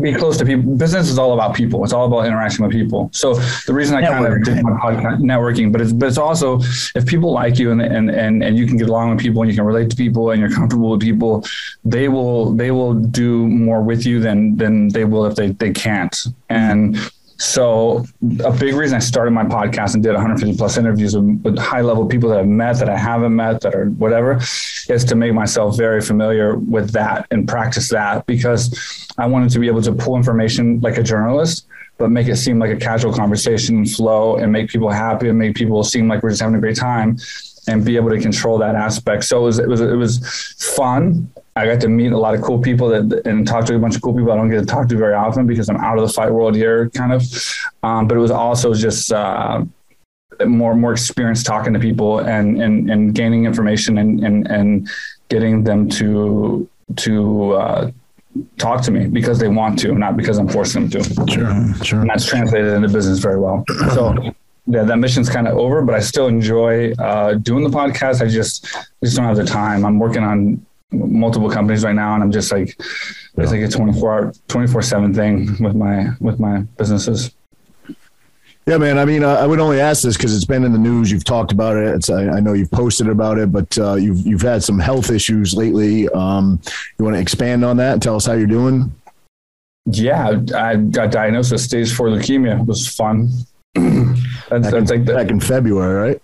Be 0.00 0.14
close 0.14 0.36
to 0.38 0.44
people. 0.44 0.76
Business 0.76 1.08
is 1.08 1.18
all 1.18 1.32
about 1.32 1.54
people. 1.54 1.82
It's 1.84 1.92
all 1.92 2.06
about 2.06 2.26
interaction 2.26 2.64
with 2.64 2.72
people. 2.72 3.10
So 3.12 3.34
the 3.66 3.72
reason 3.72 3.96
I 3.96 4.02
kind 4.02 4.26
of 4.26 4.42
did 4.42 4.62
my 4.62 4.72
podcast 4.72 5.20
networking, 5.20 5.70
but 5.72 5.80
it's 5.80 5.92
but 5.92 6.06
it's 6.06 6.18
also 6.18 6.60
if 6.94 7.06
people 7.06 7.32
like 7.32 7.58
you 7.58 7.70
and 7.70 7.80
and 7.80 8.10
and 8.10 8.42
and 8.42 8.56
you 8.56 8.66
can 8.66 8.76
get 8.76 8.88
along 8.88 9.10
with 9.10 9.20
people 9.20 9.42
and 9.42 9.50
you 9.50 9.56
can 9.56 9.64
relate 9.64 9.90
to 9.90 9.96
people 9.96 10.30
and 10.30 10.40
you're 10.40 10.50
comfortable 10.50 10.90
with 10.90 11.00
people, 11.00 11.44
they 11.84 12.08
will 12.08 12.52
they 12.52 12.70
will 12.70 12.94
do 12.94 13.46
more 13.48 13.82
with 13.82 14.04
you 14.04 14.20
than 14.20 14.56
than 14.56 14.88
they 14.88 15.04
will 15.04 15.26
if 15.26 15.36
they 15.36 15.48
they 15.50 15.70
can't. 15.72 16.16
And 16.48 16.96
so 17.40 18.04
a 18.44 18.52
big 18.52 18.74
reason 18.74 18.96
I 18.96 18.98
started 18.98 19.30
my 19.30 19.44
podcast 19.44 19.94
and 19.94 20.02
did 20.02 20.12
150 20.12 20.58
plus 20.58 20.76
interviews 20.76 21.16
with, 21.16 21.40
with, 21.42 21.58
high 21.58 21.80
level 21.80 22.04
people 22.04 22.28
that 22.28 22.38
I've 22.38 22.46
met, 22.46 22.76
that 22.80 22.90
I 22.90 22.98
haven't 22.98 23.34
met, 23.34 23.62
that 23.62 23.74
are 23.74 23.86
whatever, 23.86 24.38
is 24.90 25.04
to 25.06 25.14
make 25.14 25.32
myself 25.32 25.74
very 25.74 26.02
familiar 26.02 26.56
with 26.56 26.90
that 26.92 27.26
and 27.30 27.48
practice 27.48 27.88
that 27.88 28.26
because 28.26 29.08
I 29.16 29.26
wanted 29.26 29.48
to 29.52 29.58
be 29.58 29.68
able 29.68 29.80
to 29.80 29.92
pull 29.92 30.16
information 30.16 30.80
like 30.80 30.98
a 30.98 31.02
journalist, 31.02 31.66
but 31.96 32.10
make 32.10 32.28
it 32.28 32.36
seem 32.36 32.58
like 32.58 32.72
a 32.72 32.76
casual 32.76 33.14
conversation 33.14 33.86
flow 33.86 34.36
and 34.36 34.52
make 34.52 34.68
people 34.68 34.90
happy 34.90 35.30
and 35.30 35.38
make 35.38 35.54
people 35.54 35.82
seem 35.82 36.08
like 36.08 36.22
we're 36.22 36.30
just 36.30 36.42
having 36.42 36.56
a 36.56 36.60
great 36.60 36.76
time 36.76 37.16
and 37.68 37.84
be 37.84 37.96
able 37.96 38.10
to 38.10 38.20
control 38.20 38.58
that 38.58 38.74
aspect. 38.74 39.24
So 39.24 39.40
it 39.40 39.44
was, 39.44 39.58
it 39.58 39.68
was, 39.68 39.80
it 39.80 39.96
was 39.96 40.54
fun. 40.76 41.30
I 41.56 41.66
got 41.66 41.80
to 41.80 41.88
meet 41.88 42.12
a 42.12 42.18
lot 42.18 42.34
of 42.34 42.42
cool 42.42 42.58
people 42.58 42.88
that, 42.88 43.26
and 43.26 43.46
talk 43.46 43.64
to 43.66 43.74
a 43.74 43.78
bunch 43.78 43.96
of 43.96 44.02
cool 44.02 44.14
people 44.14 44.32
I 44.32 44.36
don't 44.36 44.50
get 44.50 44.60
to 44.60 44.66
talk 44.66 44.88
to 44.88 44.96
very 44.96 45.14
often 45.14 45.46
because 45.46 45.68
I'm 45.68 45.76
out 45.76 45.98
of 45.98 46.06
the 46.06 46.12
fight 46.12 46.32
world 46.32 46.54
here, 46.54 46.88
kind 46.90 47.12
of. 47.12 47.22
Um, 47.82 48.08
but 48.08 48.16
it 48.16 48.20
was 48.20 48.30
also 48.30 48.72
just 48.72 49.12
uh, 49.12 49.64
more 50.46 50.74
more 50.74 50.92
experience 50.92 51.42
talking 51.42 51.72
to 51.74 51.78
people 51.78 52.20
and 52.20 52.62
and 52.62 52.90
and 52.90 53.14
gaining 53.14 53.44
information 53.44 53.98
and 53.98 54.24
and 54.24 54.46
and 54.46 54.88
getting 55.28 55.64
them 55.64 55.88
to 55.88 56.68
to 56.96 57.52
uh, 57.52 57.90
talk 58.58 58.82
to 58.82 58.90
me 58.90 59.06
because 59.06 59.38
they 59.38 59.48
want 59.48 59.78
to, 59.80 59.94
not 59.94 60.16
because 60.16 60.38
I'm 60.38 60.48
forcing 60.48 60.88
them 60.88 61.02
to. 61.02 61.30
Sure, 61.30 61.84
sure. 61.84 62.00
And 62.00 62.10
that's 62.10 62.26
translated 62.26 62.72
into 62.72 62.88
business 62.88 63.18
very 63.18 63.38
well. 63.38 63.64
So 63.92 64.34
yeah, 64.66 64.84
that 64.84 64.96
mission's 64.98 65.28
kind 65.28 65.48
of 65.48 65.56
over, 65.56 65.82
but 65.82 65.94
I 65.94 66.00
still 66.00 66.26
enjoy 66.26 66.92
uh, 66.92 67.34
doing 67.34 67.64
the 67.64 67.70
podcast. 67.70 68.22
I 68.22 68.28
just 68.28 68.66
I 68.76 68.82
just 69.04 69.16
don't 69.16 69.26
have 69.26 69.36
the 69.36 69.44
time. 69.44 69.84
I'm 69.84 69.98
working 69.98 70.22
on 70.22 70.64
multiple 70.92 71.50
companies 71.50 71.84
right 71.84 71.94
now, 71.94 72.14
and 72.14 72.22
I'm 72.22 72.32
just 72.32 72.52
like 72.52 72.76
yeah. 72.78 73.44
it's 73.44 73.52
like 73.52 73.62
a 73.62 73.68
24 73.68 74.12
hour, 74.12 74.32
24 74.48 74.82
seven 74.82 75.14
thing 75.14 75.56
with 75.62 75.74
my 75.74 76.10
with 76.20 76.38
my 76.38 76.60
businesses. 76.78 77.32
Yeah, 78.66 78.76
man. 78.76 78.98
I 78.98 79.04
mean, 79.04 79.24
uh, 79.24 79.34
I 79.34 79.46
would 79.46 79.58
only 79.58 79.80
ask 79.80 80.02
this 80.02 80.16
because 80.16 80.36
it's 80.36 80.44
been 80.44 80.64
in 80.64 80.72
the 80.72 80.78
news. 80.78 81.10
You've 81.10 81.24
talked 81.24 81.50
about 81.50 81.76
it. 81.76 81.94
It's, 81.94 82.10
I, 82.10 82.28
I 82.28 82.40
know 82.40 82.52
you've 82.52 82.70
posted 82.70 83.08
about 83.08 83.38
it, 83.38 83.50
but 83.50 83.76
uh, 83.78 83.94
you've 83.94 84.24
you've 84.26 84.42
had 84.42 84.62
some 84.62 84.78
health 84.78 85.10
issues 85.10 85.54
lately. 85.54 86.08
Um, 86.10 86.60
you 86.98 87.04
want 87.04 87.16
to 87.16 87.20
expand 87.20 87.64
on 87.64 87.78
that? 87.78 87.94
and 87.94 88.02
Tell 88.02 88.16
us 88.16 88.26
how 88.26 88.34
you're 88.34 88.46
doing. 88.46 88.94
Yeah, 89.86 90.40
I 90.54 90.76
got 90.76 91.10
diagnosed 91.10 91.52
with 91.52 91.62
stage 91.62 91.92
four 91.92 92.08
leukemia. 92.08 92.60
It 92.60 92.66
was 92.66 92.86
fun. 92.86 93.30
Back, 93.74 94.72
in, 94.72 94.84
like 94.86 95.04
the, 95.04 95.12
back 95.14 95.30
in 95.30 95.40
February, 95.40 96.10
right? 96.10 96.22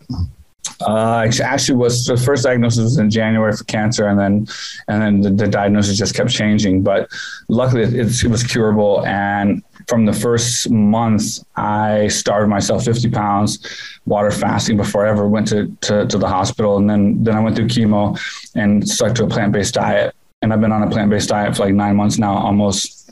Uh, 0.80 1.30
actually, 1.42 1.76
was 1.76 2.04
the 2.06 2.16
first 2.16 2.44
diagnosis 2.44 2.82
was 2.82 2.98
in 2.98 3.10
January 3.10 3.52
for 3.56 3.64
cancer, 3.64 4.08
and 4.08 4.18
then 4.18 4.46
and 4.88 5.02
then 5.02 5.20
the, 5.20 5.44
the 5.44 5.50
diagnosis 5.50 5.96
just 5.96 6.14
kept 6.14 6.30
changing. 6.30 6.82
But 6.82 7.08
luckily, 7.48 7.82
it, 7.82 8.24
it, 8.24 8.28
was 8.28 8.42
curable. 8.42 9.06
And 9.06 9.62
from 9.88 10.04
the 10.04 10.12
first 10.12 10.68
month, 10.70 11.38
I 11.56 12.08
starved 12.08 12.50
myself 12.50 12.84
50 12.84 13.10
pounds, 13.10 14.00
water 14.04 14.30
fasting 14.30 14.76
before 14.76 15.06
I 15.06 15.10
ever 15.10 15.26
went 15.28 15.48
to, 15.48 15.74
to, 15.82 16.06
to 16.06 16.18
the 16.18 16.28
hospital. 16.28 16.76
And 16.76 16.90
then 16.90 17.22
then 17.22 17.36
I 17.36 17.40
went 17.40 17.56
through 17.56 17.68
chemo 17.68 18.18
and 18.54 18.86
stuck 18.86 19.14
to 19.16 19.24
a 19.24 19.28
plant 19.28 19.52
based 19.52 19.74
diet. 19.74 20.14
And 20.42 20.52
I've 20.52 20.60
been 20.60 20.72
on 20.72 20.82
a 20.82 20.90
plant 20.90 21.10
based 21.10 21.30
diet 21.30 21.56
for 21.56 21.64
like 21.64 21.74
nine 21.74 21.96
months 21.96 22.18
now, 22.18 22.36
almost 22.36 23.05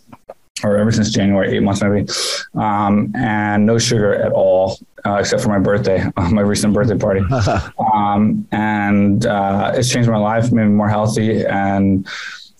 or 0.64 0.78
ever 0.78 0.90
since 0.90 1.10
January, 1.10 1.56
eight 1.56 1.62
months 1.62 1.82
maybe, 1.82 2.06
um, 2.54 3.12
and 3.14 3.66
no 3.66 3.78
sugar 3.78 4.14
at 4.14 4.32
all, 4.32 4.78
uh, 5.04 5.16
except 5.16 5.42
for 5.42 5.50
my 5.50 5.58
birthday, 5.58 6.04
my 6.30 6.40
recent 6.40 6.72
birthday 6.72 6.96
party. 6.96 7.20
um, 7.94 8.46
and 8.50 9.26
uh, 9.26 9.72
it's 9.74 9.90
changed 9.90 10.08
my 10.08 10.16
life, 10.18 10.50
made 10.50 10.64
me 10.64 10.70
more 10.70 10.88
healthy. 10.88 11.44
And 11.44 12.08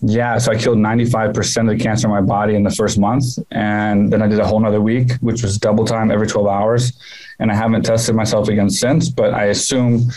yeah, 0.00 0.36
so 0.38 0.52
I 0.52 0.56
killed 0.56 0.78
95% 0.78 1.72
of 1.72 1.78
the 1.78 1.82
cancer 1.82 2.06
in 2.06 2.12
my 2.12 2.20
body 2.20 2.54
in 2.54 2.62
the 2.62 2.70
first 2.70 2.98
month. 2.98 3.38
And 3.50 4.12
then 4.12 4.20
I 4.20 4.26
did 4.26 4.38
a 4.38 4.46
whole 4.46 4.60
nother 4.60 4.80
week, 4.80 5.12
which 5.20 5.42
was 5.42 5.56
double 5.58 5.86
time 5.86 6.10
every 6.10 6.26
12 6.26 6.46
hours. 6.46 6.92
And 7.38 7.50
I 7.50 7.54
haven't 7.54 7.84
tested 7.84 8.14
myself 8.14 8.48
again 8.48 8.68
since, 8.68 9.08
but 9.08 9.32
I 9.32 9.44
assume 9.46 10.10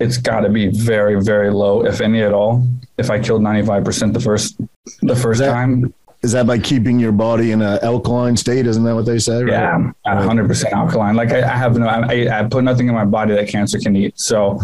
it's 0.00 0.18
got 0.18 0.40
to 0.40 0.48
be 0.48 0.68
very, 0.68 1.22
very 1.22 1.50
low, 1.50 1.84
if 1.84 2.00
any 2.00 2.22
at 2.22 2.32
all. 2.32 2.66
If 2.98 3.10
I 3.10 3.18
killed 3.20 3.42
95% 3.42 4.12
the 4.12 4.20
first, 4.20 4.58
the 5.02 5.16
first 5.16 5.40
that, 5.40 5.50
time, 5.50 5.92
is 6.26 6.32
that 6.32 6.44
by 6.44 6.58
keeping 6.58 6.98
your 6.98 7.12
body 7.12 7.52
in 7.52 7.62
an 7.62 7.78
alkaline 7.84 8.36
state? 8.36 8.66
Isn't 8.66 8.82
that 8.82 8.96
what 8.96 9.06
they 9.06 9.20
say? 9.20 9.44
Right? 9.44 9.52
Yeah, 9.52 9.92
hundred 10.04 10.48
percent 10.48 10.74
alkaline. 10.74 11.14
Like 11.14 11.30
I, 11.30 11.42
I 11.42 11.56
have 11.56 11.78
no, 11.78 11.86
I, 11.86 12.40
I, 12.40 12.42
put 12.42 12.64
nothing 12.64 12.88
in 12.88 12.94
my 12.94 13.04
body 13.04 13.32
that 13.32 13.48
cancer 13.48 13.78
can 13.78 13.94
eat, 13.94 14.18
so 14.18 14.58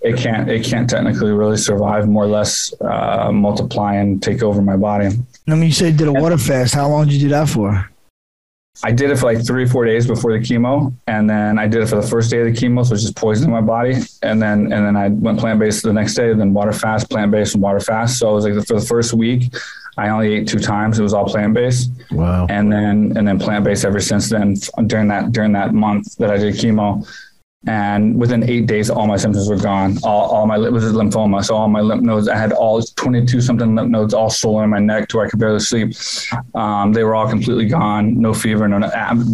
it 0.00 0.16
can't, 0.16 0.50
it 0.50 0.64
can't 0.64 0.90
technically 0.90 1.30
really 1.30 1.56
survive. 1.56 2.08
More 2.08 2.24
or 2.24 2.26
less, 2.26 2.74
uh, 2.80 3.30
multiply 3.32 3.94
and 3.94 4.20
take 4.20 4.42
over 4.42 4.60
my 4.60 4.76
body. 4.76 5.06
I 5.46 5.54
mean, 5.54 5.62
you 5.62 5.72
said 5.72 5.92
you 5.92 5.98
did 5.98 6.08
a 6.08 6.12
water 6.12 6.36
fast. 6.36 6.74
How 6.74 6.88
long 6.88 7.04
did 7.04 7.14
you 7.14 7.20
do 7.20 7.28
that 7.28 7.48
for? 7.48 7.88
I 8.82 8.90
did 8.90 9.10
it 9.10 9.16
for 9.16 9.32
like 9.32 9.46
three, 9.46 9.66
four 9.66 9.84
days 9.84 10.04
before 10.04 10.32
the 10.36 10.44
chemo, 10.44 10.92
and 11.06 11.30
then 11.30 11.60
I 11.60 11.68
did 11.68 11.80
it 11.82 11.88
for 11.88 11.94
the 11.94 12.06
first 12.06 12.28
day 12.28 12.40
of 12.40 12.46
the 12.46 12.52
chemo, 12.52 12.84
so 12.84 12.94
it's 12.94 13.04
just 13.04 13.14
poisoning 13.14 13.52
my 13.52 13.60
body. 13.60 13.94
And 14.22 14.42
then, 14.42 14.72
and 14.72 14.84
then 14.84 14.96
I 14.96 15.08
went 15.08 15.38
plant 15.38 15.60
based 15.60 15.84
the 15.84 15.92
next 15.92 16.14
day, 16.16 16.34
then 16.34 16.52
water 16.52 16.72
fast, 16.72 17.08
plant 17.08 17.30
based, 17.30 17.54
and 17.54 17.62
water 17.62 17.78
fast. 17.78 18.18
So 18.18 18.32
it 18.32 18.34
was 18.34 18.44
like 18.44 18.66
for 18.66 18.80
the 18.80 18.84
first 18.84 19.14
week, 19.14 19.54
I 19.96 20.08
only 20.08 20.34
ate 20.34 20.48
two 20.48 20.58
times. 20.58 20.98
It 20.98 21.02
was 21.02 21.14
all 21.14 21.26
plant 21.26 21.54
based. 21.54 21.90
Wow. 22.10 22.46
And 22.48 22.72
then 22.72 23.16
and 23.16 23.26
then 23.26 23.38
plant 23.38 23.64
based 23.64 23.84
ever 23.84 24.00
since 24.00 24.28
then. 24.28 24.56
During 24.86 25.08
that 25.08 25.32
during 25.32 25.52
that 25.52 25.74
month 25.74 26.16
that 26.16 26.30
I 26.30 26.36
did 26.36 26.54
chemo, 26.54 27.06
and 27.66 28.18
within 28.18 28.48
eight 28.48 28.66
days, 28.66 28.90
all 28.90 29.06
my 29.06 29.16
symptoms 29.16 29.48
were 29.48 29.56
gone. 29.56 29.96
All, 30.02 30.30
all 30.30 30.46
my 30.46 30.56
it 30.56 30.72
was 30.72 30.84
lymphoma, 30.84 31.44
so 31.44 31.56
all 31.56 31.68
my 31.68 31.80
lymph 31.80 32.02
nodes. 32.02 32.28
I 32.28 32.36
had 32.36 32.52
all 32.52 32.82
22 32.82 33.40
something 33.40 33.74
lymph 33.74 33.90
nodes 33.90 34.12
all 34.12 34.30
swollen 34.30 34.64
in 34.64 34.70
my 34.70 34.78
neck 34.78 35.08
to 35.08 35.16
where 35.16 35.26
I 35.26 35.30
could 35.30 35.38
barely 35.38 35.60
sleep. 35.60 35.94
Um, 36.54 36.92
they 36.92 37.04
were 37.04 37.14
all 37.14 37.28
completely 37.28 37.66
gone. 37.66 38.20
No 38.20 38.34
fever, 38.34 38.68
no, 38.68 38.78
no 38.78 38.90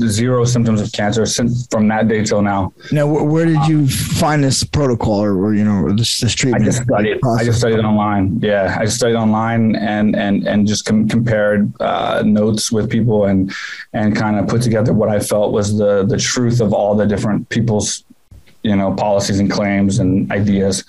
zero 0.06 0.44
symptoms 0.44 0.80
of 0.80 0.92
cancer 0.92 1.26
since 1.26 1.66
from 1.70 1.88
that 1.88 2.08
day 2.08 2.24
till 2.24 2.42
now. 2.42 2.72
Now, 2.92 3.06
where 3.06 3.46
did 3.46 3.66
you 3.66 3.88
find 3.88 4.44
this 4.44 4.62
protocol 4.62 5.20
or, 5.20 5.36
or 5.44 5.54
you 5.54 5.64
know 5.64 5.92
this, 5.92 6.20
this 6.20 6.34
treatment? 6.34 6.62
I 6.62 6.66
just 6.66 6.82
studied. 6.82 7.20
Process? 7.20 7.40
I 7.40 7.44
just 7.44 7.58
studied 7.58 7.80
online. 7.80 8.38
Yeah, 8.40 8.76
I 8.78 8.84
just 8.84 8.96
studied 8.96 9.16
online 9.16 9.74
and 9.76 10.14
and 10.14 10.46
and 10.46 10.66
just 10.66 10.84
com- 10.84 11.08
compared 11.08 11.72
uh, 11.80 12.22
notes 12.24 12.70
with 12.70 12.88
people 12.88 13.24
and 13.24 13.52
and 13.92 14.14
kind 14.14 14.38
of 14.38 14.46
put 14.46 14.62
together 14.62 14.92
what 14.92 15.08
I 15.08 15.18
felt 15.18 15.52
was 15.52 15.76
the 15.76 16.04
the 16.04 16.16
truth 16.16 16.60
of 16.60 16.72
all 16.72 16.94
the 16.94 17.06
different 17.06 17.48
people's 17.48 18.04
you 18.62 18.76
know 18.76 18.94
policies 18.94 19.40
and 19.40 19.50
claims 19.50 19.98
and 19.98 20.30
ideas. 20.32 20.84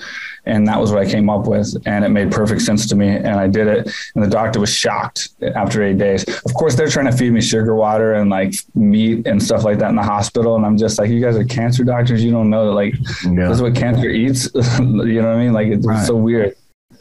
And 0.46 0.68
that 0.68 0.80
was 0.80 0.92
what 0.92 1.00
i 1.00 1.10
came 1.10 1.30
up 1.30 1.46
with 1.46 1.76
and 1.86 2.04
it 2.04 2.10
made 2.10 2.32
perfect 2.32 2.62
sense 2.62 2.88
to 2.88 2.96
me 2.96 3.10
and 3.10 3.40
i 3.40 3.48
did 3.48 3.68
it. 3.68 3.92
And 4.16 4.24
the 4.24 4.30
doctor 4.30 4.60
was 4.60 4.74
shocked 4.74 5.30
after 5.56 5.84
eight 5.84 5.98
days. 5.98 6.24
Of 6.46 6.54
course 6.54 6.76
they're 6.76 6.90
trying 6.90 7.06
to 7.06 7.12
feed 7.12 7.32
me 7.32 7.42
sugar 7.42 7.76
water 7.76 8.14
and 8.14 8.30
like 8.30 8.56
meat 8.76 9.28
and 9.28 9.42
stuff 9.42 9.64
like 9.64 9.78
that 9.80 9.90
in 9.90 9.96
the 9.96 10.04
hospital 10.04 10.56
and 10.56 10.66
i'm 10.66 10.78
just 10.78 10.98
like 10.98 11.10
you 11.10 11.22
guys 11.22 11.36
are 11.36 11.44
cancer 11.44 11.84
doctors. 11.84 12.24
You 12.24 12.32
don't 12.32 12.50
know 12.50 12.68
that 12.68 12.74
like 12.74 12.94
yeah. 13.24 13.48
this 13.48 13.58
is 13.58 13.62
what 13.62 13.76
cancer 13.76 14.10
eats. 14.10 14.50
You 14.82 15.22
know 15.22 15.30
what 15.30 15.38
i 15.38 15.44
mean? 15.44 15.54
Like 15.54 15.68
it's 15.68 15.86
right. 15.86 16.06
so 16.06 16.16
weird. 16.16 16.56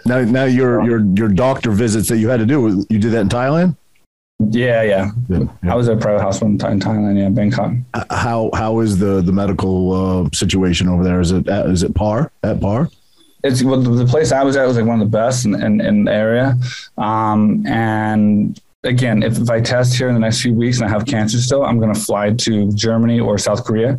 Now 0.04 0.20
now 0.22 0.44
your 0.44 0.84
your 0.84 1.00
your 1.14 1.28
doctor 1.28 1.70
visits 1.70 2.08
that 2.08 2.18
you 2.18 2.28
had 2.28 2.40
to 2.40 2.46
do 2.46 2.84
you 2.88 2.98
did 2.98 3.12
that 3.12 3.20
in 3.20 3.28
thailand 3.28 3.76
yeah, 4.48 4.82
yeah, 4.82 5.10
yeah, 5.28 5.44
I 5.64 5.74
was 5.74 5.88
at 5.88 5.98
a 5.98 6.00
private 6.00 6.22
hospital 6.22 6.48
in 6.48 6.80
Thailand, 6.80 7.18
yeah, 7.18 7.28
Bangkok. 7.28 7.72
How 8.10 8.50
how 8.54 8.80
is 8.80 8.98
the 8.98 9.20
the 9.20 9.32
medical 9.32 9.92
uh, 9.92 10.28
situation 10.32 10.88
over 10.88 11.04
there? 11.04 11.20
Is 11.20 11.32
it 11.32 11.46
is 11.48 11.82
it 11.82 11.94
par 11.94 12.32
at 12.42 12.60
par? 12.60 12.88
It's 13.44 13.62
well, 13.62 13.80
the 13.80 14.06
place 14.06 14.32
I 14.32 14.42
was 14.42 14.56
at 14.56 14.66
was 14.66 14.76
like 14.76 14.86
one 14.86 15.00
of 15.00 15.10
the 15.10 15.16
best 15.16 15.44
in 15.44 15.54
in, 15.60 15.80
in 15.80 16.04
the 16.04 16.12
area, 16.12 16.56
um, 16.98 17.66
and 17.66 18.60
again, 18.84 19.22
if, 19.22 19.38
if 19.38 19.50
I 19.50 19.60
test 19.60 19.96
here 19.96 20.08
in 20.08 20.14
the 20.14 20.20
next 20.20 20.40
few 20.40 20.54
weeks 20.54 20.78
and 20.80 20.88
I 20.88 20.90
have 20.90 21.06
cancer 21.06 21.38
still, 21.38 21.64
I'm 21.64 21.78
going 21.78 21.92
to 21.92 22.00
fly 22.00 22.32
to 22.32 22.72
Germany 22.72 23.20
or 23.20 23.38
South 23.38 23.64
Korea 23.64 23.98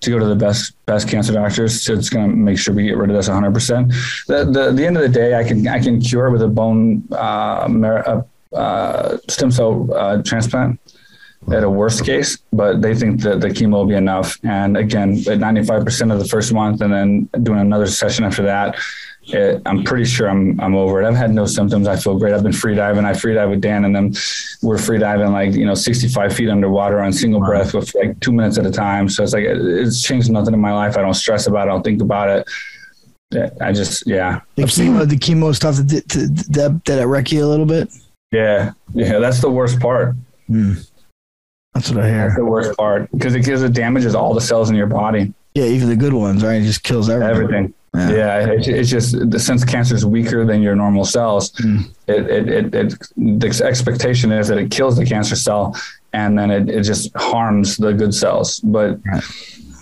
to 0.00 0.10
go 0.10 0.18
to 0.18 0.26
the 0.26 0.34
best 0.34 0.74
best 0.86 1.08
cancer 1.08 1.32
doctors. 1.32 1.82
So 1.82 1.94
it's 1.94 2.10
going 2.10 2.28
to 2.28 2.36
make 2.36 2.58
sure 2.58 2.74
we 2.74 2.84
get 2.84 2.96
rid 2.96 3.10
of 3.10 3.16
this 3.16 3.28
100. 3.28 3.54
percent 3.54 3.92
The 4.26 4.44
the 4.44 4.72
the 4.72 4.86
end 4.86 4.96
of 4.96 5.02
the 5.02 5.08
day, 5.08 5.38
I 5.38 5.44
can 5.44 5.66
I 5.68 5.80
can 5.80 6.00
cure 6.00 6.30
with 6.30 6.42
a 6.42 6.48
bone 6.48 7.04
uh, 7.12 7.66
mer- 7.70 8.06
uh, 8.06 8.22
uh, 8.54 9.18
stem 9.28 9.50
cell 9.50 9.88
uh, 9.94 10.22
transplant 10.22 10.78
at 11.52 11.64
a 11.64 11.70
worst 11.70 12.04
case, 12.04 12.38
but 12.52 12.82
they 12.82 12.94
think 12.94 13.20
that 13.22 13.40
the 13.40 13.48
chemo 13.48 13.72
will 13.72 13.86
be 13.86 13.94
enough. 13.94 14.38
And 14.44 14.76
again, 14.76 15.12
at 15.12 15.38
95% 15.38 16.12
of 16.12 16.18
the 16.18 16.24
first 16.24 16.52
month, 16.52 16.80
and 16.80 16.92
then 16.92 17.28
doing 17.42 17.58
another 17.58 17.86
session 17.86 18.24
after 18.24 18.42
that, 18.42 18.76
it, 19.24 19.62
I'm 19.66 19.84
pretty 19.84 20.04
sure 20.04 20.28
I'm 20.28 20.60
I'm 20.60 20.74
over 20.74 21.00
it. 21.00 21.06
I've 21.06 21.14
had 21.14 21.30
no 21.30 21.46
symptoms. 21.46 21.86
I 21.86 21.96
feel 21.96 22.18
great. 22.18 22.34
I've 22.34 22.42
been 22.42 22.52
free 22.52 22.74
diving. 22.74 23.04
I 23.04 23.14
free 23.14 23.34
dive 23.34 23.50
with 23.50 23.60
Dan, 23.60 23.84
and 23.84 23.94
then 23.94 24.14
we're 24.62 24.78
free 24.78 24.98
diving 24.98 25.30
like 25.30 25.52
you 25.52 25.64
know 25.64 25.74
65 25.74 26.34
feet 26.34 26.48
underwater 26.48 27.00
on 27.00 27.12
single 27.12 27.40
wow. 27.40 27.46
breath 27.46 27.72
with 27.72 27.94
like 27.94 28.18
two 28.20 28.32
minutes 28.32 28.58
at 28.58 28.66
a 28.66 28.70
time. 28.70 29.08
So 29.08 29.22
it's 29.22 29.32
like 29.32 29.44
it's 29.46 30.02
changed 30.02 30.30
nothing 30.30 30.54
in 30.54 30.60
my 30.60 30.72
life. 30.72 30.96
I 30.96 31.02
don't 31.02 31.14
stress 31.14 31.46
about 31.46 31.68
it. 31.68 31.70
I 31.70 31.74
don't 31.74 31.82
think 31.82 32.02
about 32.02 32.28
it. 32.30 32.48
I 33.60 33.72
just 33.72 34.06
yeah. 34.06 34.40
The 34.56 34.64
chemo, 34.64 35.08
the 35.08 35.16
chemo 35.16 35.54
stuff 35.54 35.76
that 35.76 36.08
that 36.50 36.84
that 36.84 37.06
wreck 37.06 37.30
you 37.30 37.44
a 37.44 37.46
little 37.46 37.66
bit. 37.66 37.90
Yeah, 38.32 38.72
yeah, 38.94 39.18
that's 39.18 39.40
the 39.40 39.50
worst 39.50 39.78
part. 39.78 40.16
Mm. 40.50 40.88
That's 41.74 41.90
what 41.90 42.04
I 42.04 42.08
hear. 42.08 42.18
That's 42.18 42.36
the 42.36 42.44
worst 42.44 42.76
part 42.76 43.10
because 43.12 43.34
it 43.34 43.44
gives 43.44 43.62
it 43.62 43.72
damages 43.72 44.14
all 44.14 44.34
the 44.34 44.40
cells 44.40 44.70
in 44.70 44.76
your 44.76 44.86
body. 44.86 45.32
Yeah, 45.54 45.64
even 45.64 45.88
the 45.88 45.96
good 45.96 46.14
ones, 46.14 46.42
right? 46.42 46.60
It 46.60 46.64
just 46.64 46.82
kills 46.82 47.08
everything. 47.08 47.30
Everything. 47.30 47.74
Yeah, 47.94 48.10
yeah 48.10 48.52
it, 48.52 48.68
it's 48.68 48.88
just 48.90 49.14
since 49.38 49.64
cancer 49.64 49.94
is 49.94 50.06
weaker 50.06 50.46
than 50.46 50.62
your 50.62 50.74
normal 50.74 51.04
cells, 51.04 51.52
mm. 51.52 51.84
it, 52.06 52.26
it, 52.26 52.48
it, 52.48 52.74
it, 52.74 52.98
the 53.16 53.62
expectation 53.64 54.32
is 54.32 54.48
that 54.48 54.56
it 54.56 54.70
kills 54.70 54.96
the 54.96 55.04
cancer 55.04 55.36
cell 55.36 55.76
and 56.14 56.38
then 56.38 56.50
it, 56.50 56.70
it 56.70 56.82
just 56.82 57.14
harms 57.16 57.76
the 57.76 57.92
good 57.92 58.14
cells. 58.14 58.60
But 58.60 58.98
right 59.04 59.22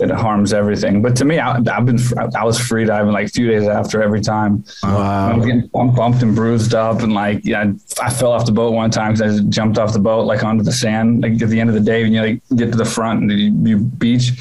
it 0.00 0.10
harms 0.10 0.52
everything. 0.52 1.02
But 1.02 1.14
to 1.16 1.24
me, 1.24 1.38
I, 1.38 1.54
have 1.54 1.86
been 1.86 1.98
I 2.36 2.44
was 2.44 2.58
free 2.58 2.84
diving 2.84 3.12
like 3.12 3.26
a 3.26 3.30
few 3.30 3.46
days 3.46 3.68
after 3.68 4.02
every 4.02 4.20
time. 4.20 4.64
Wow. 4.82 5.32
I'm 5.32 5.40
getting 5.40 5.66
bumped 5.68 6.22
and 6.22 6.34
bruised 6.34 6.74
up, 6.74 7.02
and 7.02 7.12
like 7.12 7.44
yeah, 7.44 7.72
I 8.02 8.10
fell 8.10 8.32
off 8.32 8.46
the 8.46 8.52
boat 8.52 8.72
one 8.72 8.90
time 8.90 9.14
because 9.14 9.40
I 9.40 9.44
jumped 9.44 9.78
off 9.78 9.92
the 9.92 9.98
boat 9.98 10.26
like 10.26 10.42
onto 10.42 10.64
the 10.64 10.72
sand. 10.72 11.22
Like 11.22 11.40
at 11.40 11.48
the 11.48 11.60
end 11.60 11.70
of 11.70 11.74
the 11.74 11.82
day, 11.82 12.02
when 12.02 12.12
you 12.12 12.20
like 12.22 12.42
get 12.56 12.72
to 12.72 12.78
the 12.78 12.84
front 12.84 13.22
and 13.22 13.32
you, 13.32 13.76
you 13.76 13.78
beach. 13.78 14.32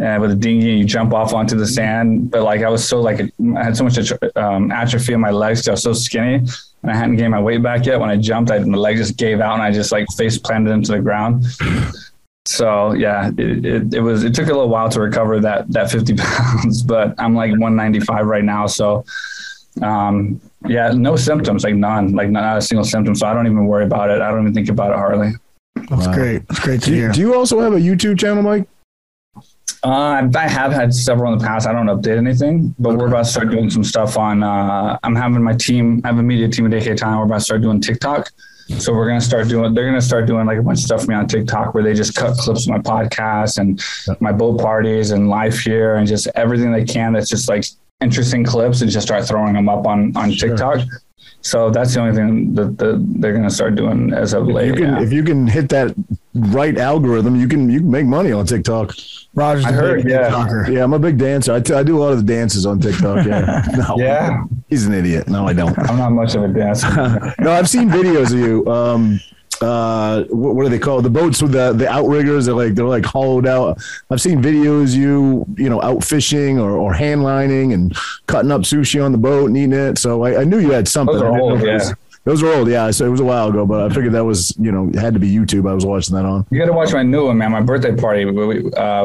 Uh, 0.00 0.16
with 0.20 0.30
a 0.30 0.36
dinghy, 0.36 0.70
and 0.70 0.78
you 0.78 0.84
jump 0.84 1.12
off 1.12 1.34
onto 1.34 1.56
the 1.56 1.66
sand. 1.66 2.30
But 2.30 2.44
like 2.44 2.62
I 2.62 2.68
was 2.68 2.88
so 2.88 3.00
like 3.00 3.20
I 3.20 3.64
had 3.64 3.76
so 3.76 3.82
much 3.82 3.98
um, 4.36 4.70
atrophy 4.70 5.12
in 5.12 5.18
my 5.18 5.32
legs. 5.32 5.66
I 5.66 5.72
was 5.72 5.82
so 5.82 5.92
skinny, 5.92 6.34
and 6.34 6.90
I 6.92 6.94
hadn't 6.94 7.16
gained 7.16 7.32
my 7.32 7.40
weight 7.40 7.64
back 7.64 7.84
yet. 7.84 7.98
When 7.98 8.08
I 8.08 8.16
jumped, 8.16 8.52
I, 8.52 8.60
my 8.60 8.78
legs 8.78 9.00
just 9.00 9.16
gave 9.16 9.40
out, 9.40 9.54
and 9.54 9.62
I 9.62 9.72
just 9.72 9.90
like 9.90 10.06
face 10.16 10.38
planted 10.38 10.70
into 10.70 10.92
the 10.92 11.00
ground. 11.00 11.46
So 12.48 12.94
yeah, 12.94 13.28
it, 13.28 13.66
it, 13.66 13.94
it, 13.94 14.00
was, 14.00 14.24
it 14.24 14.34
took 14.34 14.46
a 14.46 14.52
little 14.52 14.70
while 14.70 14.88
to 14.88 15.02
recover 15.02 15.38
that, 15.40 15.70
that 15.70 15.90
50 15.90 16.14
pounds, 16.16 16.82
but 16.82 17.14
I'm 17.18 17.34
like 17.34 17.50
195 17.50 18.24
right 18.24 18.42
now. 18.42 18.66
So, 18.66 19.04
um, 19.82 20.40
yeah, 20.66 20.92
no 20.92 21.14
symptoms, 21.14 21.62
like 21.62 21.74
none, 21.74 22.14
like 22.14 22.30
not 22.30 22.56
a 22.56 22.62
single 22.62 22.86
symptom. 22.86 23.14
So 23.14 23.26
I 23.26 23.34
don't 23.34 23.46
even 23.46 23.66
worry 23.66 23.84
about 23.84 24.08
it. 24.08 24.22
I 24.22 24.30
don't 24.30 24.40
even 24.40 24.54
think 24.54 24.70
about 24.70 24.92
it 24.92 24.96
hardly. 24.96 25.32
That's 25.90 26.06
wow. 26.06 26.14
great. 26.14 26.48
That's 26.48 26.60
great 26.60 26.80
to 26.84 26.86
do, 26.86 26.94
hear. 26.94 27.12
Do 27.12 27.20
you 27.20 27.34
also 27.34 27.60
have 27.60 27.74
a 27.74 27.78
YouTube 27.78 28.18
channel, 28.18 28.42
Mike? 28.42 28.66
Uh, 29.84 30.26
I 30.34 30.48
have 30.48 30.72
had 30.72 30.94
several 30.94 31.30
in 31.34 31.38
the 31.38 31.44
past. 31.44 31.66
I 31.66 31.72
don't 31.74 31.86
update 31.86 32.16
anything, 32.16 32.74
but 32.78 32.90
okay. 32.90 32.96
we're 32.96 33.08
about 33.08 33.26
to 33.26 33.30
start 33.30 33.50
doing 33.50 33.68
some 33.68 33.84
stuff 33.84 34.16
on. 34.16 34.42
Uh, 34.42 34.98
I'm 35.02 35.14
having 35.14 35.42
my 35.42 35.54
team. 35.54 36.00
I 36.02 36.08
have 36.08 36.18
a 36.18 36.22
media 36.22 36.48
team 36.48 36.72
at 36.72 36.86
AK 36.86 36.96
Time. 36.96 37.18
We're 37.18 37.26
about 37.26 37.40
to 37.40 37.44
start 37.44 37.60
doing 37.60 37.82
TikTok. 37.82 38.30
So 38.78 38.92
we're 38.92 39.08
gonna 39.08 39.20
start 39.20 39.48
doing. 39.48 39.72
They're 39.74 39.86
gonna 39.86 40.00
start 40.00 40.26
doing 40.26 40.46
like 40.46 40.58
a 40.58 40.62
bunch 40.62 40.80
of 40.80 40.84
stuff 40.84 41.04
for 41.04 41.10
me 41.10 41.14
on 41.14 41.26
TikTok 41.26 41.74
where 41.74 41.82
they 41.82 41.94
just 41.94 42.14
cut 42.14 42.36
clips 42.36 42.66
of 42.66 42.70
my 42.70 42.78
podcast 42.78 43.58
and 43.58 43.82
my 44.20 44.32
boat 44.32 44.60
parties 44.60 45.10
and 45.10 45.28
life 45.28 45.60
here 45.60 45.96
and 45.96 46.06
just 46.06 46.28
everything 46.34 46.70
they 46.70 46.84
can. 46.84 47.14
That's 47.14 47.30
just 47.30 47.48
like 47.48 47.64
interesting 48.00 48.44
clips 48.44 48.82
and 48.82 48.90
just 48.90 49.06
start 49.06 49.26
throwing 49.26 49.54
them 49.54 49.68
up 49.68 49.86
on 49.86 50.16
on 50.16 50.32
sure. 50.32 50.50
TikTok. 50.50 50.80
So 51.40 51.70
that's 51.70 51.94
the 51.94 52.00
only 52.00 52.14
thing 52.14 52.54
that, 52.54 52.78
that 52.78 53.04
they're 53.20 53.32
going 53.32 53.44
to 53.48 53.54
start 53.54 53.76
doing 53.76 54.12
as 54.12 54.32
of 54.34 54.48
late. 54.48 54.72
If 54.72 54.78
you, 54.78 54.84
can, 54.84 54.94
yeah. 54.94 55.02
if 55.02 55.12
you 55.12 55.22
can 55.22 55.46
hit 55.46 55.68
that 55.68 55.94
right 56.46 56.76
algorithm, 56.76 57.36
you 57.36 57.48
can 57.48 57.70
you 57.70 57.80
can 57.80 57.90
make 57.90 58.06
money 58.06 58.32
on 58.32 58.46
TikTok. 58.46 58.94
Roger's 59.34 59.64
I 59.64 59.72
heard, 59.72 60.08
yeah. 60.08 60.30
TikToker. 60.30 60.72
Yeah, 60.72 60.84
I'm 60.84 60.92
a 60.92 60.98
big 60.98 61.18
dancer. 61.18 61.52
I, 61.52 61.60
t- 61.60 61.74
I 61.74 61.82
do 61.82 61.98
a 61.98 62.00
lot 62.00 62.12
of 62.12 62.18
the 62.18 62.32
dances 62.32 62.66
on 62.66 62.80
TikTok. 62.80 63.26
Yeah. 63.26 63.64
No, 63.78 63.96
yeah. 63.96 64.44
He's 64.68 64.86
an 64.86 64.94
idiot. 64.94 65.28
No, 65.28 65.46
I 65.46 65.52
don't. 65.52 65.78
I'm 65.78 65.98
not 65.98 66.10
much 66.10 66.34
of 66.34 66.42
a 66.42 66.48
dancer. 66.48 66.88
no, 67.38 67.52
I've 67.52 67.68
seen 67.68 67.88
videos 67.88 68.32
of 68.32 68.38
you. 68.40 68.66
Um, 68.66 69.20
uh, 69.60 70.24
what, 70.24 70.54
what, 70.54 70.66
are 70.66 70.68
they 70.68 70.78
called? 70.78 71.04
The 71.04 71.10
boats 71.10 71.42
with 71.42 71.52
the 71.52 71.72
the 71.72 71.88
outriggers. 71.88 72.46
They're 72.46 72.54
like 72.54 72.74
they're 72.74 72.84
like 72.84 73.04
hollowed 73.04 73.46
out. 73.46 73.78
I've 74.10 74.20
seen 74.20 74.42
videos 74.42 74.96
you 74.96 75.46
you 75.56 75.68
know 75.68 75.80
out 75.82 76.04
fishing 76.04 76.58
or, 76.58 76.72
or 76.72 76.92
hand 76.92 77.22
lining 77.22 77.72
and 77.72 77.96
cutting 78.26 78.50
up 78.50 78.62
sushi 78.62 79.04
on 79.04 79.12
the 79.12 79.18
boat 79.18 79.46
and 79.46 79.56
eating 79.56 79.72
it. 79.72 79.98
So 79.98 80.24
I, 80.24 80.40
I 80.40 80.44
knew 80.44 80.58
you 80.58 80.72
had 80.72 80.88
something. 80.88 81.14
Those 81.14 81.22
are 81.22 81.38
old, 81.38 81.62
yeah. 81.62 81.92
Those 82.24 82.42
are 82.42 82.52
old, 82.52 82.68
yeah. 82.68 82.90
So 82.90 83.06
it 83.06 83.08
was 83.08 83.20
a 83.20 83.24
while 83.24 83.48
ago, 83.48 83.64
but 83.64 83.90
I 83.90 83.94
figured 83.94 84.12
that 84.12 84.24
was, 84.24 84.54
you 84.58 84.70
know, 84.70 84.88
it 84.88 84.96
had 84.96 85.14
to 85.14 85.20
be 85.20 85.34
YouTube. 85.34 85.68
I 85.68 85.74
was 85.74 85.86
watching 85.86 86.14
that 86.14 86.24
on. 86.24 86.46
You 86.50 86.58
got 86.58 86.66
to 86.66 86.72
watch 86.72 86.92
my 86.92 87.02
new 87.02 87.26
one, 87.26 87.38
man. 87.38 87.52
My 87.52 87.62
birthday 87.62 87.94
party. 87.96 88.24
We, 88.24 88.70
uh, 88.72 89.04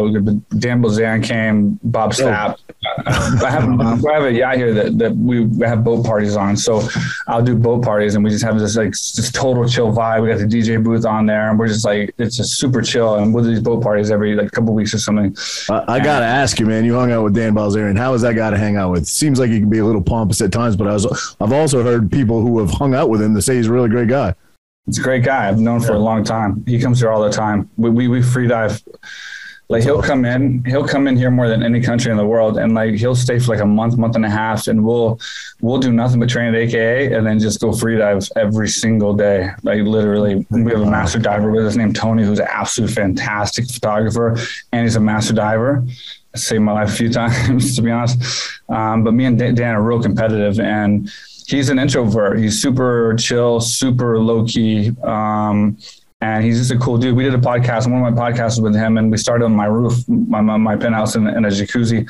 Dan 0.60 0.82
Bilzerian 0.82 1.24
came, 1.24 1.80
Bob 1.84 2.12
oh. 2.12 2.22
Sapp. 2.22 2.58
I 3.06 3.50
have, 3.50 4.06
I 4.06 4.14
have 4.14 4.24
a 4.24 4.34
yacht 4.34 4.58
here 4.58 4.74
that, 4.74 4.98
that 4.98 5.16
we 5.16 5.48
have 5.66 5.84
boat 5.84 6.06
parties 6.06 6.36
on. 6.36 6.58
So 6.58 6.82
I'll 7.28 7.42
do 7.42 7.56
boat 7.56 7.84
parties 7.84 8.16
and 8.16 8.24
we 8.24 8.30
just 8.30 8.44
have 8.44 8.60
this 8.60 8.76
like 8.76 8.92
this 8.92 9.32
total 9.32 9.68
chill 9.68 9.94
vibe. 9.94 10.24
We 10.24 10.30
got 10.30 10.40
the 10.40 10.46
DJ 10.46 10.84
booth 10.84 11.06
on 11.06 11.26
there 11.26 11.50
and 11.50 11.58
we're 11.58 11.68
just 11.68 11.86
like, 11.86 12.14
it's 12.18 12.38
just 12.38 12.58
super 12.58 12.82
chill. 12.82 13.16
And 13.16 13.34
we'll 13.34 13.44
do 13.44 13.52
these 13.52 13.62
boat 13.62 13.82
parties 13.82 14.12
every 14.12 14.36
like 14.36 14.52
couple 14.52 14.74
weeks 14.74 14.94
or 14.94 15.00
something. 15.00 15.36
Uh, 15.70 15.86
I 15.88 16.00
got 16.00 16.20
to 16.20 16.26
ask 16.26 16.60
you, 16.60 16.66
man, 16.66 16.84
you 16.84 16.94
hung 16.94 17.12
out 17.12 17.24
with 17.24 17.34
Dan 17.34 17.54
Bilzerian. 17.54 17.98
How 17.98 18.14
is 18.14 18.22
that 18.24 18.36
guy 18.36 18.50
to 18.50 18.58
hang 18.58 18.76
out 18.76 18.92
with? 18.92 19.08
Seems 19.08 19.40
like 19.40 19.50
he 19.50 19.60
can 19.60 19.70
be 19.70 19.80
a 19.80 19.86
little 19.86 20.04
pompous 20.04 20.42
at 20.42 20.52
times, 20.52 20.76
but 20.76 20.88
I 20.88 20.94
was, 20.94 21.36
I've 21.40 21.54
also 21.54 21.84
heard 21.84 22.12
people 22.12 22.42
who 22.42 22.60
have 22.60 22.72
hung 22.72 22.94
out 22.94 23.03
with 23.10 23.22
him 23.22 23.36
to 23.36 23.42
say 23.42 23.56
he's 23.56 23.68
a 23.68 23.74
really 23.74 23.90
great 23.90 24.08
guy. 24.08 24.36
He's 24.86 25.00
a 25.00 25.04
great 25.04 25.24
guy. 25.24 25.48
I've 25.48 25.60
known 25.60 25.80
for 25.80 25.94
a 25.94 26.00
long 26.00 26.24
time. 26.24 26.64
He 26.68 26.80
comes 26.80 27.00
here 27.00 27.10
all 27.10 27.22
the 27.22 27.32
time. 27.32 27.70
We, 27.78 27.90
we, 27.90 28.08
we 28.08 28.22
free 28.22 28.48
dive 28.48 28.82
like 29.70 29.84
he'll 29.84 30.02
come 30.02 30.26
in, 30.26 30.64
he'll 30.66 30.88
come 30.88 31.08
in 31.08 31.16
here 31.16 31.32
more 31.32 31.48
than 31.48 31.64
any 31.64 31.82
country 31.82 32.12
in 32.12 32.18
the 32.18 32.26
world, 32.26 32.58
and 32.58 32.76
like 32.76 32.94
he'll 32.96 33.16
stay 33.16 33.40
for 33.40 33.54
like 33.54 33.64
a 33.64 33.66
month, 33.66 33.98
month 33.98 34.16
and 34.16 34.26
a 34.26 34.30
half, 34.30 34.68
and 34.68 34.84
we'll 34.86 35.20
we'll 35.62 35.80
do 35.80 35.92
nothing 35.92 36.20
but 36.20 36.30
train 36.30 36.54
at 36.54 36.56
AKA, 36.56 37.14
and 37.14 37.26
then 37.26 37.40
just 37.40 37.62
go 37.62 37.72
free 37.72 37.98
dive 37.98 38.28
every 38.36 38.68
single 38.68 39.14
day. 39.14 39.50
Like 39.64 39.82
literally, 39.82 40.46
we 40.52 40.72
have 40.72 40.82
a 40.82 40.90
master 40.90 41.18
diver 41.18 41.50
with 41.50 41.66
us 41.66 41.76
named 41.76 41.96
Tony, 41.96 42.24
who's 42.24 42.40
an 42.40 42.48
absolute 42.50 42.92
fantastic 42.92 43.70
photographer, 43.70 44.38
and 44.74 44.84
he's 44.84 44.96
a 44.96 45.00
master 45.00 45.34
diver. 45.34 45.84
saved 46.36 46.62
my 46.62 46.74
life 46.74 46.90
a 46.90 46.96
few 46.96 47.10
times, 47.22 47.76
to 47.76 47.82
be 47.82 47.90
honest. 47.90 48.22
Um, 48.70 49.04
but 49.04 49.14
me 49.14 49.26
and 49.26 49.40
Dan 49.40 49.76
are 49.76 49.82
real 49.82 50.02
competitive, 50.02 50.60
and 50.60 51.10
he's 51.46 51.70
an 51.70 51.80
introvert. 51.80 52.40
He's 52.40 52.62
super 52.62 53.16
chill, 53.18 53.60
super 53.62 54.20
low 54.20 54.46
key. 54.46 54.92
Um, 55.04 55.78
and 56.24 56.42
he's 56.42 56.58
just 56.58 56.72
a 56.72 56.78
cool 56.78 56.98
dude. 56.98 57.18
We 57.18 57.24
did 57.24 57.34
a 57.34 57.38
podcast, 57.38 57.92
one 57.92 58.02
of 58.02 58.14
my 58.14 58.32
podcasts 58.32 58.62
with 58.62 58.74
him, 58.74 58.98
and 58.98 59.12
we 59.12 59.18
started 59.18 59.44
on 59.44 59.54
my 59.54 59.66
roof, 59.66 60.08
my 60.08 60.40
my 60.40 60.78
penthouse 60.78 61.16
in, 61.16 61.28
in 61.28 61.44
a 61.44 61.50
jacuzzi, 61.50 62.10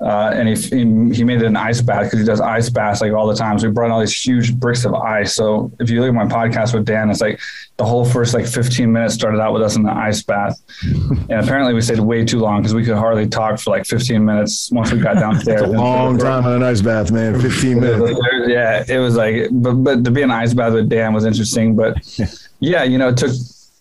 uh, 0.00 0.32
and 0.34 0.48
he, 0.48 0.56
he, 0.56 1.14
he 1.14 1.22
made 1.22 1.40
it 1.40 1.46
an 1.46 1.56
ice 1.56 1.80
bath 1.80 2.06
because 2.06 2.18
he 2.18 2.24
does 2.24 2.40
ice 2.40 2.68
baths 2.68 3.00
like 3.00 3.12
all 3.12 3.28
the 3.28 3.36
time. 3.36 3.60
So 3.60 3.68
we 3.68 3.72
brought 3.72 3.92
all 3.92 4.00
these 4.00 4.20
huge 4.20 4.52
bricks 4.56 4.84
of 4.84 4.94
ice. 4.94 5.36
So 5.36 5.70
if 5.78 5.90
you 5.90 6.00
look 6.00 6.08
at 6.08 6.14
my 6.14 6.24
podcast 6.24 6.74
with 6.74 6.84
Dan, 6.86 7.08
it's 7.08 7.20
like 7.20 7.38
the 7.76 7.84
whole 7.84 8.04
first 8.04 8.34
like 8.34 8.46
15 8.46 8.92
minutes 8.92 9.14
started 9.14 9.40
out 9.40 9.52
with 9.52 9.62
us 9.62 9.76
in 9.76 9.84
the 9.84 9.92
ice 9.92 10.24
bath, 10.24 10.60
and 10.82 11.30
apparently 11.30 11.72
we 11.72 11.82
stayed 11.82 12.00
way 12.00 12.24
too 12.24 12.40
long 12.40 12.62
because 12.62 12.74
we 12.74 12.84
could 12.84 12.96
hardly 12.96 13.28
talk 13.28 13.60
for 13.60 13.70
like 13.70 13.86
15 13.86 14.24
minutes 14.24 14.72
once 14.72 14.90
we 14.90 14.98
got 14.98 15.14
downstairs. 15.14 15.62
a 15.62 15.66
long 15.68 16.18
time 16.18 16.44
in 16.46 16.52
an 16.52 16.62
ice 16.64 16.80
bath, 16.80 17.12
man. 17.12 17.40
15 17.40 17.78
minutes. 17.78 18.20
yeah, 18.48 18.84
it 18.88 18.98
was 18.98 19.14
like, 19.14 19.46
but 19.52 19.74
but 19.74 20.04
to 20.04 20.10
be 20.10 20.22
in 20.22 20.32
an 20.32 20.36
ice 20.36 20.52
bath 20.52 20.72
with 20.72 20.88
Dan 20.88 21.14
was 21.14 21.24
interesting, 21.24 21.76
but. 21.76 21.96
Yeah, 22.64 22.84
you 22.84 22.96
know, 22.96 23.08
it 23.08 23.16
took 23.16 23.32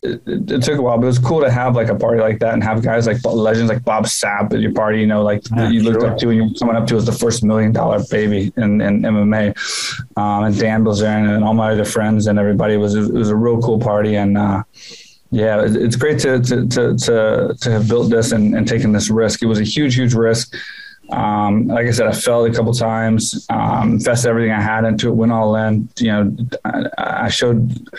it, 0.03 0.21
it, 0.25 0.63
took 0.63 0.79
a 0.79 0.81
while, 0.81 0.97
but 0.97 1.03
it 1.03 1.07
was 1.07 1.19
cool 1.19 1.41
to 1.41 1.51
have 1.51 1.75
like 1.75 1.89
a 1.89 1.95
party 1.95 2.19
like 2.19 2.39
that 2.39 2.53
and 2.53 2.63
have 2.63 2.81
guys 2.81 3.05
like 3.05 3.23
legends 3.23 3.69
like 3.71 3.83
Bob 3.83 4.05
Sapp 4.05 4.51
at 4.51 4.59
your 4.59 4.73
party, 4.73 4.99
you 4.99 5.05
know, 5.05 5.21
like 5.21 5.43
yeah, 5.55 5.69
you 5.69 5.83
looked 5.83 6.01
sure. 6.01 6.09
up 6.09 6.17
to 6.19 6.29
and 6.29 6.37
you 6.37 6.55
coming 6.59 6.75
up 6.75 6.87
to 6.87 6.95
as 6.95 7.05
the 7.05 7.11
first 7.11 7.43
million 7.43 7.71
dollar 7.71 7.99
baby 8.09 8.51
in, 8.57 8.81
in 8.81 9.01
MMA. 9.01 9.49
Um, 10.17 10.45
and 10.45 10.57
Dan 10.57 10.83
Bilzerian 10.83 11.35
and 11.35 11.43
all 11.43 11.53
my 11.53 11.71
other 11.71 11.85
friends 11.85 12.25
and 12.25 12.39
everybody. 12.39 12.73
It 12.73 12.77
was, 12.77 12.95
it 12.95 13.13
was 13.13 13.29
a 13.29 13.35
real 13.35 13.61
cool 13.61 13.79
party. 13.79 14.15
And, 14.15 14.37
uh, 14.37 14.63
yeah, 15.29 15.63
it's 15.65 15.95
great 15.95 16.19
to, 16.19 16.41
to, 16.41 16.67
to, 16.67 16.97
to, 16.97 17.55
to 17.61 17.71
have 17.71 17.87
built 17.87 18.09
this 18.09 18.31
and, 18.31 18.55
and 18.55 18.67
taken 18.67 18.91
this 18.91 19.09
risk. 19.09 19.43
It 19.43 19.45
was 19.45 19.59
a 19.59 19.63
huge, 19.63 19.95
huge 19.95 20.13
risk. 20.15 20.55
Um, 21.09 21.67
like 21.67 21.87
I 21.87 21.91
said, 21.91 22.07
I 22.07 22.13
fell 22.13 22.45
a 22.45 22.53
couple 22.53 22.73
times, 22.73 23.45
um, 23.49 23.93
invested 23.93 24.29
everything 24.29 24.51
I 24.51 24.61
had 24.61 24.85
into 24.85 25.09
it, 25.09 25.15
went 25.15 25.31
all 25.31 25.55
in. 25.55 25.89
You 25.97 26.11
know, 26.11 26.37
I, 26.63 26.85
I 26.97 27.29
showed, 27.29 27.89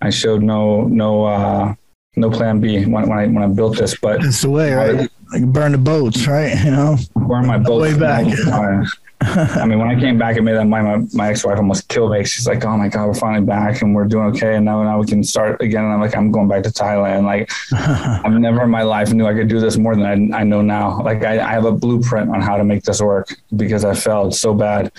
I 0.00 0.10
showed 0.10 0.42
no, 0.42 0.82
no, 0.82 1.24
uh, 1.24 1.74
no 2.16 2.30
plan 2.30 2.60
B 2.60 2.84
when, 2.84 3.08
when 3.08 3.18
I 3.18 3.26
when 3.26 3.42
I 3.42 3.48
built 3.48 3.78
this. 3.78 3.96
But 3.98 4.24
it's 4.24 4.42
the 4.42 4.50
way, 4.50 4.72
right? 4.72 5.00
I, 5.00 5.08
like 5.32 5.46
burn 5.52 5.72
the 5.72 5.78
boats, 5.78 6.26
right? 6.26 6.56
You 6.64 6.70
know, 6.70 6.96
burn 7.16 7.46
my 7.46 7.58
boats 7.58 7.94
way 7.94 7.98
back. 7.98 8.26
I 9.22 9.64
mean, 9.66 9.78
when 9.78 9.88
I 9.88 9.98
came 9.98 10.18
back 10.18 10.36
and 10.36 10.44
made 10.44 10.54
that, 10.54 10.66
my 10.66 10.82
my, 10.82 11.04
my 11.12 11.28
ex 11.30 11.44
wife 11.44 11.56
almost 11.58 11.88
killed 11.88 12.12
me. 12.12 12.24
She's 12.24 12.46
like, 12.46 12.64
"Oh 12.64 12.76
my 12.76 12.88
god, 12.88 13.06
we're 13.06 13.14
finally 13.14 13.44
back 13.44 13.82
and 13.82 13.94
we're 13.94 14.04
doing 14.04 14.26
okay, 14.26 14.56
and 14.56 14.64
now 14.64 14.82
now 14.82 14.98
we 15.00 15.06
can 15.06 15.22
start 15.22 15.60
again." 15.60 15.84
And 15.84 15.92
I'm 15.92 16.00
like, 16.00 16.16
"I'm 16.16 16.30
going 16.30 16.48
back 16.48 16.62
to 16.64 16.70
Thailand." 16.70 17.24
Like, 17.24 17.50
I've 17.72 18.32
never 18.32 18.62
in 18.62 18.70
my 18.70 18.82
life 18.82 19.12
knew 19.12 19.26
I 19.26 19.34
could 19.34 19.48
do 19.48 19.60
this 19.60 19.76
more 19.76 19.94
than 19.94 20.32
I, 20.34 20.40
I 20.40 20.44
know 20.44 20.62
now. 20.62 21.02
Like, 21.02 21.24
I, 21.24 21.40
I 21.40 21.52
have 21.52 21.64
a 21.64 21.72
blueprint 21.72 22.30
on 22.30 22.40
how 22.40 22.56
to 22.56 22.64
make 22.64 22.82
this 22.84 23.00
work 23.00 23.34
because 23.56 23.84
I 23.84 23.94
failed 23.94 24.34
so 24.34 24.54
bad, 24.54 24.92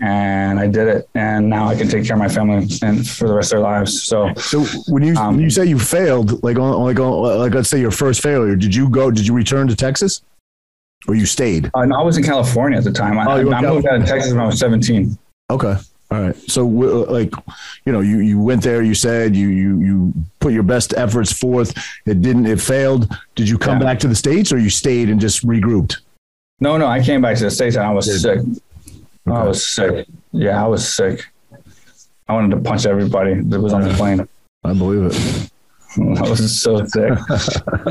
and 0.00 0.58
I 0.58 0.66
did 0.66 0.88
it, 0.88 1.08
and 1.14 1.48
now 1.48 1.68
I 1.68 1.74
can 1.74 1.88
take 1.88 2.06
care 2.06 2.14
of 2.14 2.20
my 2.20 2.28
family 2.28 2.66
and 2.82 3.08
for 3.08 3.28
the 3.28 3.34
rest 3.34 3.52
of 3.52 3.58
their 3.58 3.64
lives. 3.64 4.02
So, 4.04 4.32
So 4.34 4.64
when 4.88 5.02
you 5.02 5.14
Um, 5.16 5.36
when 5.36 5.44
you 5.44 5.50
say 5.50 5.66
you 5.66 5.78
failed, 5.78 6.42
like 6.42 6.58
on 6.58 6.82
like 6.82 6.98
on 6.98 7.38
like 7.38 7.54
let's 7.54 7.68
say 7.68 7.80
your 7.80 7.90
first 7.90 8.22
failure, 8.22 8.56
did 8.56 8.74
you 8.74 8.88
go? 8.88 9.10
Did 9.10 9.26
you 9.26 9.34
return 9.34 9.68
to 9.68 9.76
Texas, 9.76 10.22
or 11.08 11.14
you 11.14 11.26
stayed? 11.26 11.70
uh, 11.74 11.84
no, 11.84 11.96
I 11.98 12.02
was 12.02 12.16
in 12.16 12.24
California 12.24 12.78
at 12.78 12.84
the 12.84 12.92
time. 12.92 13.18
I, 13.18 13.24
Oh, 13.40 13.44
were 13.44 13.54
I 13.54 13.60
moved 13.62 13.86
out 13.86 14.00
of 14.00 14.06
Texas 14.06 14.32
when 14.32 14.40
I 14.40 14.46
was 14.46 14.58
17. 14.58 15.16
Okay. 15.50 15.76
All 16.10 16.20
right. 16.20 16.36
So, 16.50 16.66
like, 16.66 17.32
you 17.86 17.92
know, 17.92 18.00
you, 18.00 18.18
you 18.18 18.38
went 18.38 18.62
there. 18.62 18.82
You 18.82 18.94
said 18.94 19.34
you 19.34 19.48
you 19.48 19.80
you 19.80 20.12
put 20.40 20.52
your 20.52 20.62
best 20.62 20.92
efforts 20.94 21.32
forth. 21.32 21.72
It 22.04 22.20
didn't. 22.20 22.44
It 22.46 22.60
failed. 22.60 23.10
Did 23.34 23.48
you 23.48 23.56
come 23.56 23.78
Yeah. 23.78 23.84
back 23.86 23.98
to 24.00 24.08
the 24.08 24.14
states, 24.14 24.52
or 24.52 24.58
you 24.58 24.68
stayed 24.68 25.08
and 25.08 25.18
just 25.18 25.46
regrouped? 25.46 25.96
No, 26.60 26.76
no, 26.76 26.86
I 26.86 27.00
came 27.02 27.22
back 27.22 27.38
to 27.38 27.44
the 27.44 27.50
States 27.50 27.76
and 27.76 27.84
I 27.86 27.90
was 27.92 28.20
sick. 28.22 28.40
I 29.26 29.42
was 29.44 29.66
sick. 29.66 30.06
Yeah, 30.32 30.62
I 30.62 30.68
was 30.68 30.86
sick. 30.86 31.24
I 32.28 32.34
wanted 32.34 32.50
to 32.56 32.60
punch 32.62 32.84
everybody 32.86 33.40
that 33.40 33.60
was 33.60 33.72
on 33.72 33.80
the 33.82 33.94
plane. 33.94 34.28
I 34.64 34.72
believe 34.74 35.10
it. 35.12 35.50
I 36.18 36.28
was 36.28 36.60
so 36.60 36.84
sick. 36.86 37.12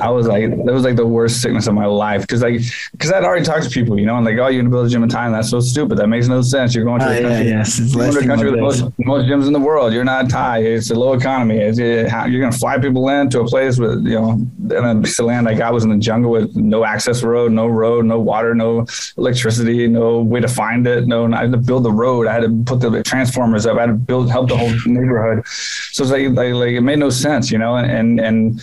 I 0.02 0.10
was 0.10 0.28
like, 0.28 0.50
that 0.50 0.74
was 0.74 0.84
like 0.84 0.96
the 0.96 1.06
worst 1.06 1.42
sickness 1.42 1.68
of 1.68 1.74
my 1.74 1.86
life. 1.86 2.26
Cause 2.28 2.42
like, 2.42 2.62
cause 3.00 3.12
I'd 3.12 3.24
already 3.24 3.46
talked 3.46 3.64
to 3.64 3.70
people, 3.70 4.00
you 4.00 4.06
know, 4.06 4.16
and 4.16 4.26
like, 4.26 4.38
oh, 4.38 4.48
you're 4.48 4.62
gonna 4.62 4.72
build 4.72 4.88
a 4.88 4.90
gym 4.90 5.04
in 5.04 5.10
Thailand. 5.10 5.34
That's 5.34 5.50
so 5.50 5.60
stupid. 5.60 5.98
That 5.98 6.08
makes 6.08 6.28
no 6.28 6.42
sense. 6.42 6.74
You're 6.74 6.86
going 6.86 7.00
to 7.02 7.06
Ah, 7.06 7.10
a 7.10 7.16
yeah, 7.16 7.22
country, 7.22 7.48
yes. 7.50 7.80
It's 7.80 7.96
going 7.96 8.12
to 8.12 8.20
a 8.20 8.26
country 8.26 8.50
with 8.50 8.60
the 8.60 8.62
most, 8.62 8.84
most 9.00 9.26
gyms 9.28 9.48
in 9.48 9.54
the 9.54 9.60
world. 9.60 9.94
You're 9.94 10.04
not 10.04 10.30
Thai. 10.30 10.60
It's 10.60 10.90
a 10.90 10.96
low 10.96 11.14
economy. 11.14 11.58
It's, 11.58 11.78
it, 11.80 12.12
you're 12.30 12.42
gonna 12.42 12.52
fly 12.52 12.78
people 12.80 13.08
in 13.10 13.30
to 13.32 13.42
a 13.42 13.46
place 13.48 13.78
with, 13.78 14.04
you 14.06 14.20
know, 14.20 14.32
and 14.32 14.70
then 14.70 15.02
the 15.02 15.24
land 15.24 15.48
I 15.48 15.54
got 15.54 15.74
was 15.74 15.84
in 15.84 15.90
the 15.90 15.98
jungle 15.98 16.32
with 16.32 16.56
no 16.56 16.86
access 16.86 17.24
road, 17.24 17.52
no 17.52 17.68
road, 17.68 18.06
no 18.06 18.20
water, 18.20 18.56
no 18.56 18.86
electricity, 19.18 19.88
no 19.88 20.22
way 20.22 20.40
to 20.40 20.48
find 20.48 20.88
it. 20.88 21.08
No, 21.08 21.32
I 21.32 21.42
had 21.42 21.52
to 21.52 21.58
build 21.58 21.84
the 21.84 21.92
road. 21.92 22.28
I 22.28 22.34
had 22.34 22.44
to 22.44 22.64
put 22.66 22.80
the 22.80 23.04
transformers 23.04 23.66
up. 23.66 23.78
I 23.78 23.82
had 23.82 23.88
to 23.88 23.94
build, 23.94 24.32
help 24.32 24.50
the 24.50 24.58
whole 24.58 24.72
neighborhood. 24.86 25.46
So 25.48 26.04
it's 26.04 26.12
like, 26.12 26.30
like, 26.30 26.54
like 26.54 26.72
it 26.72 26.82
made 26.82 27.00
no 27.00 27.10
sense, 27.10 27.52
you 27.52 27.58
know, 27.58 27.76
and, 27.76 27.91
and, 27.92 28.20
and 28.20 28.62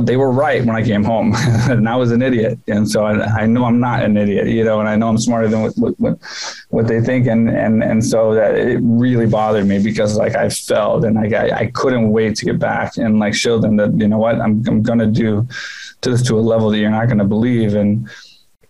they 0.00 0.16
were 0.16 0.30
right 0.30 0.64
when 0.64 0.76
I 0.76 0.82
came 0.82 1.04
home, 1.04 1.34
and 1.36 1.88
I 1.88 1.96
was 1.96 2.12
an 2.12 2.22
idiot. 2.22 2.58
And 2.68 2.88
so 2.88 3.04
I, 3.04 3.42
I 3.42 3.46
know 3.46 3.64
I'm 3.64 3.80
not 3.80 4.02
an 4.02 4.16
idiot, 4.16 4.48
you 4.48 4.64
know, 4.64 4.80
and 4.80 4.88
I 4.88 4.96
know 4.96 5.08
I'm 5.08 5.18
smarter 5.18 5.48
than 5.48 5.62
what 5.62 5.98
what, 5.98 6.18
what, 6.70 6.86
they 6.86 7.00
think. 7.00 7.26
And 7.26 7.48
and 7.50 7.82
and 7.82 8.04
so 8.04 8.34
that 8.34 8.56
it 8.56 8.78
really 8.82 9.26
bothered 9.26 9.66
me 9.66 9.82
because 9.82 10.16
like 10.16 10.34
I 10.34 10.48
failed, 10.48 11.04
and 11.04 11.16
like 11.16 11.32
I, 11.32 11.50
I 11.50 11.66
couldn't 11.66 12.10
wait 12.10 12.36
to 12.36 12.44
get 12.44 12.58
back 12.58 12.96
and 12.96 13.18
like 13.18 13.34
show 13.34 13.58
them 13.58 13.76
that 13.76 13.92
you 13.98 14.08
know 14.08 14.18
what 14.18 14.40
I'm 14.40 14.62
I'm 14.66 14.82
gonna 14.82 15.06
do 15.06 15.46
to 16.02 16.10
this 16.10 16.22
to 16.22 16.38
a 16.38 16.40
level 16.40 16.70
that 16.70 16.78
you're 16.78 16.90
not 16.90 17.08
gonna 17.08 17.24
believe. 17.24 17.74
And 17.74 18.08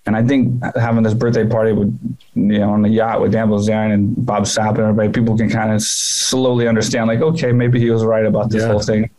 and 0.07 0.16
I 0.16 0.22
think 0.24 0.62
having 0.76 1.02
this 1.02 1.14
birthday 1.14 1.46
party 1.46 1.72
with, 1.72 1.88
you 2.34 2.59
know, 2.61 2.70
on 2.70 2.82
the 2.82 2.88
yacht 2.88 3.20
with 3.20 3.32
Dan 3.32 3.48
Bilzerian 3.48 3.92
and 3.92 4.24
Bob 4.24 4.44
Sapp 4.44 4.70
and 4.70 4.80
everybody, 4.80 5.09
people 5.11 5.36
can 5.36 5.50
kind 5.50 5.72
of 5.72 5.82
slowly 5.82 6.68
understand, 6.68 7.09
like, 7.09 7.20
okay, 7.20 7.50
maybe 7.52 7.80
he 7.80 7.90
was 7.90 8.04
right 8.04 8.24
about 8.24 8.50
this 8.50 8.62
Yeah. 8.62 8.68
whole 8.70 8.80
thing. 8.80 9.11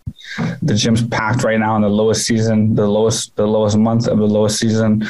The 0.61 0.75
gym's 0.75 1.05
packed 1.07 1.43
right 1.43 1.59
now 1.59 1.75
in 1.75 1.81
the 1.81 1.89
lowest 1.89 2.25
season, 2.25 2.75
the 2.75 2.87
lowest, 2.87 3.35
the 3.35 3.45
lowest 3.47 3.77
month 3.77 4.07
of 4.07 4.17
the 4.17 4.27
lowest 4.27 4.59
season. 4.59 5.05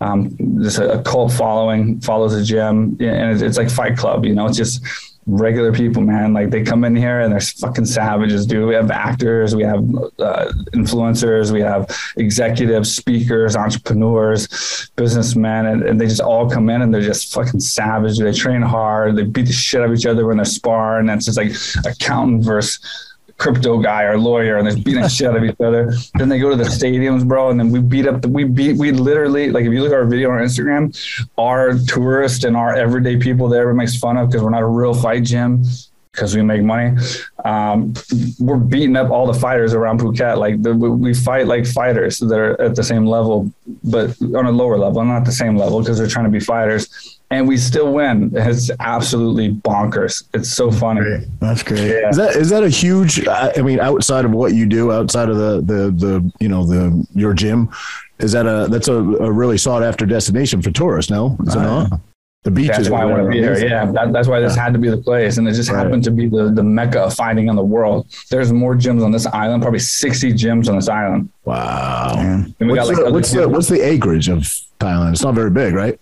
Um, 0.00 0.36
there's 0.38 0.78
a, 0.78 0.98
a 0.98 1.02
cult 1.02 1.32
following 1.32 2.00
follows 2.00 2.34
the 2.34 2.42
gym, 2.42 2.96
and 3.00 3.32
it's, 3.32 3.40
it's 3.42 3.56
like 3.56 3.70
Fight 3.70 3.96
Club. 3.96 4.24
You 4.26 4.34
know, 4.34 4.46
it's 4.46 4.56
just 4.58 4.84
regular 5.26 5.72
people, 5.72 6.02
man. 6.02 6.32
Like 6.32 6.50
they 6.50 6.62
come 6.62 6.84
in 6.84 6.96
here 6.96 7.20
and 7.20 7.32
they're 7.32 7.40
fucking 7.40 7.84
savages, 7.84 8.46
dude. 8.46 8.66
We 8.66 8.74
have 8.74 8.90
actors, 8.90 9.54
we 9.54 9.62
have 9.62 9.78
uh, 10.18 10.52
influencers, 10.74 11.52
we 11.52 11.60
have 11.60 11.88
executives, 12.16 12.94
speakers, 12.94 13.54
entrepreneurs, 13.54 14.90
businessmen, 14.96 15.66
and, 15.66 15.82
and 15.82 16.00
they 16.00 16.06
just 16.06 16.20
all 16.20 16.50
come 16.50 16.68
in 16.70 16.82
and 16.82 16.92
they're 16.92 17.00
just 17.00 17.32
fucking 17.32 17.60
savage. 17.60 18.18
They 18.18 18.32
train 18.32 18.62
hard, 18.62 19.16
they 19.16 19.24
beat 19.24 19.46
the 19.46 19.52
shit 19.52 19.80
out 19.80 19.90
of 19.90 19.96
each 19.96 20.06
other 20.06 20.26
when 20.26 20.36
they're 20.36 20.44
sparring. 20.44 21.08
And 21.08 21.18
it's 21.18 21.26
just 21.26 21.38
like 21.38 21.52
accountant 21.86 22.44
versus 22.44 23.11
crypto 23.42 23.78
guy 23.78 24.04
or 24.04 24.16
lawyer 24.16 24.56
and 24.58 24.66
they're 24.66 24.76
beating 24.76 25.02
the 25.02 25.08
shit 25.08 25.26
out 25.26 25.36
of 25.36 25.42
each 25.42 25.60
other. 25.60 25.92
Then 26.14 26.28
they 26.28 26.38
go 26.38 26.50
to 26.50 26.56
the 26.56 26.64
stadiums, 26.64 27.26
bro, 27.26 27.50
and 27.50 27.58
then 27.58 27.70
we 27.70 27.80
beat 27.80 28.06
up 28.06 28.22
the, 28.22 28.28
we 28.28 28.44
beat 28.44 28.76
we 28.76 28.92
literally 28.92 29.50
like 29.50 29.64
if 29.64 29.72
you 29.72 29.82
look 29.82 29.90
at 29.90 29.98
our 29.98 30.06
video 30.06 30.30
on 30.30 30.38
Instagram, 30.38 30.96
our 31.36 31.76
tourists 31.88 32.44
and 32.44 32.56
our 32.56 32.74
everyday 32.76 33.16
people 33.16 33.48
there 33.48 33.62
everyone 33.62 33.78
makes 33.78 33.98
fun 33.98 34.16
of 34.16 34.28
because 34.28 34.42
we're 34.42 34.50
not 34.50 34.62
a 34.62 34.66
real 34.66 34.94
fight 34.94 35.24
gym 35.24 35.64
because 36.12 36.36
we 36.36 36.42
make 36.42 36.62
money. 36.62 36.96
Um, 37.44 37.94
we're 38.38 38.58
beating 38.58 38.96
up 38.96 39.10
all 39.10 39.26
the 39.26 39.38
fighters 39.38 39.72
around 39.74 40.00
Phuket. 40.00 40.36
Like 40.36 40.62
the, 40.62 40.74
we 40.74 41.14
fight 41.14 41.46
like 41.46 41.66
fighters 41.66 42.18
that 42.18 42.38
are 42.38 42.60
at 42.60 42.76
the 42.76 42.84
same 42.84 43.06
level, 43.06 43.50
but 43.82 44.20
on 44.20 44.46
a 44.46 44.52
lower 44.52 44.78
level, 44.78 45.04
not 45.04 45.24
the 45.24 45.32
same 45.32 45.56
level 45.56 45.80
because 45.80 45.98
they're 45.98 46.06
trying 46.06 46.26
to 46.26 46.30
be 46.30 46.40
fighters. 46.40 47.18
And 47.32 47.48
we 47.48 47.56
still 47.56 47.92
win. 47.92 48.30
It's 48.34 48.70
absolutely 48.78 49.50
bonkers. 49.54 50.22
It's 50.34 50.50
so 50.50 50.70
funny. 50.70 51.00
That's 51.40 51.62
great. 51.62 51.88
Yeah. 51.88 52.08
Is 52.10 52.16
that 52.16 52.36
is 52.36 52.50
that 52.50 52.62
a 52.62 52.68
huge? 52.68 53.26
I 53.26 53.62
mean, 53.62 53.80
outside 53.80 54.24
of 54.24 54.32
what 54.32 54.54
you 54.54 54.66
do, 54.66 54.92
outside 54.92 55.28
of 55.30 55.36
the 55.36 55.60
the 55.62 55.90
the 55.90 56.32
you 56.40 56.48
know 56.48 56.64
the 56.66 57.06
your 57.14 57.32
gym, 57.32 57.70
is 58.18 58.32
that 58.32 58.46
a 58.46 58.68
that's 58.70 58.88
a, 58.88 58.94
a 58.96 59.32
really 59.32 59.56
sought 59.58 59.82
after 59.82 60.04
destination 60.06 60.60
for 60.60 60.70
tourists? 60.70 61.10
No, 61.10 61.36
is 61.46 61.54
it 61.54 61.58
Oh, 61.58 61.62
not? 61.88 62.00
The 62.44 62.50
beaches. 62.50 62.76
That's 62.76 62.90
why 62.90 63.02
I 63.02 63.04
want 63.04 63.22
to 63.22 63.28
be 63.28 63.38
here. 63.38 63.56
Yeah, 63.56 63.86
that, 63.92 64.12
that's 64.12 64.26
why 64.26 64.40
this 64.40 64.56
had 64.56 64.72
to 64.72 64.78
be 64.80 64.90
the 64.90 64.96
place, 64.96 65.38
and 65.38 65.46
it 65.48 65.52
just 65.52 65.70
Right. 65.70 65.78
happened 65.78 66.02
to 66.04 66.10
be 66.10 66.26
the 66.28 66.50
the 66.50 66.62
mecca 66.62 67.00
of 67.02 67.14
fighting 67.14 67.48
in 67.48 67.54
the 67.56 67.62
world. 67.62 68.08
There's 68.30 68.52
more 68.52 68.74
gyms 68.74 69.04
on 69.04 69.12
this 69.12 69.26
island, 69.26 69.62
probably 69.62 69.78
60 69.78 70.32
gyms 70.34 70.68
on 70.68 70.74
this 70.74 70.88
island. 70.88 71.30
Wow. 71.44 72.14
And 72.18 72.54
we 72.60 72.66
What's, 72.76 72.80
got 72.80 72.88
like 72.88 73.04
the, 73.06 73.12
what's 73.12 73.30
the 73.30 73.48
what's 73.48 73.68
the 73.68 73.80
acreage 73.80 74.28
of 74.28 74.40
Thailand? 74.80 75.12
It's 75.12 75.22
not 75.22 75.34
very 75.34 75.50
big, 75.50 75.72
right? 75.74 75.98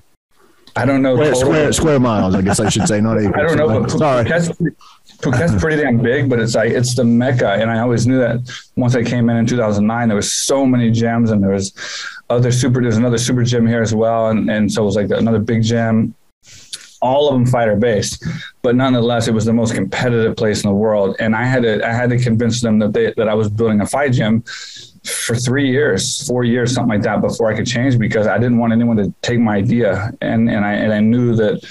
I 0.77 0.85
don't 0.85 1.03
know. 1.03 1.15
Square, 1.17 1.35
square, 1.35 1.73
square 1.73 2.01
miles, 2.01 2.35
I 2.35 2.43
guess 2.43 2.61
I 2.61 2.69
should 2.69 2.87
say, 2.87 3.01
not 3.01 3.19
acres. 3.21 3.35
I 3.37 3.43
don't 3.43 3.57
know, 3.57 3.81
but 3.81 3.91
Sorry. 3.91 4.25
Phuket's, 4.25 4.57
pretty- 4.57 4.77
Phuket's 5.19 5.61
pretty 5.61 5.83
damn 5.83 5.99
big, 5.99 6.31
but 6.31 6.39
it's 6.39 6.55
like 6.55 6.71
it's 6.73 6.95
the 6.95 7.05
mecca, 7.05 7.53
and 7.55 7.71
I 7.71 7.81
always 7.81 8.07
knew 8.07 8.19
that 8.19 8.41
once 8.77 8.95
I 8.95 9.03
came 9.03 9.29
in 9.31 9.37
in 9.37 9.47
2009. 9.47 10.09
There 10.09 10.17
was 10.17 10.33
so 10.33 10.65
many 10.65 10.91
gyms, 10.91 11.31
and 11.31 11.43
there 11.43 11.51
was 11.51 11.73
other 12.31 12.53
super. 12.53 12.81
There's 12.81 12.97
another 12.97 13.19
super 13.19 13.43
gym 13.43 13.67
here 13.67 13.83
as 13.83 13.95
well, 13.95 14.29
and 14.29 14.49
and 14.51 14.73
so 14.73 14.83
it 14.83 14.87
was 14.87 14.97
like 14.97 15.11
another 15.11 15.39
big 15.41 15.63
gym. 15.63 16.15
All 17.03 17.29
of 17.29 17.35
them 17.35 17.47
fighter 17.47 17.77
based, 17.77 18.25
but 18.61 18.77
nonetheless, 18.77 19.27
it 19.27 19.33
was 19.33 19.47
the 19.47 19.55
most 19.55 19.75
competitive 19.75 20.37
place 20.37 20.63
in 20.63 20.69
the 20.69 20.75
world. 20.77 21.17
And 21.19 21.35
I 21.35 21.45
had 21.45 21.63
to 21.63 21.87
I 21.87 21.93
had 21.93 22.11
to 22.11 22.19
convince 22.19 22.61
them 22.61 22.79
that 22.81 22.93
they 22.93 23.13
that 23.17 23.27
I 23.29 23.33
was 23.35 23.49
building 23.49 23.81
a 23.81 23.87
fight 23.87 24.13
gym 24.13 24.45
for 25.05 25.35
three 25.35 25.71
years, 25.71 26.27
four 26.27 26.45
years, 26.45 26.75
something 26.75 26.91
like 26.91 27.03
that, 27.03 27.21
before 27.21 27.51
I 27.51 27.57
could 27.57 27.67
change 27.67 27.99
because 27.99 28.27
I 28.27 28.39
didn't 28.39 28.59
want 28.59 28.73
anyone 28.73 28.97
to 28.99 29.13
take 29.23 29.39
my 29.39 29.57
idea, 29.57 30.13
and 30.21 30.51
and 30.51 30.65
I 30.65 30.73
and 30.75 30.93
I 30.93 31.01
knew 31.01 31.35
that 31.37 31.65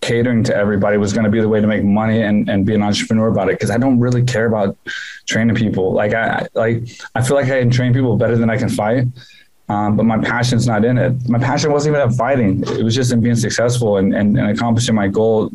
catering 0.00 0.44
to 0.44 0.54
everybody 0.54 0.96
was 0.96 1.12
going 1.12 1.24
to 1.24 1.30
be 1.30 1.40
the 1.40 1.48
way 1.48 1.60
to 1.60 1.66
make 1.66 1.82
money 1.82 2.22
and, 2.22 2.48
and 2.48 2.64
be 2.64 2.72
an 2.74 2.82
entrepreneur 2.82 3.28
about 3.28 3.48
it 3.48 3.52
because 3.52 3.70
I 3.70 3.78
don't 3.78 3.98
really 3.98 4.22
care 4.22 4.46
about 4.46 4.76
training 5.26 5.56
people. 5.56 5.92
Like 5.92 6.14
I 6.14 6.46
like 6.54 6.88
I 7.14 7.22
feel 7.22 7.36
like 7.36 7.46
I 7.46 7.60
can 7.60 7.70
train 7.70 7.92
people 7.92 8.16
better 8.16 8.36
than 8.36 8.50
I 8.50 8.56
can 8.56 8.68
fight. 8.68 9.06
Um, 9.68 9.96
but 9.96 10.04
my 10.04 10.18
passion's 10.18 10.66
not 10.66 10.84
in 10.84 10.96
it. 10.96 11.28
My 11.28 11.38
passion 11.38 11.72
wasn't 11.72 11.94
even 11.94 12.08
at 12.08 12.16
fighting. 12.16 12.62
It 12.62 12.82
was 12.82 12.94
just 12.94 13.12
in 13.12 13.20
being 13.20 13.36
successful 13.36 13.98
and, 13.98 14.14
and, 14.14 14.38
and 14.38 14.48
accomplishing 14.48 14.94
my 14.94 15.08
goal 15.08 15.50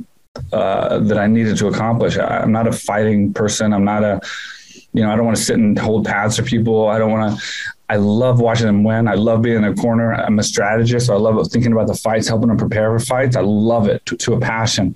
uh, 0.52 1.00
that 1.00 1.18
I 1.18 1.26
needed 1.26 1.58
to 1.58 1.68
accomplish. 1.68 2.18
I, 2.18 2.42
I'm 2.42 2.52
not 2.52 2.68
a 2.68 2.72
fighting 2.72 3.34
person. 3.34 3.74
I'm 3.74 3.86
not 3.86 4.04
a, 4.04 4.22
you 4.94 5.04
know, 5.04 5.12
I 5.12 5.16
don't 5.16 5.26
want 5.26 5.38
to 5.38 5.44
sit 5.44 5.58
and 5.58 5.78
hold 5.78 6.06
pads 6.06 6.38
for 6.38 6.44
people. 6.44 6.88
I 6.88 6.98
don't 6.98 7.12
want 7.12 7.38
to, 7.38 7.46
I 7.90 7.98
love 7.98 8.40
watching 8.40 8.68
them 8.68 8.84
win. 8.84 9.08
I 9.08 9.16
love 9.16 9.42
being 9.42 9.64
in 9.64 9.76
the 9.76 9.82
corner. 9.82 10.14
I'm 10.14 10.40
a 10.40 10.44
strategist. 10.44 11.08
So 11.08 11.14
I 11.14 11.18
love 11.18 11.48
thinking 11.52 11.72
about 11.72 11.88
the 11.88 11.96
fights, 11.96 12.28
helping 12.28 12.48
them 12.48 12.58
prepare 12.58 12.98
for 12.98 13.04
fights. 13.04 13.36
I 13.36 13.42
love 13.42 13.88
it 13.88 14.06
to, 14.06 14.18
to 14.18 14.34
a 14.34 14.40
passion. 14.40 14.96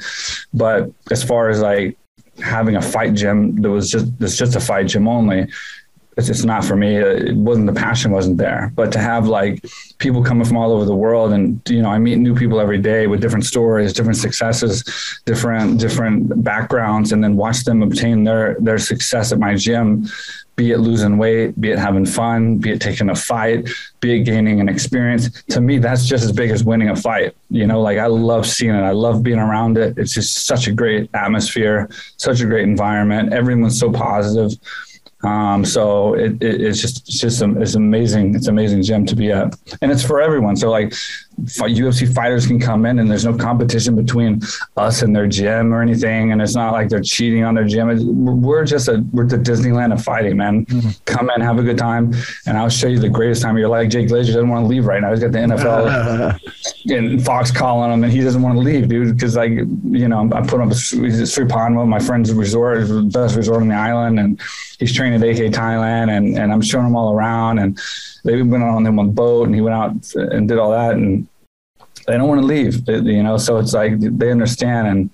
But 0.54 0.91
as 1.12 1.24
far 1.24 1.50
as 1.50 1.62
like 1.62 1.98
having 2.39 2.76
a 2.76 2.82
fight 2.82 3.14
gym 3.14 3.62
that 3.62 3.70
was 3.70 3.89
just, 3.89 4.18
that's 4.20 4.38
just 4.38 4.56
a 4.56 4.60
fight 4.60 4.88
gym 4.88 5.08
only, 5.08 5.48
it's 6.18 6.26
just 6.26 6.45
not 6.45 6.65
for 6.65 6.76
me. 6.76 6.97
Uh, 6.97 7.05
it 7.05 7.36
wasn't 7.36 7.68
the 7.68 7.74
passion 7.74 8.11
wasn't 8.11 8.38
there. 8.38 8.72
But 8.76 8.91
to 8.93 8.99
have 8.99 9.28
like 9.28 9.63
people 9.99 10.24
coming 10.24 10.45
from 10.45 10.57
all 10.57 10.72
over 10.72 10.84
the 10.84 10.95
world, 10.95 11.32
and 11.32 11.61
you 11.70 11.82
know, 11.82 11.89
I 11.89 11.99
meet 11.99 12.18
new 12.18 12.36
people 12.36 12.59
every 12.59 12.80
day 12.80 13.05
with 13.05 13.22
different 13.22 13.45
stories, 13.45 13.93
different 13.93 14.18
successes, 14.18 14.84
different 15.26 15.80
different 15.80 16.43
backgrounds, 16.43 17.11
and 17.11 17.24
then 17.24 17.36
watch 17.36 17.63
them 17.63 17.84
obtain 17.84 18.24
their 18.24 18.57
their 18.59 18.80
success 18.80 19.32
at 19.32 19.38
my 19.38 19.55
gym. 19.55 20.07
Be 20.55 20.72
it 20.72 20.80
losing 20.80 21.20
weight, 21.20 21.61
be 21.61 21.70
it 21.70 21.78
having 21.78 22.03
fun, 22.03 22.57
be 22.57 22.72
it 22.72 22.82
taking 22.82 23.11
a 23.11 23.15
fight, 23.15 23.70
be 23.99 24.20
it 24.20 24.24
gaining 24.24 24.59
an 24.59 24.68
experience. 24.68 25.43
To 25.51 25.61
me, 25.61 25.78
that's 25.78 26.07
just 26.07 26.24
as 26.24 26.32
big 26.32 26.49
as 26.49 26.63
winning 26.63 26.89
a 26.89 26.95
fight. 26.95 27.36
You 27.51 27.68
know, 27.68 27.80
like 27.80 27.99
I 27.99 28.07
love 28.07 28.47
seeing 28.47 28.74
it. 28.74 28.82
I 28.82 28.89
love 28.89 29.22
being 29.22 29.38
around 29.38 29.78
it. 29.78 29.99
It's 29.99 30.15
just 30.15 30.47
such 30.47 30.65
a 30.65 30.72
great 30.72 31.11
atmosphere, 31.13 31.89
such 32.18 32.41
a 32.41 32.45
great 32.47 32.63
environment. 32.63 33.34
Everyone's 33.34 33.80
so 33.80 33.91
positive. 33.91 34.57
Um, 35.28 35.65
so 35.65 36.13
it, 36.13 36.41
it, 36.41 36.61
it's 36.61 36.80
just 36.80 37.07
it's 37.07 37.19
just 37.19 37.41
it's 37.41 37.75
amazing. 37.75 38.36
It's 38.36 38.47
amazing 38.47 38.82
gym 38.84 39.05
to 39.07 39.15
be 39.15 39.32
at, 39.32 39.55
and 39.82 39.91
it's 39.91 40.03
for 40.03 40.21
everyone. 40.21 40.55
So 40.55 40.69
like 40.69 40.93
UFC 41.44 42.14
fighters 42.14 42.48
can 42.48 42.60
come 42.60 42.86
in 42.86 43.00
and 43.00 43.10
there's 43.10 43.26
no 43.26 43.36
competition 43.36 43.96
between 43.96 44.42
us 44.76 45.04
and 45.04 45.16
their 45.16 45.28
gym 45.28 45.74
or 45.74 45.82
anything. 45.82 46.32
And 46.32 46.42
it's 46.42 46.56
not 46.56 46.74
like 46.74 46.90
they're 46.90 47.02
cheating 47.02 47.44
on 47.44 47.54
their 47.54 47.66
gym. 47.66 48.42
We're 48.42 48.66
just 48.66 48.88
a, 48.88 49.06
we're 49.12 49.28
the 49.28 49.38
Disneyland 49.38 49.94
of 49.94 50.04
fighting, 50.04 50.38
man. 50.38 50.66
Mm-hmm. 50.66 50.90
Come 51.06 51.30
in, 51.30 51.42
have 51.42 51.60
a 51.60 51.64
good 51.64 51.78
time. 51.78 52.14
And 52.48 52.58
I'll 52.58 52.70
show 52.70 52.88
you 52.88 53.00
the 53.00 53.10
greatest 53.10 53.44
time 53.44 53.56
of 53.56 53.60
your 53.60 53.70
life. 53.70 53.90
Jay 53.90 54.06
Glazer 54.06 54.28
doesn't 54.28 54.50
want 54.50 54.64
to 54.64 54.68
leave 54.68 54.86
right 54.86 55.02
now. 55.02 55.12
He's 55.12 55.20
got 55.20 55.32
the 55.32 55.40
NFL 55.40 56.40
and 56.90 57.24
Fox 57.24 57.52
calling 57.52 57.92
him 57.92 58.04
and 58.04 58.12
he 58.12 58.22
doesn't 58.22 58.42
want 58.42 58.56
to 58.56 58.62
leave, 58.62 58.88
dude. 58.88 59.20
Cause 59.20 59.36
like, 59.36 59.52
you 59.52 60.08
know, 60.08 60.30
I 60.34 60.42
put 60.42 60.56
him 60.56 60.64
up 60.64 60.72
at 60.72 60.78
Sri 60.78 61.10
Panwa, 61.46 61.88
my 61.88 62.00
friend's 62.00 62.34
resort, 62.34 62.80
best 63.12 63.36
resort 63.36 63.62
on 63.62 63.68
the 63.68 63.76
island. 63.76 64.20
And 64.20 64.42
he's 64.80 64.94
training 64.94 65.22
at 65.22 65.28
AKA 65.28 65.52
Thailand 65.52 66.16
and, 66.16 66.38
and 66.38 66.52
I'm 66.52 66.62
showing 66.62 66.88
him 66.88 66.96
all 66.96 67.14
around 67.14 67.60
and 67.60 67.80
they 68.24 68.42
went 68.42 68.64
on 68.64 68.84
them 68.84 69.00
on 69.00 69.08
the 69.08 69.14
boat 69.14 69.46
and 69.46 69.56
he 69.56 69.62
went 69.62 69.76
out 69.76 70.16
and 70.16 70.48
did 70.48 70.58
all 70.58 70.72
that. 70.72 70.94
And 70.94 71.26
they 72.08 72.18
don't 72.18 72.28
want 72.28 72.41
to 72.41 72.47
leave, 72.47 72.88
you 72.88 73.24
know? 73.24 73.38
So 73.38 73.58
it's 73.58 73.74
like, 73.74 73.99
they 73.99 74.32
understand. 74.32 74.88
And, 74.88 75.10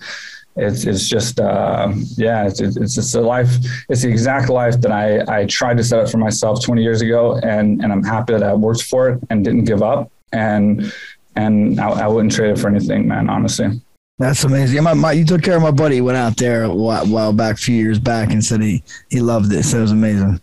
it's 0.56 0.86
it's 0.86 1.10
just 1.10 1.40
uh, 1.40 1.92
yeah 2.16 2.46
it's 2.46 2.60
it's 2.60 2.94
just 2.94 3.16
a 3.16 3.22
life 3.22 3.56
it's 3.90 4.04
the 4.04 4.10
exact 4.10 4.50
life 4.50 4.80
that 4.82 4.92
I 4.92 5.40
I 5.40 5.46
tried 5.46 5.78
to 5.78 5.84
set 5.84 6.00
up 6.00 6.10
for 6.10 6.20
myself 6.20 6.64
20 6.64 6.84
years 6.84 7.02
ago 7.02 7.40
and 7.42 7.82
and 7.82 7.92
I'm 7.92 8.04
happy 8.04 8.34
that 8.34 8.44
I 8.44 8.54
worked 8.54 8.84
for 8.84 9.10
it 9.10 9.20
and 9.32 9.44
didn't 9.44 9.64
give 9.64 9.82
up 9.82 10.12
and 10.32 10.94
and 11.36 11.80
I, 11.80 11.90
I 11.90 12.08
wouldn't 12.08 12.34
trade 12.34 12.52
it 12.52 12.60
for 12.60 12.68
anything 12.68 13.08
man 13.08 13.30
honestly 13.30 13.82
that's 14.20 14.44
amazing. 14.44 14.84
My, 14.84 14.94
my, 14.94 15.12
you 15.12 15.26
took 15.26 15.42
care 15.42 15.58
of 15.58 15.64
my 15.64 15.72
buddy. 15.72 16.00
Went 16.00 16.18
out 16.18 16.38
there 16.38 16.64
a 16.64 16.70
while, 16.74 17.06
while 17.08 17.34
back, 17.34 17.56
a 17.56 17.58
few 17.58 17.76
years 17.76 17.98
back, 17.98 18.32
and 18.32 18.46
said 18.46 18.62
he 18.62 18.84
he 19.10 19.20
loved 19.20 19.52
it. 19.52 19.64
So 19.64 19.80
it 19.80 19.82
was 19.82 19.92
amazing. 19.92 20.40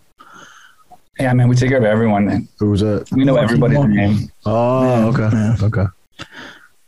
Yeah, 1.17 1.33
man, 1.33 1.47
we 1.47 1.55
take 1.55 1.69
care 1.69 1.77
of 1.77 1.85
everyone. 1.85 2.25
Man. 2.25 2.47
Who 2.59 2.71
was 2.71 2.81
that? 2.81 3.07
We 3.11 3.23
know 3.23 3.37
everybody's 3.37 3.79
name. 3.79 4.29
Oh, 4.45 4.83
yeah, 4.83 5.05
okay, 5.05 5.29
yeah. 5.35 5.55
okay. 5.61 5.85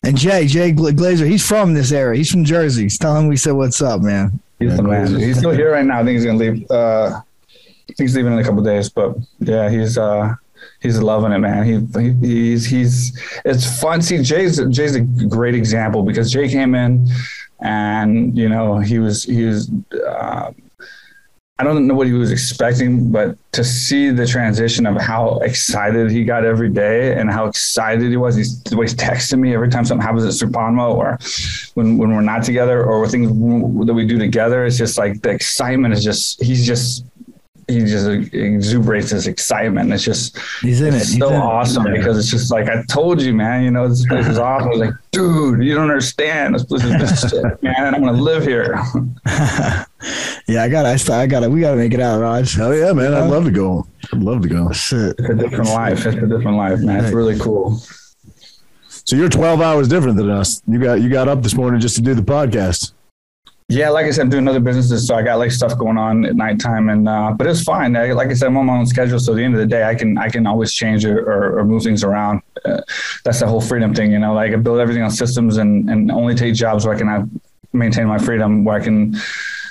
And 0.04 0.18
Jay, 0.18 0.48
Jay 0.48 0.74
Glazer, 0.74 1.26
he's 1.26 1.48
from 1.48 1.74
this 1.74 1.92
area. 1.92 2.18
He's 2.18 2.30
from 2.30 2.44
Jersey. 2.44 2.90
Tell 2.90 3.16
him 3.16 3.28
we 3.28 3.38
said 3.38 3.54
what's 3.54 3.82
up, 3.82 4.02
man. 4.02 4.40
He's 4.60 4.76
the 4.76 4.84
man. 4.84 5.08
He's 5.18 5.38
still 5.38 5.52
here 5.52 5.72
right 5.72 5.86
now. 5.86 6.02
I 6.02 6.04
think 6.04 6.16
he's 6.18 6.26
gonna 6.26 6.38
leave. 6.38 6.70
Uh, 6.70 7.22
I 7.50 7.94
think 7.96 8.00
he's 8.00 8.16
leaving 8.16 8.34
in 8.34 8.40
a 8.40 8.44
couple 8.44 8.62
days, 8.64 8.90
but 8.90 9.16
yeah, 9.40 9.70
he's 9.70 9.98
uh, 9.98 10.36
he's 10.82 11.00
loving 11.00 11.32
it, 11.32 11.40
man. 11.40 11.64
He, 11.66 12.02
he, 12.02 12.12
he's 12.28 12.66
he's 12.66 13.42
it's 13.46 13.80
fun. 13.82 14.02
See, 14.02 14.22
Jay's 14.22 14.60
Jay's 14.70 14.96
a 14.96 15.02
great 15.02 15.56
example 15.56 16.04
because 16.04 16.32
Jay 16.32 16.50
came 16.50 16.76
in, 16.76 17.08
and 17.60 18.38
you 18.38 18.50
know 18.50 18.80
he 18.80 19.00
was 19.00 19.24
he 19.24 19.46
was. 19.46 19.72
Uh, 20.08 20.52
I 21.64 21.66
don't 21.66 21.88
know 21.88 21.94
what 21.94 22.08
he 22.08 22.14
was 22.14 22.30
expecting, 22.30 23.10
but 23.10 23.38
to 23.54 23.64
see 23.64 24.10
the 24.10 24.28
transition 24.28 24.86
of 24.86 25.00
how 25.00 25.40
excited 25.40 26.12
he 26.12 26.26
got 26.26 26.44
every 26.44 26.68
day 26.68 27.18
and 27.18 27.32
how 27.32 27.46
excited 27.46 28.10
he 28.10 28.18
was, 28.18 28.36
he's 28.36 28.62
always 28.74 28.94
texting 28.94 29.40
me 29.40 29.54
every 29.54 29.70
time 29.70 29.86
something 29.86 30.06
happens 30.06 30.26
at 30.26 30.34
Sri 30.34 30.50
Panwa 30.50 30.94
or 30.94 31.18
when, 31.76 31.98
when 31.98 32.14
we're 32.14 32.20
not 32.20 32.44
together 32.44 32.84
or 32.84 33.08
things 33.08 33.30
that 33.88 33.94
we 33.94 34.06
do 34.06 34.18
together. 34.20 34.66
It's 34.66 34.78
just 34.78 34.98
like 34.98 35.22
the 35.22 35.30
excitement 35.30 35.94
is 35.94 36.04
just, 36.04 36.44
he's 36.44 36.68
just 36.68 37.06
he 37.74 37.86
just 37.86 38.34
exuberates 38.34 39.10
his 39.12 39.28
excitement. 39.28 39.92
It's 39.92 40.04
just 40.04 40.38
he's 40.62 40.82
in 40.82 40.94
it. 40.94 41.02
so 41.02 41.34
awesome 41.34 41.88
it. 41.88 41.98
because 41.98 42.18
it's 42.18 42.30
just 42.30 42.52
like 42.52 42.70
I 42.70 42.84
told 42.84 43.22
you, 43.22 43.34
man. 43.34 43.64
You 43.64 43.72
know, 43.72 43.88
this 43.88 44.06
place 44.06 44.28
is 44.28 44.38
awesome. 44.40 44.68
I 44.68 44.72
was 44.72 44.80
like, 44.80 44.94
dude, 45.12 45.64
you 45.64 45.76
don't 45.76 45.90
understand. 45.90 46.56
This 46.56 46.64
place 46.64 46.84
is 46.84 46.96
just 46.96 47.30
shit, 47.30 47.64
man. 47.64 47.96
I'm 47.96 48.04
gonna 48.04 48.14
live 48.14 48.44
here. 48.44 48.74
yeah, 50.48 50.64
I 50.64 50.70
got. 50.70 50.86
I, 50.86 50.98
I 51.22 51.28
got. 51.28 51.50
We 51.50 51.62
got 51.62 51.72
to 51.72 51.78
make 51.78 51.94
it 51.94 52.00
out, 52.00 52.20
Rog. 52.20 52.48
Hell 52.48 52.76
yeah, 52.76 52.94
man. 52.94 53.14
I'd 53.14 53.30
love 53.30 53.46
to 53.46 53.52
go. 53.52 53.88
I'd 54.12 54.20
love 54.20 54.42
to 54.42 54.50
go. 54.50 54.72
Shit. 54.72 55.16
It's 55.20 55.30
a 55.30 55.36
different 55.36 55.70
life. 55.70 56.06
It's 56.06 56.18
a 56.18 56.28
different 56.28 56.58
life, 56.58 56.80
man. 56.80 57.04
It's 57.04 57.14
really 57.14 57.38
cool. 57.40 57.80
So 59.06 59.18
you're 59.18 59.30
12 59.30 59.60
hours 59.60 59.88
different 59.90 60.16
than 60.18 60.30
us. 60.30 60.62
You 60.68 60.80
got 60.80 61.02
you 61.02 61.10
got 61.10 61.28
up 61.28 61.44
this 61.44 61.56
morning 61.56 61.80
just 61.80 61.96
to 61.96 62.02
do 62.02 62.14
the 62.14 62.22
podcast. 62.22 62.94
Yeah, 63.70 63.90
like 63.90 64.06
I 64.06 64.12
said, 64.12 64.24
I'm 64.24 64.30
doing 64.30 64.48
other 64.48 64.60
businesses, 64.60 65.08
so 65.08 65.16
I 65.16 65.24
got 65.24 65.40
like 65.40 65.52
stuff 65.52 65.78
going 65.78 65.98
on 65.98 66.26
at 66.26 66.36
nighttime, 66.36 66.90
and 66.90 67.08
uh, 67.08 67.34
but 67.36 67.48
it's 67.48 67.64
fine. 67.64 67.96
I, 67.96 68.12
like 68.12 68.30
I 68.30 68.34
said, 68.34 68.48
I'm 68.48 68.58
on 68.58 68.66
my 68.66 68.78
own 68.78 68.86
schedule, 68.86 69.20
so 69.20 69.34
at 69.34 69.38
the 69.38 69.44
end 69.44 69.56
of 69.56 69.60
the 69.62 69.66
day, 69.66 69.84
I 69.84 69.96
can 69.96 70.18
I 70.18 70.30
can 70.30 70.46
always 70.46 70.74
change 70.74 71.06
or, 71.06 71.20
or, 71.20 71.60
or 71.60 71.64
move 71.64 71.84
things 71.84 72.04
around. 72.04 72.42
Uh, 72.66 72.82
that's 73.24 73.40
the 73.40 73.48
whole 73.48 73.62
freedom 73.62 73.94
thing, 73.94 74.12
you 74.12 74.20
know. 74.20 74.34
Like 74.34 74.52
I 74.52 74.58
build 74.58 74.80
everything 74.80 75.02
on 75.02 75.12
systems 75.12 75.58
and 75.58 75.90
and 75.90 76.12
only 76.12 76.36
take 76.36 76.56
jobs 76.56 76.86
where 76.86 76.94
I 76.94 76.98
can 76.98 77.08
have, 77.08 77.30
maintain 77.72 78.08
my 78.08 78.18
freedom, 78.18 78.64
where 78.66 78.76
I 78.76 78.84
can 78.84 79.16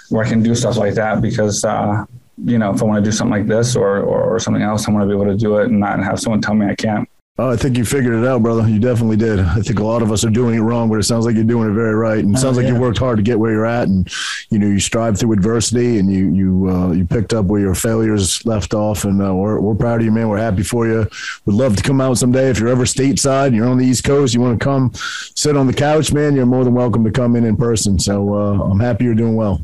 where 0.08 0.24
I 0.24 0.28
can 0.28 0.42
do 0.42 0.54
stuff 0.54 0.76
like 0.76 0.94
that 0.94 1.20
because. 1.20 1.64
Uh, 1.64 2.04
you 2.44 2.58
know, 2.58 2.72
if 2.72 2.82
I 2.82 2.86
want 2.86 3.04
to 3.04 3.08
do 3.08 3.14
something 3.14 3.38
like 3.38 3.46
this 3.46 3.76
or, 3.76 3.98
or, 3.98 4.34
or 4.34 4.40
something 4.40 4.62
else, 4.62 4.88
I 4.88 4.90
want 4.90 5.02
to 5.02 5.06
be 5.06 5.12
able 5.12 5.30
to 5.30 5.36
do 5.36 5.58
it 5.58 5.66
and 5.66 5.78
not 5.78 6.02
have 6.02 6.18
someone 6.18 6.40
tell 6.40 6.54
me 6.54 6.66
I 6.66 6.74
can't. 6.74 7.08
Oh, 7.38 7.48
I 7.48 7.56
think 7.56 7.78
you 7.78 7.86
figured 7.86 8.12
it 8.12 8.26
out, 8.26 8.42
brother. 8.42 8.68
You 8.68 8.78
definitely 8.78 9.16
did. 9.16 9.40
I 9.40 9.60
think 9.62 9.78
a 9.78 9.82
lot 9.82 10.02
of 10.02 10.12
us 10.12 10.22
are 10.22 10.28
doing 10.28 10.54
it 10.54 10.60
wrong, 10.60 10.90
but 10.90 10.98
it 10.98 11.04
sounds 11.04 11.24
like 11.24 11.34
you're 11.34 11.44
doing 11.44 11.70
it 11.70 11.72
very 11.72 11.94
right. 11.94 12.22
And 12.22 12.36
it 12.36 12.38
sounds 12.38 12.58
oh, 12.58 12.60
yeah. 12.60 12.66
like 12.68 12.76
you 12.76 12.80
worked 12.80 12.98
hard 12.98 13.16
to 13.16 13.22
get 13.22 13.38
where 13.38 13.50
you're 13.50 13.64
at, 13.64 13.88
and 13.88 14.06
you 14.50 14.58
know 14.58 14.66
you 14.66 14.78
strive 14.78 15.18
through 15.18 15.32
adversity, 15.32 15.98
and 15.98 16.12
you 16.12 16.30
you 16.30 16.68
uh, 16.68 16.92
you 16.92 17.06
picked 17.06 17.32
up 17.32 17.46
where 17.46 17.62
your 17.62 17.74
failures 17.74 18.44
left 18.44 18.74
off. 18.74 19.04
And 19.04 19.22
uh, 19.22 19.34
we're 19.34 19.60
we're 19.60 19.74
proud 19.74 20.00
of 20.00 20.04
you, 20.04 20.12
man. 20.12 20.28
We're 20.28 20.36
happy 20.36 20.62
for 20.62 20.86
you. 20.86 21.08
Would 21.46 21.54
love 21.54 21.74
to 21.76 21.82
come 21.82 22.02
out 22.02 22.18
someday 22.18 22.50
if 22.50 22.60
you're 22.60 22.68
ever 22.68 22.84
stateside 22.84 23.46
and 23.46 23.56
you're 23.56 23.66
on 23.66 23.78
the 23.78 23.86
East 23.86 24.04
Coast. 24.04 24.34
You 24.34 24.42
want 24.42 24.60
to 24.60 24.62
come 24.62 24.92
sit 25.34 25.56
on 25.56 25.66
the 25.66 25.72
couch, 25.72 26.12
man. 26.12 26.36
You're 26.36 26.44
more 26.44 26.64
than 26.64 26.74
welcome 26.74 27.02
to 27.04 27.10
come 27.10 27.34
in 27.34 27.46
in 27.46 27.56
person. 27.56 27.98
So 27.98 28.34
uh, 28.34 28.62
I'm 28.62 28.78
happy 28.78 29.04
you're 29.04 29.14
doing 29.14 29.36
well. 29.36 29.62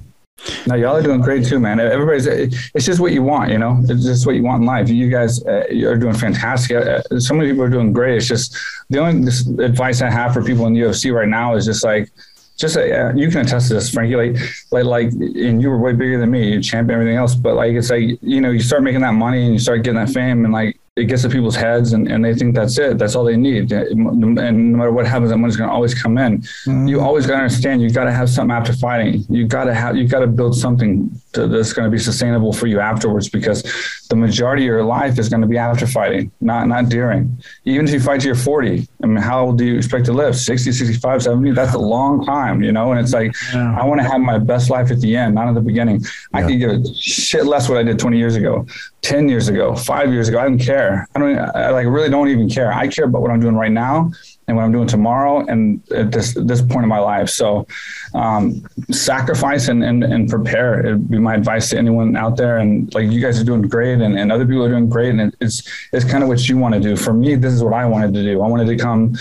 No, 0.67 0.75
y'all 0.75 0.97
are 0.97 1.03
doing 1.03 1.21
great 1.21 1.45
too, 1.45 1.59
man. 1.59 1.81
Everybody's, 1.81 2.27
it's 2.27 2.85
just 2.85 3.01
what 3.01 3.13
you 3.13 3.23
want, 3.23 3.51
you 3.51 3.59
know, 3.59 3.81
it's 3.89 4.05
just 4.05 4.27
what 4.27 4.35
you 4.37 4.43
want 4.43 4.61
in 4.61 4.67
life. 4.67 4.89
You 4.89 5.11
guys 5.11 5.45
uh, 5.45 5.67
are 5.85 5.97
doing 5.97 6.15
fantastic. 6.15 6.77
Uh, 6.77 7.03
so 7.19 7.35
many 7.35 7.51
people 7.51 7.65
are 7.65 7.69
doing 7.69 7.93
great. 7.93 8.17
It's 8.17 8.29
just 8.29 8.57
the 8.89 8.99
only 8.99 9.31
advice 9.65 10.01
I 10.01 10.11
have 10.11 10.33
for 10.33 10.43
people 10.43 10.67
in 10.67 10.75
the 10.75 10.81
UFC 10.81 11.13
right 11.13 11.29
now 11.29 11.55
is 11.55 11.65
just 11.65 11.85
like, 11.85 12.11
just 12.57 12.77
uh, 12.77 13.13
you 13.15 13.31
can 13.31 13.43
attest 13.47 13.69
to 13.69 13.75
this, 13.75 13.91
Frankie. 13.91 14.17
Like, 14.17 14.37
like, 14.73 14.85
like, 14.85 15.13
and 15.13 15.63
you 15.63 15.71
were 15.71 15.79
way 15.79 15.93
bigger 15.93 16.19
than 16.19 16.31
me, 16.31 16.53
you 16.53 16.63
champion 16.63 17.01
everything 17.01 17.17
else. 17.17 17.37
But 17.37 17.55
like, 17.55 17.73
it's 17.73 17.89
like 17.89 18.19
you 18.21 18.41
know, 18.41 18.51
you 18.51 18.61
start 18.61 18.83
making 18.83 19.03
that 19.03 19.15
money 19.15 19.45
and 19.45 19.53
you 19.53 19.61
start 19.61 19.85
getting 19.85 20.01
that 20.01 20.11
fame, 20.11 20.45
and 20.45 20.53
like, 20.53 20.78
it 20.99 21.05
gets 21.05 21.23
to 21.23 21.29
people's 21.29 21.57
heads 21.57 21.93
and, 21.93 22.11
and 22.11 22.25
they 22.25 22.35
think 22.35 22.55
that's 22.55 22.77
it. 22.79 22.99
That's 22.99 23.15
all 23.15 23.25
they 23.25 23.37
need. 23.37 23.71
And 23.73 24.73
no 24.73 24.79
matter 24.79 24.93
what 24.93 25.07
happens, 25.07 25.31
that 25.31 25.39
money's 25.39 25.57
going 25.57 25.69
to 25.69 25.75
always 25.75 25.95
come 25.95 26.19
in. 26.19 26.39
Mm-hmm. 26.39 26.89
You 26.89 27.01
always 27.01 27.27
got 27.27 27.37
to 27.37 27.43
understand 27.45 27.83
you 27.83 27.91
got 27.91 28.05
to 28.05 28.13
have 28.13 28.29
something 28.29 28.55
after 28.55 28.73
fighting. 28.73 29.25
You 29.29 29.47
got 29.47 29.65
to 29.65 29.75
have, 29.75 29.97
you 29.97 30.09
got 30.09 30.21
to 30.21 30.27
build 30.27 30.57
something 30.57 31.11
to, 31.35 31.47
that's 31.47 31.73
going 31.73 31.87
to 31.87 31.91
be 31.91 31.99
sustainable 31.99 32.53
for 32.53 32.67
you 32.67 32.81
afterwards 32.81 33.29
because 33.29 33.63
the 34.11 34.17
majority 34.17 34.65
of 34.65 34.67
your 34.67 34.85
life 34.85 35.19
is 35.19 35.29
going 35.29 35.43
to 35.43 35.47
be 35.47 35.59
after 35.59 35.87
fighting, 35.87 36.33
not, 36.41 36.67
not 36.67 36.89
during. 36.89 37.39
Even 37.65 37.87
if 37.87 37.93
you 37.93 38.01
fight 38.01 38.21
to 38.23 38.27
your 38.27 38.37
40, 38.37 38.89
I 39.03 39.07
mean, 39.07 39.17
how 39.19 39.47
old 39.47 39.59
do 39.59 39.65
you 39.65 39.77
expect 39.77 40.07
to 40.07 40.13
live? 40.13 40.35
60, 40.37 40.73
65, 40.73 41.23
70? 41.23 41.53
That's 41.53 41.75
a 41.75 41.79
long 41.79 42.25
time, 42.25 42.63
you 42.63 42.73
know? 42.73 42.91
And 42.91 43.01
it's 43.01 43.13
like, 43.13 43.35
yeah. 43.53 43.79
I 43.79 43.85
want 43.85 44.01
to 44.01 44.09
have 44.09 44.21
my 44.21 44.39
best 44.39 44.71
life 44.71 44.91
at 44.91 45.01
the 45.01 45.17
end, 45.17 45.35
not 45.35 45.49
at 45.49 45.55
the 45.55 45.61
beginning. 45.61 46.01
Yeah. 46.01 46.09
I 46.33 46.43
could 46.43 46.59
give 46.59 46.71
a 46.71 46.95
shit 46.95 47.47
less 47.47 47.69
what 47.69 47.79
I 47.79 47.83
did 47.83 47.99
20 47.99 48.19
years 48.19 48.35
ago. 48.35 48.67
10 49.09 49.27
years 49.27 49.49
ago, 49.49 49.75
five 49.75 50.13
years 50.13 50.29
ago. 50.29 50.39
I 50.39 50.43
don't 50.43 50.59
care. 50.59 51.09
I 51.15 51.19
don't, 51.19 51.39
I 51.39 51.71
like 51.71 51.87
really 51.87 52.11
don't 52.11 52.29
even 52.29 52.47
care. 52.47 52.71
I 52.71 52.89
care 52.89 53.07
about 53.07 53.23
what 53.23 53.31
I'm 53.31 53.41
doing 53.41 53.55
right 53.55 53.73
now 53.73 54.13
and 54.47 54.55
what 54.55 54.65
I'm 54.65 54.71
doing 54.71 54.87
tomorrow 54.87 55.47
and 55.47 55.81
at 55.93 56.13
this, 56.13 56.35
this 56.35 56.61
point 56.61 56.83
in 56.83 56.91
my 56.91 56.99
life. 56.99 57.31
So, 57.31 57.67
um, 58.13 58.63
sacrifice 58.91 59.69
and, 59.69 59.83
and, 59.83 60.05
and 60.05 60.29
prepare. 60.29 60.81
It'd 60.81 61.11
be 61.11 61.19
my 61.19 61.35
advice 61.37 61.71
to 61.71 61.79
anyone 61.79 62.17
out 62.17 62.37
there. 62.37 62.59
And 62.59 62.93
like, 62.95 63.11
you 63.11 63.23
guys 63.23 63.41
are 63.41 63.45
doing 63.45 63.63
great 63.63 63.99
and, 64.03 64.19
and 64.19 64.31
other 64.31 64.45
people 64.45 64.63
are 64.63 64.69
doing 64.69 64.91
great. 64.91 65.15
And 65.15 65.35
it's, 65.41 65.67
it's 65.95 66.05
kind 66.05 66.23
of 66.23 66.29
what 66.29 66.47
you 66.47 66.59
want 66.59 66.75
to 66.75 66.81
do. 66.81 66.95
For 66.95 67.15
me, 67.15 67.35
this 67.35 67.55
is 67.55 67.65
what 67.65 67.73
I 67.73 67.87
wanted 67.87 68.13
to 68.13 68.23
do. 68.23 68.43
I 68.43 68.47
wanted 68.47 68.67
to 68.67 68.77
come 68.77 69.15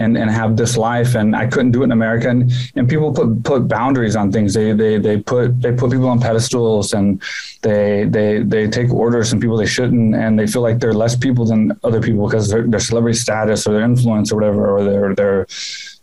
and, 0.00 0.16
and 0.16 0.30
have 0.30 0.56
this 0.56 0.76
life 0.76 1.14
and 1.14 1.36
I 1.36 1.46
couldn't 1.46 1.72
do 1.72 1.82
it 1.82 1.84
in 1.84 1.92
America. 1.92 2.28
And, 2.28 2.50
and 2.74 2.88
people 2.88 3.12
put 3.12 3.44
put 3.44 3.68
boundaries 3.68 4.16
on 4.16 4.32
things. 4.32 4.54
They 4.54 4.72
they 4.72 4.98
they 4.98 5.18
put 5.18 5.60
they 5.60 5.72
put 5.72 5.90
people 5.92 6.08
on 6.08 6.18
pedestals 6.18 6.94
and 6.94 7.22
they 7.62 8.06
they 8.08 8.42
they 8.42 8.66
take 8.66 8.90
orders 8.92 9.30
from 9.30 9.40
people 9.40 9.58
they 9.58 9.66
shouldn't 9.66 10.14
and 10.14 10.38
they 10.38 10.46
feel 10.46 10.62
like 10.62 10.80
they're 10.80 10.94
less 10.94 11.14
people 11.14 11.44
than 11.44 11.78
other 11.84 12.00
people 12.00 12.26
because 12.26 12.48
their 12.48 12.66
their 12.66 12.80
celebrity 12.80 13.18
status 13.18 13.66
or 13.66 13.74
their 13.74 13.84
influence 13.84 14.32
or 14.32 14.36
whatever 14.36 14.74
or 14.74 14.82
their 14.82 15.14
their 15.14 15.46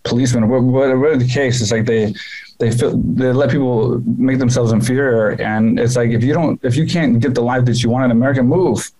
policemen. 0.03 0.43
Or 0.43 0.61
whatever 0.61 1.17
the 1.17 1.27
case? 1.27 1.59
It's 1.61 1.71
like 1.71 1.85
they 1.85 2.13
they 2.59 2.71
feel 2.71 2.97
they 2.97 3.33
let 3.33 3.49
people 3.49 3.99
make 4.05 4.37
themselves 4.37 4.71
inferior. 4.71 5.41
And 5.41 5.79
it's 5.79 5.95
like 5.95 6.11
if 6.11 6.23
you 6.23 6.33
don't 6.33 6.63
if 6.63 6.75
you 6.75 6.85
can't 6.85 7.19
get 7.19 7.33
the 7.33 7.41
life 7.41 7.65
that 7.65 7.81
you 7.81 7.89
want 7.89 8.05
in 8.05 8.11
America 8.11 8.43
move. 8.43 8.91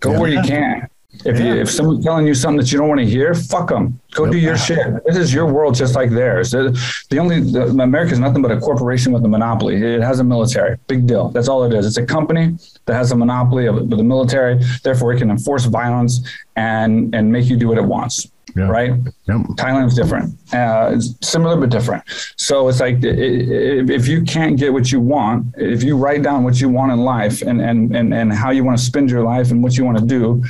Go 0.00 0.12
yeah. 0.12 0.18
where 0.18 0.30
you 0.30 0.42
can 0.52 0.88
if 1.24 1.38
yeah. 1.38 1.54
you 1.54 1.60
if 1.60 1.70
someone's 1.70 2.04
telling 2.04 2.26
you 2.26 2.34
something 2.34 2.58
that 2.58 2.70
you 2.70 2.78
don't 2.78 2.88
want 2.88 3.00
to 3.00 3.06
hear, 3.06 3.34
fuck 3.34 3.68
them. 3.68 4.00
Go 4.12 4.24
nope. 4.24 4.32
do 4.32 4.38
your 4.38 4.56
shit. 4.56 4.78
This 5.06 5.16
is 5.16 5.34
your 5.34 5.46
world, 5.46 5.74
just 5.74 5.94
like 5.94 6.10
theirs. 6.10 6.50
The 6.52 7.18
only 7.18 7.40
the, 7.40 7.66
America 7.66 8.12
is 8.12 8.18
nothing 8.18 8.42
but 8.42 8.50
a 8.50 8.58
corporation 8.58 9.12
with 9.12 9.24
a 9.24 9.28
monopoly. 9.28 9.76
It 9.76 10.02
has 10.02 10.20
a 10.20 10.24
military. 10.24 10.78
Big 10.86 11.06
deal. 11.06 11.28
That's 11.30 11.48
all 11.48 11.64
it 11.64 11.74
is. 11.74 11.86
It's 11.86 11.96
a 11.96 12.06
company 12.06 12.56
that 12.86 12.94
has 12.94 13.12
a 13.12 13.16
monopoly 13.16 13.66
of 13.66 13.90
the 13.90 14.02
military. 14.02 14.60
Therefore, 14.82 15.12
it 15.12 15.18
can 15.18 15.30
enforce 15.30 15.64
violence 15.64 16.20
and 16.56 17.14
and 17.14 17.32
make 17.32 17.46
you 17.46 17.56
do 17.56 17.68
what 17.68 17.78
it 17.78 17.84
wants. 17.84 18.28
Yeah. 18.56 18.68
Right. 18.68 18.90
Yep. 19.26 19.40
Thailand's 19.56 19.94
different. 19.94 20.34
Uh, 20.52 20.92
it's 20.94 21.14
similar 21.20 21.56
but 21.56 21.70
different. 21.70 22.02
So 22.36 22.68
it's 22.68 22.80
like 22.80 22.96
if 23.02 24.08
you 24.08 24.22
can't 24.22 24.58
get 24.58 24.72
what 24.72 24.90
you 24.90 25.00
want, 25.00 25.54
if 25.58 25.82
you 25.82 25.96
write 25.96 26.22
down 26.22 26.44
what 26.44 26.60
you 26.60 26.68
want 26.68 26.90
in 26.92 27.00
life 27.00 27.42
and 27.42 27.60
and 27.60 27.94
and 27.94 28.14
and 28.14 28.32
how 28.32 28.50
you 28.50 28.64
want 28.64 28.78
to 28.78 28.84
spend 28.84 29.10
your 29.10 29.22
life 29.22 29.50
and 29.50 29.62
what 29.62 29.76
you 29.76 29.84
want 29.84 29.98
to 29.98 30.04
do 30.04 30.42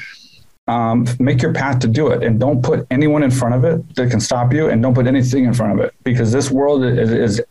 um, 0.68 1.06
make 1.18 1.40
your 1.40 1.54
path 1.54 1.80
to 1.80 1.88
do 1.88 2.08
it 2.08 2.22
and 2.22 2.38
don't 2.38 2.62
put 2.62 2.86
anyone 2.90 3.22
in 3.22 3.30
front 3.30 3.54
of 3.54 3.64
it 3.64 3.96
that 3.96 4.10
can 4.10 4.20
stop 4.20 4.52
you 4.52 4.68
and 4.68 4.82
don't 4.82 4.94
put 4.94 5.06
anything 5.06 5.44
in 5.44 5.54
front 5.54 5.72
of 5.72 5.84
it 5.84 5.94
because 6.04 6.30
this 6.30 6.50
world 6.50 6.84
is, 6.84 7.10
is 7.10 7.42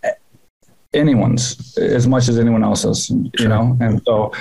anyone's 0.94 1.78
as 1.80 2.08
much 2.08 2.30
as 2.30 2.38
anyone 2.38 2.64
else's 2.64 3.10
you 3.10 3.32
sure. 3.38 3.50
know? 3.50 3.76
And 3.82 4.02
so 4.06 4.32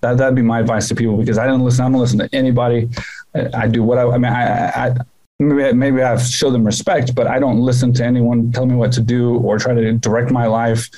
that, 0.00 0.18
that'd 0.18 0.34
be 0.34 0.42
my 0.42 0.58
advice 0.60 0.88
to 0.88 0.94
people 0.96 1.16
because 1.16 1.38
i 1.38 1.46
didn't 1.46 1.64
listen 1.64 1.84
i 1.84 1.88
don't 1.88 2.00
listen 2.00 2.18
to 2.18 2.28
anybody. 2.34 2.88
I, 3.34 3.50
I 3.54 3.68
do 3.68 3.82
what 3.84 3.98
i, 3.98 4.02
I 4.02 4.18
mean 4.18 4.32
I, 4.32 4.68
I 4.68 4.96
maybe, 5.38 5.72
maybe 5.72 6.02
i 6.02 6.16
show 6.18 6.50
them 6.50 6.64
respect 6.64 7.14
but 7.14 7.26
i 7.28 7.38
don't 7.38 7.60
listen 7.60 7.92
to 7.94 8.04
anyone 8.04 8.50
tell 8.50 8.66
me 8.66 8.74
what 8.74 8.92
to 8.92 9.00
do 9.00 9.38
or 9.38 9.58
try 9.58 9.74
to 9.74 9.92
direct 9.92 10.30
my 10.30 10.46
life. 10.46 10.90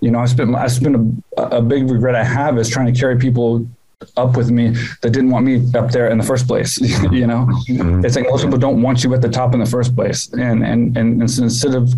You 0.00 0.10
know 0.10 0.20
i 0.20 0.26
spent 0.26 0.54
i 0.54 0.68
spent 0.68 0.96
a, 1.36 1.42
a 1.58 1.62
big 1.62 1.90
regret 1.90 2.14
i 2.14 2.24
have 2.24 2.58
is 2.58 2.70
trying 2.70 2.92
to 2.92 2.98
carry 2.98 3.18
people 3.18 3.68
up 4.16 4.36
with 4.36 4.50
me 4.50 4.68
that 5.02 5.10
didn't 5.10 5.30
want 5.30 5.44
me 5.44 5.66
up 5.74 5.90
there 5.90 6.08
in 6.08 6.18
the 6.18 6.24
first 6.24 6.46
place. 6.46 6.78
you 7.10 7.26
know, 7.26 7.46
mm-hmm. 7.68 8.04
it's 8.04 8.14
like 8.14 8.26
most 8.30 8.44
people 8.44 8.58
don't 8.58 8.80
want 8.80 9.02
you 9.02 9.12
at 9.12 9.20
the 9.20 9.28
top 9.28 9.54
in 9.54 9.60
the 9.60 9.66
first 9.66 9.96
place. 9.96 10.32
And, 10.32 10.64
and, 10.64 10.96
and, 10.96 11.20
and 11.20 11.30
so 11.30 11.42
instead 11.42 11.74
of 11.74 11.92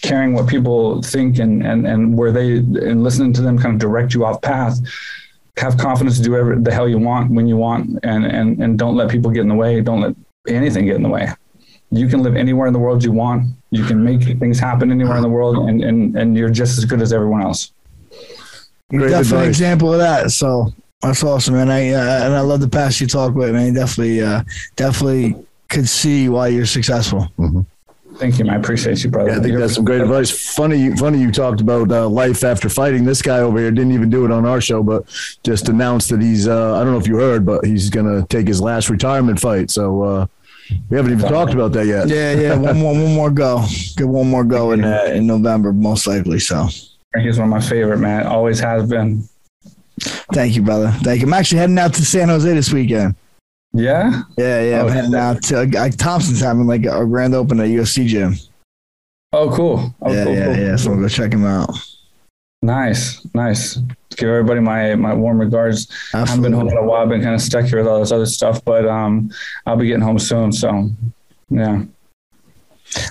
caring 0.00 0.32
what 0.32 0.46
people 0.48 1.02
think 1.02 1.38
and, 1.38 1.64
and, 1.64 1.86
and 1.86 2.16
where 2.16 2.32
they, 2.32 2.56
and 2.56 3.04
listening 3.04 3.34
to 3.34 3.42
them 3.42 3.58
kind 3.58 3.74
of 3.74 3.80
direct 3.80 4.14
you 4.14 4.24
off 4.24 4.40
path, 4.40 4.78
have 5.58 5.76
confidence 5.76 6.16
to 6.16 6.22
do 6.22 6.30
whatever 6.30 6.56
the 6.56 6.72
hell 6.72 6.88
you 6.88 6.98
want 6.98 7.30
when 7.30 7.46
you 7.46 7.58
want 7.58 7.98
and, 8.02 8.24
and, 8.24 8.62
and 8.62 8.78
don't 8.78 8.96
let 8.96 9.10
people 9.10 9.30
get 9.30 9.42
in 9.42 9.48
the 9.48 9.54
way. 9.54 9.80
Don't 9.82 10.00
let 10.00 10.16
anything 10.48 10.86
get 10.86 10.96
in 10.96 11.02
the 11.02 11.10
way. 11.10 11.28
You 11.90 12.08
can 12.08 12.22
live 12.22 12.34
anywhere 12.34 12.66
in 12.66 12.72
the 12.72 12.78
world 12.78 13.04
you 13.04 13.12
want. 13.12 13.50
You 13.68 13.84
can 13.84 14.02
make 14.02 14.22
things 14.38 14.58
happen 14.58 14.90
anywhere 14.90 15.16
in 15.16 15.22
the 15.22 15.28
world 15.28 15.68
and, 15.68 15.84
and, 15.84 16.16
and 16.16 16.34
you're 16.34 16.48
just 16.48 16.78
as 16.78 16.86
good 16.86 17.02
as 17.02 17.12
everyone 17.12 17.42
else. 17.42 17.72
You're 18.90 19.10
definitely 19.10 19.44
an 19.44 19.48
example 19.50 19.92
of 19.92 19.98
that. 19.98 20.30
So 20.30 20.72
that's 21.02 21.22
awesome, 21.24 21.54
man. 21.54 21.70
I 21.70 21.90
uh, 21.90 22.24
and 22.24 22.34
I 22.34 22.40
love 22.40 22.60
the 22.60 22.68
past 22.68 23.00
you 23.00 23.06
talk 23.06 23.34
with, 23.34 23.52
man. 23.52 23.74
Definitely, 23.74 24.22
uh, 24.22 24.42
definitely 24.76 25.36
could 25.68 25.88
see 25.88 26.28
why 26.28 26.48
you're 26.48 26.66
successful. 26.66 27.28
Mm-hmm. 27.38 27.60
Thank 28.16 28.38
you, 28.38 28.44
man. 28.44 28.54
I 28.54 28.58
appreciate 28.58 29.02
you, 29.02 29.10
brother. 29.10 29.30
Yeah, 29.30 29.38
I 29.38 29.40
think 29.40 29.58
that's 29.58 29.74
some 29.74 29.84
great 29.84 30.00
advice. 30.00 30.54
Funny, 30.54 30.94
funny 30.96 31.18
you 31.18 31.32
talked 31.32 31.60
about 31.60 31.90
uh, 31.90 32.08
life 32.08 32.44
after 32.44 32.68
fighting. 32.68 33.04
This 33.04 33.22
guy 33.22 33.38
over 33.38 33.58
here 33.58 33.70
didn't 33.70 33.92
even 33.92 34.10
do 34.10 34.24
it 34.24 34.30
on 34.30 34.44
our 34.44 34.60
show, 34.60 34.82
but 34.82 35.04
just 35.42 35.68
announced 35.68 36.10
that 36.10 36.20
he's. 36.20 36.46
Uh, 36.46 36.74
I 36.76 36.84
don't 36.84 36.92
know 36.92 36.98
if 36.98 37.08
you 37.08 37.16
heard, 37.16 37.44
but 37.46 37.64
he's 37.64 37.90
going 37.90 38.06
to 38.06 38.26
take 38.28 38.46
his 38.46 38.60
last 38.60 38.90
retirement 38.90 39.40
fight. 39.40 39.70
So 39.70 40.02
uh, 40.02 40.26
we 40.90 40.96
haven't 40.96 41.12
even 41.12 41.28
talked 41.28 41.54
about 41.54 41.72
that 41.72 41.86
yet. 41.86 42.08
Yeah, 42.08 42.32
yeah. 42.34 42.54
One 42.54 42.78
more, 42.78 42.92
one 42.92 43.14
more 43.14 43.30
go. 43.30 43.64
Get 43.96 44.06
one 44.06 44.28
more 44.28 44.44
go 44.44 44.72
in 44.72 44.84
uh, 44.84 45.04
in 45.06 45.26
November, 45.26 45.72
most 45.72 46.06
likely. 46.06 46.38
So. 46.38 46.68
He's 47.18 47.38
one 47.38 47.48
of 47.48 47.50
my 47.50 47.60
favorite, 47.60 47.98
man. 47.98 48.26
Always 48.26 48.60
has 48.60 48.88
been. 48.88 49.28
Thank 50.32 50.56
you, 50.56 50.62
brother. 50.62 50.90
Thank 51.02 51.20
you. 51.20 51.26
I'm 51.26 51.32
actually 51.34 51.58
heading 51.58 51.78
out 51.78 51.94
to 51.94 52.04
San 52.04 52.28
Jose 52.28 52.52
this 52.52 52.72
weekend. 52.72 53.14
Yeah. 53.72 54.22
Yeah, 54.36 54.62
yeah. 54.62 54.82
Oh, 54.82 54.88
I'm 54.88 54.92
heading 54.92 55.14
out 55.14 55.42
to 55.44 55.62
uh, 55.62 55.88
Thomson's 55.90 56.40
having 56.40 56.66
like 56.66 56.84
a 56.84 57.04
grand 57.06 57.34
open 57.34 57.60
at 57.60 57.68
UFC 57.68 58.06
gym. 58.06 58.34
Oh, 59.32 59.54
cool. 59.54 59.94
Oh, 60.02 60.12
yeah, 60.12 60.24
cool, 60.24 60.34
yeah, 60.34 60.44
cool. 60.44 60.56
yeah. 60.56 60.76
So 60.76 60.92
I'll 60.92 61.00
go 61.00 61.08
check 61.08 61.32
him 61.32 61.44
out. 61.44 61.70
Nice, 62.60 63.26
nice. 63.34 63.76
Give 64.16 64.28
everybody 64.28 64.60
my 64.60 64.94
my 64.94 65.14
warm 65.14 65.40
regards. 65.40 65.88
Absolutely. 66.14 66.32
I've 66.32 66.42
been 66.42 66.52
home 66.52 66.68
in 66.68 66.76
a 66.76 66.84
while. 66.84 67.02
I've 67.02 67.08
been 67.08 67.22
kind 67.22 67.34
of 67.34 67.40
stuck 67.40 67.64
here 67.64 67.78
with 67.78 67.88
all 67.88 67.98
this 67.98 68.12
other 68.12 68.26
stuff, 68.26 68.64
but 68.64 68.86
um, 68.86 69.30
I'll 69.66 69.76
be 69.76 69.86
getting 69.86 70.02
home 70.02 70.18
soon. 70.18 70.52
So, 70.52 70.90
yeah. 71.48 71.82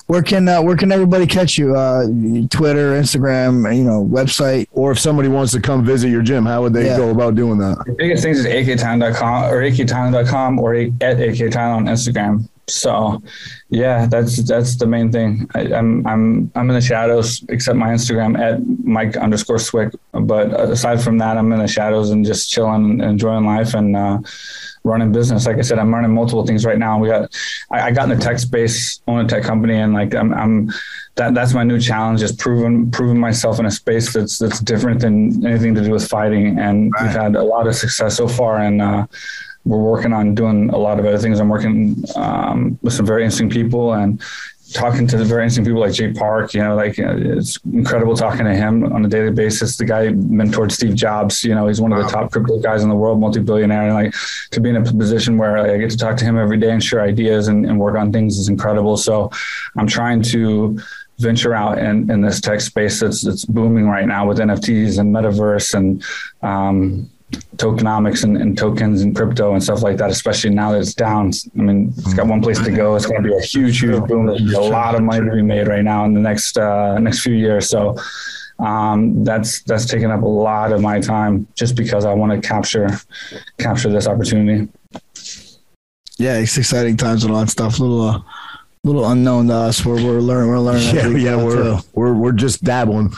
Where 0.07 0.21
can 0.21 0.47
uh, 0.47 0.61
where 0.61 0.75
can 0.75 0.91
everybody 0.91 1.25
catch 1.25 1.57
you? 1.57 1.75
Uh, 1.75 2.05
Twitter, 2.49 2.99
Instagram, 2.99 3.75
you 3.75 3.83
know, 3.83 4.03
website. 4.05 4.67
Or 4.71 4.91
if 4.91 4.99
somebody 4.99 5.27
wants 5.27 5.51
to 5.53 5.61
come 5.61 5.83
visit 5.85 6.09
your 6.09 6.21
gym, 6.21 6.45
how 6.45 6.61
would 6.63 6.73
they 6.73 6.85
yeah. 6.85 6.97
go 6.97 7.09
about 7.09 7.35
doing 7.35 7.57
that? 7.59 7.83
The 7.85 7.93
biggest 7.93 8.23
things 8.23 8.39
is 8.39 8.45
akathailand.com 8.45 9.51
or 9.51 9.61
akathailand.com 9.61 10.59
or 10.59 10.75
at 10.75 10.91
akthailand 10.99 11.75
on 11.75 11.85
Instagram. 11.85 12.47
So, 12.67 13.21
yeah, 13.69 14.05
that's 14.05 14.37
that's 14.47 14.77
the 14.77 14.85
main 14.85 15.11
thing. 15.11 15.49
I, 15.55 15.61
am 15.61 15.73
I'm, 15.73 16.07
I'm 16.07 16.51
I'm 16.55 16.69
in 16.69 16.75
the 16.75 16.81
shadows, 16.81 17.43
except 17.49 17.77
my 17.77 17.89
Instagram 17.89 18.39
at 18.39 18.61
Mike 18.85 19.17
underscore 19.17 19.59
Swick. 19.59 19.93
But 20.13 20.57
aside 20.59 21.03
from 21.03 21.17
that, 21.17 21.37
I'm 21.37 21.51
in 21.51 21.59
the 21.59 21.67
shadows 21.67 22.11
and 22.11 22.25
just 22.25 22.49
chilling, 22.49 23.01
and 23.01 23.01
enjoying 23.01 23.45
life, 23.45 23.73
and 23.73 23.97
uh, 23.97 24.19
running 24.83 25.11
business. 25.11 25.45
Like 25.45 25.57
I 25.57 25.61
said, 25.61 25.79
I'm 25.79 25.93
running 25.93 26.13
multiple 26.13 26.45
things 26.45 26.65
right 26.65 26.77
now. 26.77 26.99
We 26.99 27.09
got, 27.09 27.33
I, 27.71 27.81
I 27.87 27.91
got 27.91 28.09
in 28.09 28.17
the 28.17 28.23
tech 28.23 28.39
space, 28.39 29.01
own 29.07 29.25
a 29.25 29.27
tech 29.27 29.43
company, 29.43 29.77
and 29.77 29.93
like 29.93 30.15
I'm, 30.15 30.33
I'm 30.33 30.71
that 31.15 31.33
that's 31.33 31.53
my 31.53 31.63
new 31.63 31.79
challenge 31.79 32.21
is 32.21 32.31
proving 32.31 32.89
proving 32.89 33.19
myself 33.19 33.59
in 33.59 33.65
a 33.65 33.71
space 33.71 34.13
that's 34.13 34.37
that's 34.37 34.59
different 34.59 35.01
than 35.01 35.45
anything 35.45 35.75
to 35.75 35.83
do 35.83 35.91
with 35.91 36.07
fighting. 36.07 36.57
And 36.57 36.91
right. 36.93 37.03
we've 37.03 37.11
had 37.11 37.35
a 37.35 37.43
lot 37.43 37.67
of 37.67 37.75
success 37.75 38.17
so 38.17 38.27
far, 38.27 38.59
and 38.59 38.81
uh, 38.81 39.07
we're 39.65 39.77
working 39.77 40.13
on 40.13 40.35
doing 40.35 40.69
a 40.69 40.77
lot 40.77 40.99
of 40.99 41.05
other 41.05 41.17
things. 41.17 41.39
I'm 41.39 41.49
working 41.49 42.03
um, 42.15 42.79
with 42.81 42.93
some 42.93 43.05
very 43.05 43.23
interesting 43.23 43.49
people, 43.49 43.93
and 43.93 44.21
talking 44.73 45.07
to 45.07 45.17
the 45.17 45.25
very 45.25 45.43
interesting 45.43 45.65
people 45.65 45.81
like 45.81 45.93
Jay 45.93 46.13
Park, 46.13 46.53
you 46.53 46.63
know, 46.63 46.75
like 46.75 46.97
it's 46.97 47.57
incredible 47.73 48.15
talking 48.15 48.45
to 48.45 48.55
him 48.55 48.91
on 48.93 49.05
a 49.05 49.07
daily 49.07 49.31
basis. 49.31 49.77
The 49.77 49.85
guy 49.85 50.07
mentored 50.07 50.71
Steve 50.71 50.95
Jobs, 50.95 51.43
you 51.43 51.53
know, 51.53 51.67
he's 51.67 51.81
one 51.81 51.91
of 51.91 52.03
the 52.03 52.09
top 52.09 52.31
crypto 52.31 52.59
guys 52.59 52.83
in 52.83 52.89
the 52.89 52.95
world, 52.95 53.19
multi-billionaire. 53.19 53.83
And 53.83 53.93
like 53.93 54.13
to 54.51 54.61
be 54.61 54.69
in 54.69 54.77
a 54.77 54.83
position 54.83 55.37
where 55.37 55.61
like, 55.61 55.71
I 55.71 55.77
get 55.77 55.91
to 55.91 55.97
talk 55.97 56.17
to 56.17 56.25
him 56.25 56.37
every 56.37 56.57
day 56.57 56.71
and 56.71 56.83
share 56.83 57.01
ideas 57.01 57.47
and, 57.47 57.65
and 57.65 57.79
work 57.79 57.97
on 57.97 58.11
things 58.11 58.37
is 58.37 58.49
incredible. 58.49 58.97
So 58.97 59.29
I'm 59.77 59.87
trying 59.87 60.21
to 60.23 60.79
venture 61.19 61.53
out 61.53 61.77
in, 61.77 62.09
in 62.09 62.21
this 62.21 62.41
tech 62.41 62.61
space 62.61 62.99
that's, 62.99 63.23
that's 63.23 63.45
booming 63.45 63.87
right 63.87 64.07
now 64.07 64.27
with 64.27 64.39
NFTs 64.39 64.99
and 64.99 65.13
metaverse 65.13 65.73
and, 65.75 66.03
um, 66.41 67.09
tokenomics 67.57 68.23
and, 68.23 68.37
and, 68.37 68.57
tokens 68.57 69.01
and 69.01 69.15
crypto 69.15 69.53
and 69.53 69.63
stuff 69.63 69.81
like 69.81 69.97
that, 69.97 70.09
especially 70.09 70.49
now 70.49 70.71
that 70.71 70.79
it's 70.79 70.93
down. 70.93 71.31
I 71.57 71.61
mean, 71.61 71.93
it's 71.97 72.13
got 72.13 72.27
one 72.27 72.41
place 72.41 72.59
to 72.59 72.71
go. 72.71 72.95
It's 72.95 73.05
going 73.05 73.21
to 73.21 73.27
be 73.27 73.35
a 73.35 73.41
huge, 73.41 73.79
huge 73.79 74.03
boom. 74.07 74.25
There's 74.25 74.53
a 74.53 74.61
lot 74.61 74.95
of 74.95 75.01
money 75.01 75.25
to 75.25 75.35
be 75.35 75.41
made 75.41 75.67
right 75.67 75.83
now 75.83 76.05
in 76.05 76.13
the 76.13 76.19
next 76.19 76.57
uh, 76.57 76.97
next 76.99 77.21
few 77.21 77.35
years. 77.35 77.69
So 77.69 77.95
um, 78.59 79.23
that's 79.23 79.61
that's 79.63 79.85
taken 79.85 80.11
up 80.11 80.21
a 80.21 80.27
lot 80.27 80.71
of 80.71 80.81
my 80.81 80.99
time 80.99 81.47
just 81.55 81.75
because 81.75 82.05
I 82.05 82.13
want 82.13 82.31
to 82.31 82.47
capture 82.47 82.89
capture 83.57 83.89
this 83.89 84.07
opportunity. 84.07 84.69
Yeah, 86.17 86.37
it's 86.37 86.57
exciting 86.57 86.97
times 86.97 87.23
and 87.23 87.33
all 87.33 87.39
that 87.39 87.49
stuff. 87.49 87.79
A 87.79 87.83
little. 87.83 88.01
Uh, 88.01 88.21
little 88.83 89.07
unknown 89.09 89.47
to 89.47 89.53
us. 89.53 89.85
We're 89.85 90.03
we're 90.03 90.21
learning. 90.21 90.49
We're 90.49 90.59
learning. 90.59 90.95
Yeah, 90.95 91.07
yeah. 91.07 91.43
We're 91.43 91.79
too. 91.79 91.87
we're 91.93 92.13
we're 92.13 92.31
just 92.31 92.63
dabbling 92.63 93.13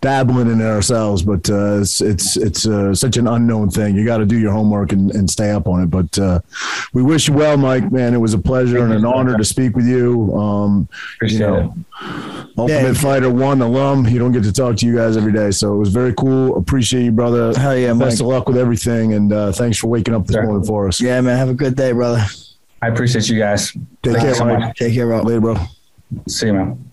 dabbling 0.00 0.48
in 0.48 0.60
it 0.60 0.64
ourselves, 0.64 1.22
but 1.22 1.48
uh, 1.50 1.80
it's 1.80 2.00
it's 2.00 2.36
it's 2.36 2.66
uh, 2.66 2.94
such 2.94 3.16
an 3.16 3.26
unknown 3.26 3.70
thing. 3.70 3.96
You 3.96 4.04
got 4.04 4.18
to 4.18 4.26
do 4.26 4.38
your 4.38 4.52
homework 4.52 4.92
and, 4.92 5.10
and 5.10 5.28
stay 5.28 5.50
up 5.50 5.66
on 5.66 5.82
it. 5.82 5.86
But 5.86 6.16
uh, 6.18 6.40
we 6.92 7.02
wish 7.02 7.28
you 7.28 7.34
well, 7.34 7.56
Mike. 7.56 7.90
Man, 7.90 8.14
it 8.14 8.18
was 8.18 8.34
a 8.34 8.38
pleasure 8.38 8.84
and 8.84 8.92
an 8.92 9.04
honor 9.04 9.36
to 9.36 9.44
speak 9.44 9.74
with 9.74 9.86
you. 9.86 10.32
Um, 10.34 10.88
Appreciate 11.16 11.40
you 11.40 11.46
know, 11.46 11.74
it. 12.00 12.48
Ultimate 12.56 12.82
yeah. 12.82 12.92
Fighter 12.92 13.30
One 13.30 13.60
alum. 13.60 14.06
You 14.06 14.18
don't 14.18 14.32
get 14.32 14.44
to 14.44 14.52
talk 14.52 14.76
to 14.76 14.86
you 14.86 14.94
guys 14.94 15.16
every 15.16 15.32
day, 15.32 15.50
so 15.50 15.74
it 15.74 15.78
was 15.78 15.90
very 15.90 16.14
cool. 16.14 16.56
Appreciate 16.56 17.04
you, 17.04 17.12
brother. 17.12 17.52
Hell 17.58 17.76
yeah, 17.76 17.92
Best 17.92 18.00
Mike. 18.00 18.20
of 18.20 18.26
luck 18.26 18.48
with 18.48 18.56
everything, 18.56 19.14
and 19.14 19.32
uh, 19.32 19.52
thanks 19.52 19.78
for 19.78 19.88
waking 19.88 20.14
up 20.14 20.26
this 20.26 20.34
sure. 20.34 20.44
morning 20.44 20.64
for 20.64 20.86
us. 20.86 21.00
Yeah, 21.00 21.20
man. 21.20 21.36
Have 21.36 21.48
a 21.48 21.54
good 21.54 21.76
day, 21.76 21.92
brother. 21.92 22.24
I 22.80 22.88
appreciate 22.88 23.28
you 23.28 23.38
guys. 23.38 23.72
Take 23.72 23.82
Thank 24.02 24.18
care, 24.20 24.34
so 24.34 24.44
Mike. 24.44 24.74
Take 24.74 24.94
care, 24.94 25.06
bro. 25.06 25.22
Later, 25.22 25.40
bro. 25.40 25.56
See 26.28 26.46
you, 26.46 26.54
man. 26.54 26.87